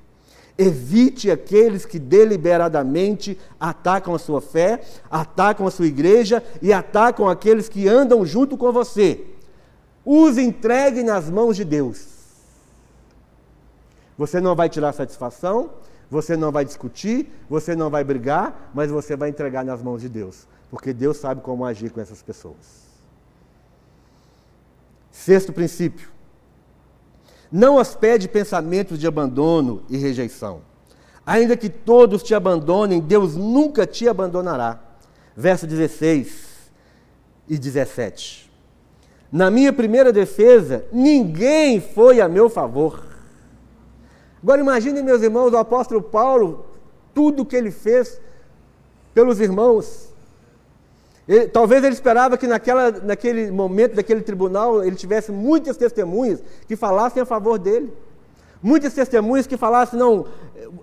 Evite 0.57 1.29
aqueles 1.29 1.85
que 1.85 1.99
deliberadamente 1.99 3.37
atacam 3.59 4.15
a 4.15 4.19
sua 4.19 4.39
fé, 4.39 4.79
atacam 5.11 5.67
a 5.67 5.71
sua 5.71 5.87
igreja 5.87 6.41
e 6.61 6.71
atacam 6.71 7.27
aqueles 7.27 7.67
que 7.67 7.85
andam 7.85 8.25
junto 8.25 8.55
com 8.55 8.71
você. 8.71 9.25
Os 10.05 10.37
entregue 10.37 11.03
nas 11.03 11.29
mãos 11.29 11.57
de 11.57 11.65
Deus. 11.65 12.16
Você 14.17 14.41
não 14.41 14.55
vai 14.55 14.67
tirar 14.69 14.93
satisfação, 14.93 15.69
você 16.09 16.35
não 16.35 16.51
vai 16.51 16.65
discutir, 16.65 17.29
você 17.49 17.75
não 17.75 17.89
vai 17.89 18.03
brigar, 18.03 18.71
mas 18.73 18.89
você 18.89 19.15
vai 19.15 19.29
entregar 19.29 19.63
nas 19.63 19.81
mãos 19.81 20.01
de 20.01 20.09
Deus, 20.09 20.47
porque 20.71 20.93
Deus 20.93 21.17
sabe 21.17 21.41
como 21.41 21.65
agir 21.65 21.91
com 21.91 22.01
essas 22.01 22.21
pessoas. 22.21 22.87
Sexto 25.11 25.53
princípio: 25.53 26.09
não 27.51 27.75
hospede 27.75 28.27
pensamentos 28.27 28.99
de 28.99 29.07
abandono 29.07 29.83
e 29.89 29.97
rejeição. 29.97 30.61
Ainda 31.25 31.57
que 31.57 31.69
todos 31.69 32.23
te 32.23 32.33
abandonem, 32.33 33.01
Deus 33.01 33.35
nunca 33.35 33.85
te 33.85 34.07
abandonará. 34.07 34.79
Verso 35.35 35.67
16 35.67 36.71
e 37.49 37.57
17. 37.57 38.49
Na 39.31 39.51
minha 39.51 39.73
primeira 39.73 40.11
defesa, 40.13 40.85
ninguém 40.91 41.81
foi 41.81 42.21
a 42.21 42.29
meu 42.29 42.49
favor. 42.49 43.06
Agora 44.47 44.61
imaginem, 44.61 45.03
meus 45.03 45.21
irmãos, 45.21 45.51
o 45.51 45.57
apóstolo 45.57 46.01
Paulo, 46.01 46.67
tudo 47.13 47.43
que 47.43 47.53
ele 47.53 47.69
fez 47.69 48.17
pelos 49.13 49.41
irmãos. 49.41 50.07
Ele, 51.27 51.49
talvez 51.49 51.83
ele 51.83 51.93
esperava 51.93 52.37
que 52.37 52.47
naquela, 52.47 52.89
naquele 52.89 53.51
momento, 53.51 53.95
daquele 53.95 54.21
tribunal, 54.21 54.85
ele 54.85 54.95
tivesse 54.95 55.33
muitas 55.33 55.75
testemunhas 55.75 56.41
que 56.65 56.77
falassem 56.77 57.21
a 57.21 57.25
favor 57.25 57.59
dele. 57.59 57.91
Muitas 58.63 58.93
testemunhas 58.93 59.45
que 59.45 59.57
falassem, 59.57 59.99
não, 59.99 60.27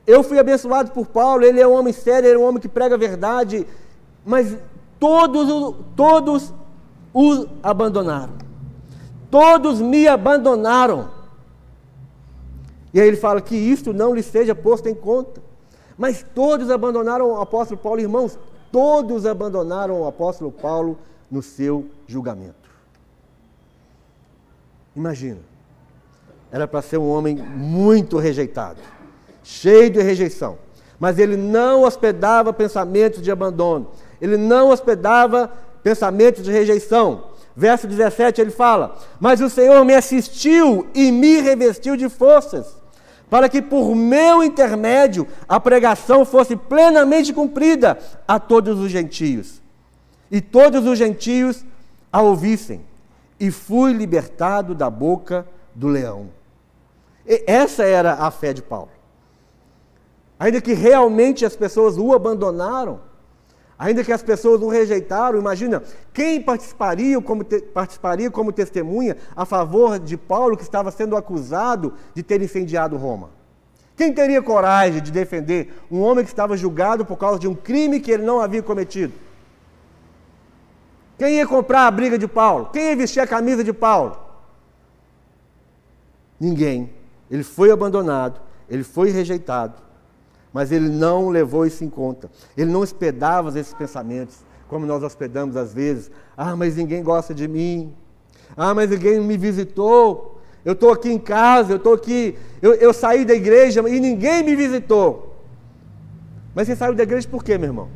eu 0.06 0.22
fui 0.22 0.38
abençoado 0.38 0.90
por 0.90 1.06
Paulo, 1.06 1.42
ele 1.42 1.58
é 1.58 1.66
um 1.66 1.72
homem 1.72 1.94
sério, 1.94 2.28
ele 2.28 2.36
é 2.36 2.38
um 2.38 2.46
homem 2.46 2.60
que 2.60 2.68
prega 2.68 2.96
a 2.96 2.98
verdade, 2.98 3.66
mas 4.26 4.54
todos, 5.00 5.74
todos 5.96 6.52
o 7.14 7.46
abandonaram. 7.62 8.34
Todos 9.30 9.80
me 9.80 10.06
abandonaram. 10.06 11.13
E 12.94 13.00
aí 13.00 13.08
ele 13.08 13.16
fala 13.16 13.40
que 13.40 13.56
isto 13.56 13.92
não 13.92 14.14
lhe 14.14 14.22
seja 14.22 14.54
posto 14.54 14.88
em 14.88 14.94
conta. 14.94 15.42
Mas 15.98 16.24
todos 16.32 16.70
abandonaram 16.70 17.32
o 17.32 17.40
apóstolo 17.40 17.78
Paulo, 17.78 18.00
irmãos, 18.00 18.38
todos 18.70 19.26
abandonaram 19.26 20.00
o 20.00 20.06
apóstolo 20.06 20.52
Paulo 20.52 20.96
no 21.28 21.42
seu 21.42 21.86
julgamento. 22.06 22.54
Imagina, 24.94 25.40
era 26.52 26.68
para 26.68 26.80
ser 26.82 26.98
um 26.98 27.08
homem 27.10 27.34
muito 27.34 28.16
rejeitado, 28.16 28.80
cheio 29.42 29.90
de 29.90 30.00
rejeição, 30.00 30.56
mas 30.98 31.18
ele 31.18 31.36
não 31.36 31.82
hospedava 31.82 32.52
pensamentos 32.52 33.20
de 33.20 33.30
abandono, 33.30 33.88
ele 34.20 34.36
não 34.36 34.70
hospedava 34.70 35.52
pensamentos 35.82 36.44
de 36.44 36.52
rejeição. 36.52 37.24
Verso 37.56 37.88
17 37.88 38.40
ele 38.40 38.50
fala: 38.50 38.96
Mas 39.20 39.40
o 39.40 39.50
Senhor 39.50 39.84
me 39.84 39.94
assistiu 39.94 40.86
e 40.94 41.10
me 41.10 41.40
revestiu 41.40 41.96
de 41.96 42.08
forças 42.08 42.83
para 43.28 43.48
que 43.48 43.60
por 43.60 43.94
meu 43.94 44.42
intermédio 44.42 45.26
a 45.48 45.58
pregação 45.58 46.24
fosse 46.24 46.56
plenamente 46.56 47.32
cumprida 47.32 47.98
a 48.26 48.38
todos 48.38 48.78
os 48.78 48.90
gentios. 48.90 49.62
E 50.30 50.40
todos 50.40 50.86
os 50.86 50.98
gentios 50.98 51.64
a 52.12 52.20
ouvissem. 52.22 52.84
E 53.38 53.50
fui 53.50 53.92
libertado 53.92 54.74
da 54.74 54.88
boca 54.88 55.46
do 55.74 55.88
leão. 55.88 56.28
E 57.26 57.42
essa 57.46 57.84
era 57.84 58.14
a 58.14 58.30
fé 58.30 58.52
de 58.52 58.62
Paulo. 58.62 58.90
Ainda 60.38 60.60
que 60.60 60.72
realmente 60.72 61.44
as 61.44 61.56
pessoas 61.56 61.96
o 61.96 62.12
abandonaram, 62.12 63.00
Ainda 63.84 64.02
que 64.02 64.10
as 64.10 64.22
pessoas 64.22 64.62
o 64.62 64.68
rejeitaram, 64.68 65.38
imagina, 65.38 65.82
quem 66.10 66.40
participaria 66.40 67.20
como, 67.20 67.44
te, 67.44 67.60
participaria 67.60 68.30
como 68.30 68.50
testemunha 68.50 69.14
a 69.36 69.44
favor 69.44 69.98
de 69.98 70.16
Paulo 70.16 70.56
que 70.56 70.62
estava 70.62 70.90
sendo 70.90 71.14
acusado 71.18 71.92
de 72.14 72.22
ter 72.22 72.40
incendiado 72.40 72.96
Roma? 72.96 73.28
Quem 73.94 74.10
teria 74.10 74.40
coragem 74.40 75.02
de 75.02 75.12
defender 75.12 75.84
um 75.90 76.00
homem 76.00 76.24
que 76.24 76.30
estava 76.30 76.56
julgado 76.56 77.04
por 77.04 77.18
causa 77.18 77.38
de 77.38 77.46
um 77.46 77.54
crime 77.54 78.00
que 78.00 78.10
ele 78.10 78.22
não 78.22 78.40
havia 78.40 78.62
cometido? 78.62 79.12
Quem 81.18 81.34
ia 81.34 81.46
comprar 81.46 81.86
a 81.86 81.90
briga 81.90 82.16
de 82.16 82.26
Paulo? 82.26 82.70
Quem 82.72 82.88
ia 82.88 82.96
vestir 82.96 83.20
a 83.20 83.26
camisa 83.26 83.62
de 83.62 83.74
Paulo? 83.74 84.16
Ninguém. 86.40 86.90
Ele 87.30 87.44
foi 87.44 87.70
abandonado, 87.70 88.40
ele 88.66 88.82
foi 88.82 89.10
rejeitado, 89.10 89.74
mas 90.54 90.70
ele 90.70 90.88
não 90.88 91.30
levou 91.30 91.66
isso 91.66 91.82
em 91.82 91.90
conta. 91.90 92.30
Ele 92.56 92.70
não 92.70 92.80
hospedava 92.80 93.48
esses 93.58 93.74
pensamentos, 93.74 94.36
como 94.68 94.86
nós 94.86 95.02
hospedamos 95.02 95.56
às 95.56 95.74
vezes. 95.74 96.12
Ah, 96.36 96.54
mas 96.54 96.76
ninguém 96.76 97.02
gosta 97.02 97.34
de 97.34 97.48
mim. 97.48 97.92
Ah, 98.56 98.72
mas 98.72 98.88
ninguém 98.88 99.18
me 99.18 99.36
visitou. 99.36 100.40
Eu 100.64 100.74
estou 100.74 100.92
aqui 100.92 101.10
em 101.10 101.18
casa, 101.18 101.72
eu 101.72 101.76
estou 101.78 101.94
aqui. 101.94 102.38
Eu, 102.62 102.72
eu 102.74 102.94
saí 102.94 103.24
da 103.24 103.34
igreja 103.34 103.80
e 103.88 103.98
ninguém 103.98 104.44
me 104.44 104.54
visitou. 104.54 105.34
Mas 106.54 106.68
você 106.68 106.76
saiu 106.76 106.94
da 106.94 107.02
igreja 107.02 107.28
por 107.28 107.42
quê, 107.42 107.58
meu 107.58 107.70
irmão? 107.70 107.88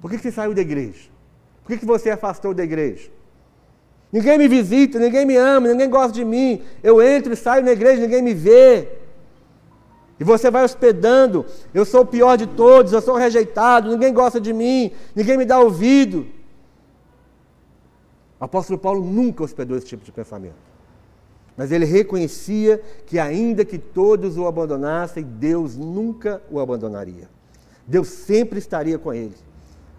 Por 0.00 0.10
que 0.10 0.16
você 0.16 0.32
saiu 0.32 0.54
da 0.54 0.62
igreja? 0.62 1.10
Por 1.62 1.78
que 1.78 1.84
você 1.84 2.08
afastou 2.08 2.54
da 2.54 2.64
igreja? 2.64 3.10
Ninguém 4.10 4.38
me 4.38 4.48
visita, 4.48 4.98
ninguém 4.98 5.26
me 5.26 5.36
ama, 5.36 5.68
ninguém 5.68 5.90
gosta 5.90 6.12
de 6.12 6.24
mim. 6.24 6.62
Eu 6.82 7.02
entro 7.02 7.34
e 7.34 7.36
saio 7.36 7.62
na 7.62 7.72
igreja, 7.72 8.00
ninguém 8.00 8.22
me 8.22 8.32
vê. 8.32 9.03
E 10.18 10.24
você 10.24 10.50
vai 10.50 10.64
hospedando. 10.64 11.44
Eu 11.72 11.84
sou 11.84 12.02
o 12.02 12.06
pior 12.06 12.36
de 12.36 12.46
todos, 12.46 12.92
eu 12.92 13.00
sou 13.00 13.16
rejeitado, 13.16 13.90
ninguém 13.90 14.12
gosta 14.12 14.40
de 14.40 14.52
mim, 14.52 14.92
ninguém 15.14 15.36
me 15.36 15.44
dá 15.44 15.58
ouvido. 15.58 16.26
O 18.38 18.44
apóstolo 18.44 18.78
Paulo 18.78 19.04
nunca 19.04 19.42
hospedou 19.42 19.76
esse 19.76 19.86
tipo 19.86 20.04
de 20.04 20.12
pensamento. 20.12 20.74
Mas 21.56 21.70
ele 21.70 21.84
reconhecia 21.84 22.82
que, 23.06 23.18
ainda 23.18 23.64
que 23.64 23.78
todos 23.78 24.36
o 24.36 24.46
abandonassem, 24.46 25.22
Deus 25.22 25.76
nunca 25.76 26.42
o 26.50 26.58
abandonaria. 26.58 27.28
Deus 27.86 28.08
sempre 28.08 28.58
estaria 28.58 28.98
com 28.98 29.12
ele. 29.12 29.34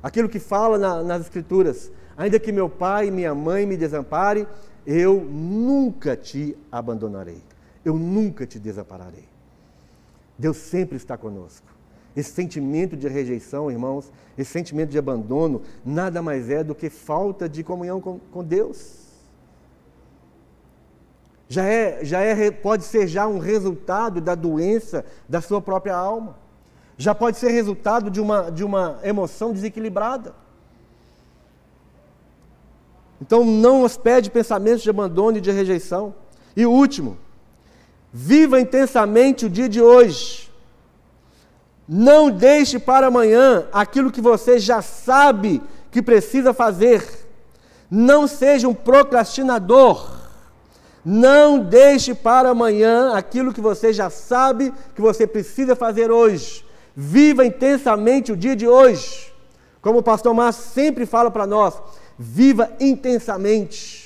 Aquilo 0.03 0.27
que 0.27 0.39
fala 0.39 0.77
na, 0.77 1.01
nas 1.01 1.21
Escrituras: 1.21 1.91
Ainda 2.17 2.39
que 2.39 2.51
meu 2.51 2.69
pai 2.69 3.07
e 3.07 3.11
minha 3.11 3.33
mãe 3.33 3.65
me 3.65 3.77
desamparem, 3.77 4.45
eu 4.85 5.21
nunca 5.21 6.15
te 6.15 6.57
abandonarei. 6.71 7.41
Eu 7.83 7.95
nunca 7.95 8.45
te 8.45 8.59
desampararei. 8.59 9.34
Deus 10.37 10.57
sempre 10.57 10.97
está 10.97 11.17
conosco. 11.17 11.67
Esse 12.15 12.31
sentimento 12.31 12.95
de 12.95 13.07
rejeição, 13.07 13.69
irmãos, 13.69 14.11
esse 14.37 14.51
sentimento 14.51 14.89
de 14.89 14.97
abandono, 14.97 15.61
nada 15.85 16.21
mais 16.21 16.49
é 16.49 16.63
do 16.63 16.73
que 16.73 16.89
falta 16.89 17.47
de 17.49 17.63
comunhão 17.63 17.99
com, 17.99 18.19
com 18.31 18.43
Deus. 18.43 19.05
Já 21.47 21.65
é, 21.65 22.03
já 22.03 22.21
é, 22.21 22.49
pode 22.49 22.83
ser 22.83 23.07
já 23.07 23.27
um 23.27 23.37
resultado 23.37 24.19
da 24.19 24.33
doença 24.33 25.05
da 25.27 25.41
sua 25.41 25.61
própria 25.61 25.95
alma. 25.95 26.37
Já 26.97 27.13
pode 27.13 27.37
ser 27.37 27.49
resultado 27.49 28.09
de 28.09 28.21
uma, 28.21 28.49
de 28.49 28.63
uma 28.63 28.99
emoção 29.03 29.51
desequilibrada. 29.51 30.33
Então 33.21 33.45
não 33.45 33.83
hospede 33.83 34.31
pensamentos 34.31 34.81
de 34.81 34.89
abandono 34.89 35.37
e 35.37 35.41
de 35.41 35.51
rejeição. 35.51 36.15
E 36.55 36.65
o 36.65 36.71
último, 36.71 37.17
viva 38.17 38.61
intensamente 38.61 39.45
o 39.45 39.49
dia 39.49 39.67
de 39.67 39.81
hoje. 39.81 40.49
Não 41.85 42.31
deixe 42.31 42.79
para 42.79 43.07
amanhã 43.07 43.67
aquilo 43.73 44.09
que 44.09 44.21
você 44.21 44.57
já 44.57 44.81
sabe 44.81 45.61
que 45.91 46.01
precisa 46.01 46.53
fazer. 46.53 47.03
Não 47.91 48.25
seja 48.25 48.69
um 48.69 48.73
procrastinador. 48.73 50.15
Não 51.03 51.59
deixe 51.59 52.15
para 52.15 52.51
amanhã 52.51 53.11
aquilo 53.11 53.51
que 53.51 53.59
você 53.59 53.91
já 53.91 54.09
sabe 54.09 54.73
que 54.95 55.01
você 55.01 55.27
precisa 55.27 55.75
fazer 55.75 56.09
hoje. 56.09 56.65
Viva 56.95 57.45
intensamente 57.45 58.31
o 58.31 58.37
dia 58.37 58.55
de 58.55 58.65
hoje. 58.65 59.33
Como 59.81 59.99
o 59.99 60.03
pastor 60.03 60.33
Márcio 60.33 60.63
sempre 60.73 61.05
fala 61.05 61.29
para 61.29 61.45
nós, 61.45 61.73
viva 62.17 62.71
intensamente. 62.79 64.04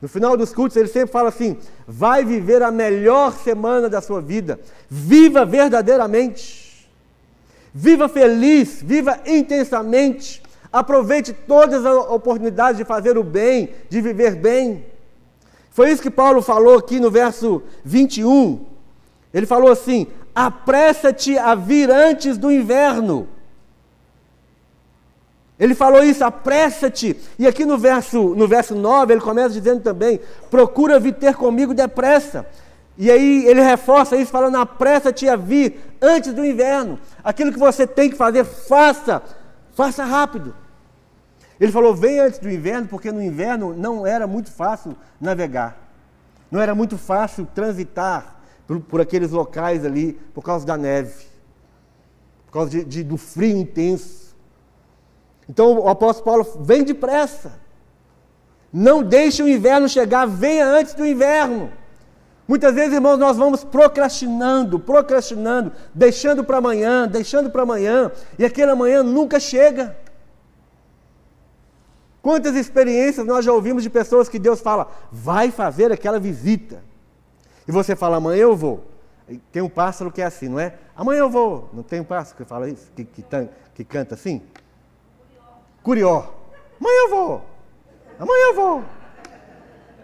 No 0.00 0.08
final 0.08 0.36
dos 0.36 0.52
cultos, 0.52 0.76
ele 0.76 0.88
sempre 0.88 1.12
fala 1.12 1.28
assim: 1.28 1.56
vai 1.86 2.24
viver 2.24 2.62
a 2.62 2.70
melhor 2.70 3.32
semana 3.32 3.88
da 3.88 4.00
sua 4.00 4.20
vida. 4.20 4.60
Viva 4.88 5.44
verdadeiramente. 5.44 6.88
Viva 7.74 8.08
feliz, 8.08 8.80
viva 8.82 9.18
intensamente. 9.26 10.42
Aproveite 10.72 11.32
todas 11.32 11.84
as 11.84 11.96
oportunidades 12.08 12.78
de 12.78 12.84
fazer 12.84 13.16
o 13.18 13.24
bem, 13.24 13.70
de 13.88 14.00
viver 14.00 14.36
bem. 14.36 14.84
Foi 15.70 15.90
isso 15.90 16.02
que 16.02 16.10
Paulo 16.10 16.42
falou 16.42 16.78
aqui 16.78 17.00
no 17.00 17.10
verso 17.10 17.62
21. 17.84 18.64
Ele 19.34 19.46
falou 19.46 19.70
assim: 19.70 20.06
apressa-te 20.34 21.36
a 21.36 21.54
vir 21.54 21.90
antes 21.90 22.38
do 22.38 22.50
inverno 22.50 23.28
ele 25.58 25.74
falou 25.74 26.04
isso, 26.04 26.24
apressa-te. 26.24 27.16
E 27.38 27.46
aqui 27.46 27.64
no 27.64 27.76
verso, 27.76 28.34
no 28.34 28.46
verso 28.46 28.74
9, 28.74 29.14
ele 29.14 29.20
começa 29.20 29.50
dizendo 29.50 29.80
também: 29.80 30.20
procura 30.50 31.00
vir 31.00 31.14
ter 31.14 31.34
comigo 31.34 31.74
depressa. 31.74 32.46
E 32.96 33.10
aí 33.10 33.44
ele 33.46 33.60
reforça 33.60 34.16
isso, 34.16 34.30
falando: 34.30 34.56
apressa-te 34.56 35.28
a 35.28 35.34
vir 35.34 35.80
antes 36.00 36.32
do 36.32 36.44
inverno. 36.44 36.98
Aquilo 37.24 37.52
que 37.52 37.58
você 37.58 37.86
tem 37.86 38.08
que 38.08 38.16
fazer, 38.16 38.44
faça, 38.44 39.20
faça 39.74 40.04
rápido. 40.04 40.54
Ele 41.60 41.72
falou: 41.72 41.92
vem 41.92 42.20
antes 42.20 42.38
do 42.38 42.48
inverno, 42.48 42.86
porque 42.86 43.10
no 43.10 43.20
inverno 43.20 43.74
não 43.74 44.06
era 44.06 44.28
muito 44.28 44.52
fácil 44.52 44.96
navegar, 45.20 45.76
não 46.52 46.60
era 46.60 46.72
muito 46.72 46.96
fácil 46.96 47.48
transitar 47.52 48.36
por, 48.64 48.78
por 48.78 49.00
aqueles 49.00 49.32
locais 49.32 49.84
ali, 49.84 50.12
por 50.32 50.42
causa 50.44 50.64
da 50.64 50.76
neve, 50.76 51.26
por 52.46 52.52
causa 52.52 52.70
de, 52.70 52.84
de, 52.84 53.02
do 53.02 53.16
frio 53.16 53.56
intenso. 53.56 54.27
Então 55.48 55.78
o 55.78 55.88
apóstolo 55.88 56.24
Paulo 56.24 56.64
vem 56.64 56.84
depressa. 56.84 57.52
Não 58.72 59.02
deixe 59.02 59.42
o 59.42 59.48
inverno 59.48 59.88
chegar, 59.88 60.26
venha 60.26 60.66
antes 60.66 60.94
do 60.94 61.06
inverno. 61.06 61.72
Muitas 62.46 62.74
vezes, 62.74 62.94
irmãos, 62.94 63.18
nós 63.18 63.36
vamos 63.36 63.62
procrastinando, 63.62 64.78
procrastinando, 64.78 65.72
deixando 65.94 66.42
para 66.42 66.58
amanhã, 66.58 67.06
deixando 67.06 67.50
para 67.50 67.62
amanhã, 67.62 68.10
e 68.38 68.44
aquele 68.44 68.70
amanhã 68.70 69.02
nunca 69.02 69.38
chega. 69.38 69.96
Quantas 72.22 72.56
experiências 72.56 73.26
nós 73.26 73.44
já 73.44 73.52
ouvimos 73.52 73.82
de 73.82 73.90
pessoas 73.90 74.28
que 74.28 74.38
Deus 74.38 74.60
fala, 74.60 74.90
vai 75.12 75.50
fazer 75.50 75.92
aquela 75.92 76.18
visita. 76.18 76.82
E 77.66 77.72
você 77.72 77.94
fala, 77.94 78.16
amanhã 78.16 78.42
eu 78.42 78.56
vou. 78.56 78.84
Tem 79.52 79.60
um 79.60 79.68
pássaro 79.68 80.10
que 80.10 80.22
é 80.22 80.24
assim, 80.24 80.48
não 80.48 80.58
é? 80.58 80.74
Amanhã 80.96 81.20
eu 81.20 81.30
vou. 81.30 81.68
Não 81.72 81.82
tem 81.82 82.00
um 82.00 82.04
pássaro 82.04 82.38
que 82.38 82.44
fala 82.44 82.68
isso? 82.68 82.90
Que, 82.96 83.04
que, 83.04 83.24
que 83.74 83.84
canta 83.84 84.14
assim? 84.14 84.42
Curió. 85.82 86.24
Amanhã 86.80 87.00
eu 87.04 87.10
vou. 87.10 87.42
Amanhã 88.18 88.44
eu 88.48 88.54
vou. 88.54 88.84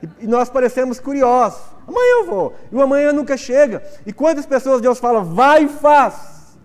E, 0.02 0.24
e 0.24 0.26
nós 0.26 0.48
parecemos 0.48 0.98
curiosos. 1.00 1.60
Amanhã 1.86 2.20
eu 2.20 2.26
vou. 2.26 2.54
E 2.70 2.74
o 2.74 2.82
amanhã 2.82 3.12
nunca 3.12 3.36
chega. 3.36 3.82
E 4.06 4.12
quantas 4.12 4.46
pessoas 4.46 4.80
Deus 4.80 4.98
fala, 4.98 5.22
vai 5.22 5.64
e 5.64 5.68
faz. 5.68 6.56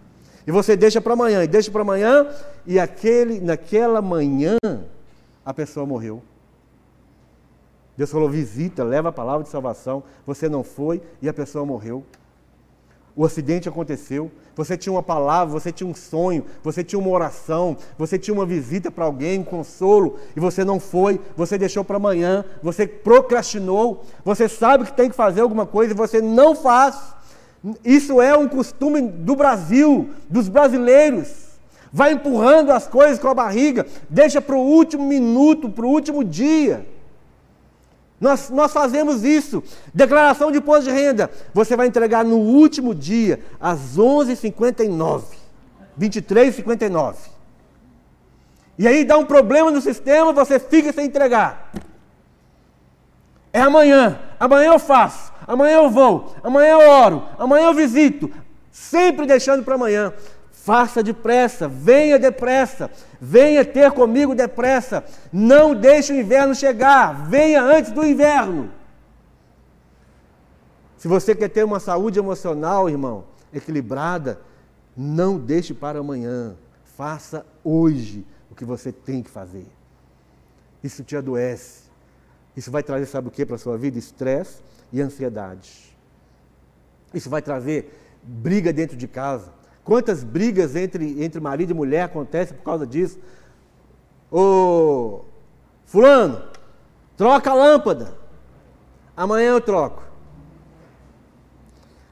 E 0.48 0.52
você 0.52 0.76
deixa 0.76 1.00
para 1.00 1.14
amanhã, 1.14 1.44
e 1.44 1.48
deixa 1.48 1.70
para 1.70 1.82
amanhã, 1.82 2.28
e 2.66 2.80
aquele, 2.80 3.40
naquela 3.40 4.02
manhã 4.02 4.58
a 5.46 5.54
pessoa 5.54 5.86
morreu. 5.86 6.24
Deus 7.96 8.10
falou: 8.10 8.30
visita, 8.30 8.84
leva 8.84 9.10
a 9.10 9.12
palavra 9.12 9.44
de 9.44 9.50
salvação. 9.50 10.02
Você 10.26 10.48
não 10.48 10.64
foi 10.64 11.02
e 11.22 11.28
a 11.28 11.34
pessoa 11.34 11.66
morreu. 11.66 12.04
O 13.16 13.26
acidente 13.26 13.68
aconteceu, 13.68 14.32
você 14.56 14.78
tinha 14.78 14.94
uma 14.94 15.04
palavra, 15.04 15.54
você 15.54 15.72
tinha 15.72 15.90
um 15.90 15.96
sonho, 15.96 16.46
você 16.64 16.84
tinha 16.84 17.00
uma 17.00 17.10
oração, 17.10 17.76
você 17.98 18.18
tinha 18.18 18.34
uma 18.34 18.46
visita 18.46 18.92
para 18.92 19.06
alguém, 19.06 19.40
um 19.40 19.44
consolo, 19.44 20.18
e 20.36 20.40
você 20.40 20.64
não 20.64 20.80
foi, 20.80 21.20
você 21.36 21.58
deixou 21.58 21.84
para 21.84 21.98
amanhã, 21.98 22.46
você 22.62 22.88
procrastinou, 22.88 24.06
você 24.24 24.48
sabe 24.48 24.86
que 24.86 24.94
tem 24.94 25.10
que 25.10 25.16
fazer 25.16 25.42
alguma 25.42 25.66
coisa 25.66 25.94
e 25.94 25.98
você 25.98 26.22
não 26.22 26.56
faz. 26.56 26.98
Isso 27.84 28.22
é 28.22 28.38
um 28.38 28.48
costume 28.48 29.02
do 29.02 29.36
Brasil, 29.36 30.10
dos 30.30 30.48
brasileiros. 30.48 31.50
Vai 31.92 32.14
empurrando 32.14 32.72
as 32.72 32.88
coisas 32.88 33.20
com 33.20 33.28
a 33.28 33.34
barriga, 33.34 33.86
deixa 34.10 34.40
para 34.40 34.56
o 34.56 34.60
último 34.60 35.06
minuto, 35.06 35.70
para 35.70 35.86
o 35.86 35.90
último 35.90 36.24
dia. 36.24 36.86
Nós, 38.20 38.50
nós 38.50 38.74
fazemos 38.74 39.24
isso. 39.24 39.64
Declaração 39.94 40.52
de 40.52 40.58
imposto 40.58 40.86
de 40.86 40.92
renda. 40.92 41.32
Você 41.54 41.76
vai 41.76 41.88
entregar 41.88 42.26
no 42.26 42.38
último 42.38 42.94
dia, 42.94 43.40
às 43.60 43.98
11h59. 43.98 45.24
23h59. 46.00 47.16
E 48.78 48.88
aí 48.88 49.04
dá 49.04 49.18
um 49.18 49.26
problema 49.26 49.70
no 49.72 49.82
sistema, 49.82 50.32
você 50.32 50.58
fica 50.58 50.94
sem 50.94 51.06
entregar. 51.06 51.72
É 53.52 53.62
amanhã. 53.62 54.20
Amanhã 54.40 54.74
eu 54.74 54.80
faço. 54.80 55.34
Amanhã 55.46 55.78
eu 55.78 55.90
vou. 55.90 56.36
Amanhã 56.44 56.74
eu 56.74 56.90
oro. 56.90 57.24
Amanhã 57.38 57.68
eu 57.68 57.74
visito. 57.74 58.32
Sempre 58.72 59.26
deixando 59.26 59.64
para 59.64 59.76
amanhã. 59.76 60.14
Faça 60.70 61.02
depressa, 61.02 61.68
venha 61.68 62.20
depressa, 62.20 62.92
venha 63.20 63.66
ter 63.66 63.92
comigo 63.92 64.36
depressa. 64.36 65.04
Não 65.34 65.74
deixe 65.74 66.14
o 66.14 66.16
inverno 66.16 66.54
chegar, 66.54 67.28
venha 67.28 67.60
antes 67.60 67.92
do 67.92 68.06
inverno. 68.06 68.70
Se 70.96 71.08
você 71.08 71.34
quer 71.34 71.50
ter 71.50 71.64
uma 71.64 71.80
saúde 71.80 72.20
emocional, 72.20 72.88
irmão, 72.88 73.24
equilibrada, 73.52 74.40
não 74.96 75.40
deixe 75.40 75.74
para 75.74 76.02
amanhã. 76.02 76.56
Faça 76.96 77.44
hoje 77.64 78.24
o 78.52 78.54
que 78.54 78.64
você 78.64 78.92
tem 78.92 79.24
que 79.24 79.30
fazer. 79.32 79.66
Isso 80.84 81.04
te 81.04 81.18
adoece. 81.18 81.90
Isso 82.56 82.70
vai 82.70 82.84
trazer, 82.84 83.08
sabe 83.08 83.30
o 83.30 83.32
que 83.32 83.44
para 83.44 83.56
a 83.56 83.58
sua 83.58 83.76
vida? 83.76 83.98
Estresse 83.98 84.62
e 84.94 85.02
ansiedade. 85.02 85.98
Isso 87.12 87.28
vai 87.28 87.42
trazer 87.42 87.92
briga 88.22 88.72
dentro 88.72 88.96
de 88.96 89.08
casa. 89.08 89.58
Quantas 89.90 90.24
brigas 90.24 90.76
entre, 90.76 91.24
entre 91.24 91.40
marido 91.40 91.72
e 91.72 91.74
mulher 91.74 92.04
acontecem 92.04 92.56
por 92.56 92.64
causa 92.64 92.86
disso? 92.86 93.18
Ô, 94.32 95.22
Fulano, 95.84 96.44
troca 97.18 97.50
a 97.50 97.56
lâmpada. 97.56 98.14
Amanhã 99.18 99.50
eu 99.50 99.60
troco. 99.60 100.04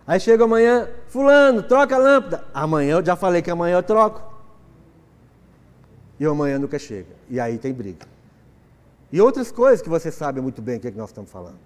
Aí 0.07 0.19
chega 0.19 0.45
amanhã, 0.45 0.89
Fulano, 1.05 1.61
troca 1.61 1.95
a 1.95 1.99
lâmpada. 1.99 2.43
Amanhã 2.51 2.93
eu 2.93 3.05
já 3.05 3.15
falei 3.15 3.43
que 3.43 3.51
amanhã 3.51 3.75
eu 3.75 3.84
troco. 3.84 4.23
E 6.19 6.25
amanhã 6.25 6.57
nunca 6.57 6.80
chega. 6.80 7.15
E 7.30 7.39
aí 7.39 7.59
tem 7.59 7.71
briga. 7.71 8.07
E 9.11 9.21
outras 9.21 9.51
coisas 9.51 9.84
que 9.84 9.89
você 9.89 10.11
sabe 10.11 10.41
muito 10.41 10.63
bem 10.63 10.78
o 10.78 10.80
que, 10.80 10.88
é 10.88 10.91
que 10.91 10.97
nós 10.97 11.11
estamos 11.11 11.30
falando. 11.30 11.59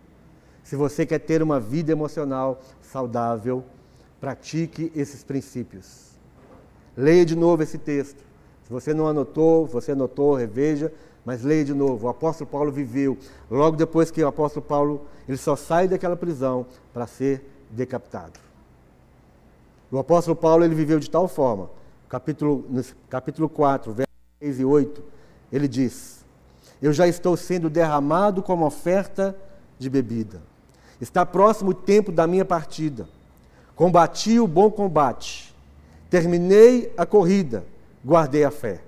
Se 0.61 0.75
você 0.75 1.05
quer 1.05 1.19
ter 1.19 1.41
uma 1.41 1.57
vida 1.57 1.89
emocional 1.89 2.59
saudável, 2.81 3.63
pratique 4.21 4.91
esses 4.95 5.23
princípios. 5.23 6.11
Leia 6.95 7.25
de 7.25 7.35
novo 7.35 7.63
esse 7.63 7.79
texto. 7.79 8.23
Se 8.63 8.71
você 8.71 8.93
não 8.93 9.07
anotou, 9.07 9.65
você 9.65 9.93
anotou, 9.93 10.35
reveja, 10.35 10.93
mas 11.25 11.41
leia 11.41 11.65
de 11.65 11.73
novo. 11.73 12.05
O 12.05 12.09
apóstolo 12.09 12.47
Paulo 12.47 12.71
viveu, 12.71 13.17
logo 13.49 13.75
depois 13.75 14.11
que 14.11 14.23
o 14.23 14.27
apóstolo 14.27 14.63
Paulo, 14.63 15.07
ele 15.27 15.37
só 15.37 15.55
sai 15.55 15.87
daquela 15.87 16.15
prisão 16.15 16.67
para 16.93 17.07
ser 17.07 17.43
decapitado. 17.71 18.39
O 19.91 19.97
apóstolo 19.97 20.35
Paulo, 20.35 20.63
ele 20.63 20.75
viveu 20.75 20.99
de 20.99 21.09
tal 21.09 21.27
forma, 21.27 21.69
capítulo, 22.07 22.63
capítulo 23.09 23.49
4, 23.49 23.91
versos 23.91 24.13
6 24.39 24.59
e 24.59 24.65
8, 24.65 25.03
ele 25.51 25.67
diz: 25.67 26.23
Eu 26.81 26.93
já 26.93 27.07
estou 27.07 27.35
sendo 27.35 27.69
derramado 27.69 28.43
como 28.43 28.65
oferta 28.65 29.35
de 29.79 29.89
bebida. 29.89 30.41
Está 31.01 31.25
próximo 31.25 31.71
o 31.71 31.73
tempo 31.73 32.11
da 32.11 32.27
minha 32.27 32.45
partida. 32.45 33.07
Combati 33.75 34.39
o 34.39 34.47
bom 34.47 34.69
combate. 34.69 35.53
Terminei 36.09 36.93
a 36.97 37.05
corrida. 37.05 37.63
Guardei 38.03 38.43
a 38.43 38.51
fé. 38.51 38.81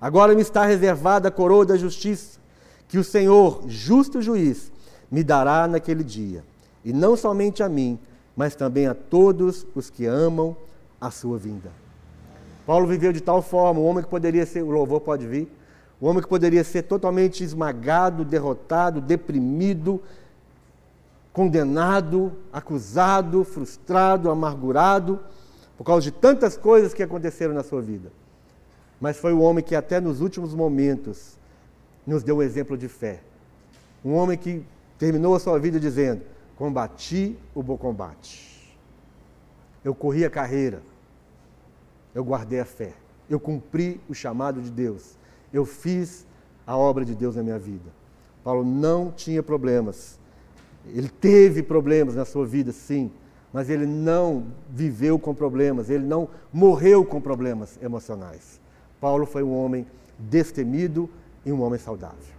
Agora 0.00 0.34
me 0.34 0.42
está 0.42 0.66
reservada 0.66 1.28
a 1.28 1.30
coroa 1.30 1.64
da 1.64 1.78
justiça, 1.78 2.38
que 2.86 2.98
o 2.98 3.04
Senhor, 3.04 3.62
justo 3.66 4.20
juiz, 4.20 4.70
me 5.10 5.24
dará 5.24 5.66
naquele 5.66 6.04
dia. 6.04 6.44
E 6.84 6.92
não 6.92 7.16
somente 7.16 7.62
a 7.62 7.68
mim, 7.70 7.98
mas 8.36 8.54
também 8.54 8.86
a 8.86 8.94
todos 8.94 9.66
os 9.74 9.88
que 9.88 10.04
amam 10.04 10.54
a 11.00 11.10
sua 11.10 11.38
vinda. 11.38 11.70
Paulo 12.66 12.86
viveu 12.86 13.12
de 13.12 13.20
tal 13.20 13.40
forma, 13.40 13.80
o 13.80 13.84
homem 13.84 14.04
que 14.04 14.10
poderia 14.10 14.44
ser, 14.44 14.62
o 14.62 14.70
louvor 14.70 15.00
pode 15.00 15.26
vir, 15.26 15.48
o 16.00 16.06
homem 16.06 16.22
que 16.22 16.28
poderia 16.28 16.64
ser 16.64 16.82
totalmente 16.82 17.42
esmagado, 17.42 18.24
derrotado, 18.24 19.00
deprimido, 19.00 20.02
condenado, 21.34 22.32
acusado, 22.52 23.42
frustrado, 23.42 24.30
amargurado, 24.30 25.18
por 25.76 25.84
causa 25.84 26.02
de 26.02 26.12
tantas 26.12 26.56
coisas 26.56 26.94
que 26.94 27.02
aconteceram 27.02 27.52
na 27.52 27.64
sua 27.64 27.82
vida. 27.82 28.12
Mas 29.00 29.16
foi 29.16 29.32
o 29.32 29.40
homem 29.40 29.62
que, 29.62 29.74
até 29.74 30.00
nos 30.00 30.20
últimos 30.20 30.54
momentos, 30.54 31.36
nos 32.06 32.22
deu 32.22 32.36
um 32.36 32.42
exemplo 32.42 32.78
de 32.78 32.86
fé. 32.86 33.20
Um 34.04 34.14
homem 34.14 34.38
que 34.38 34.64
terminou 34.96 35.34
a 35.34 35.40
sua 35.40 35.58
vida 35.58 35.80
dizendo: 35.80 36.22
Combati 36.56 37.36
o 37.52 37.64
bom 37.64 37.76
combate. 37.76 38.78
Eu 39.84 39.92
corri 39.92 40.24
a 40.24 40.30
carreira. 40.30 40.80
Eu 42.14 42.24
guardei 42.24 42.60
a 42.60 42.64
fé. 42.64 42.92
Eu 43.28 43.40
cumpri 43.40 44.00
o 44.08 44.14
chamado 44.14 44.62
de 44.62 44.70
Deus. 44.70 45.18
Eu 45.52 45.66
fiz 45.66 46.24
a 46.64 46.76
obra 46.76 47.04
de 47.04 47.14
Deus 47.16 47.34
na 47.34 47.42
minha 47.42 47.58
vida. 47.58 47.90
Paulo 48.44 48.64
não 48.64 49.10
tinha 49.10 49.42
problemas 49.42 50.22
ele 50.88 51.08
teve 51.08 51.62
problemas 51.62 52.14
na 52.14 52.24
sua 52.24 52.46
vida, 52.46 52.72
sim, 52.72 53.10
mas 53.52 53.70
ele 53.70 53.86
não 53.86 54.46
viveu 54.68 55.18
com 55.18 55.34
problemas, 55.34 55.88
ele 55.88 56.04
não 56.04 56.28
morreu 56.52 57.04
com 57.04 57.20
problemas 57.20 57.78
emocionais. 57.80 58.60
Paulo 59.00 59.26
foi 59.26 59.42
um 59.42 59.54
homem 59.54 59.86
destemido 60.18 61.08
e 61.46 61.52
um 61.52 61.62
homem 61.62 61.78
saudável. 61.78 62.33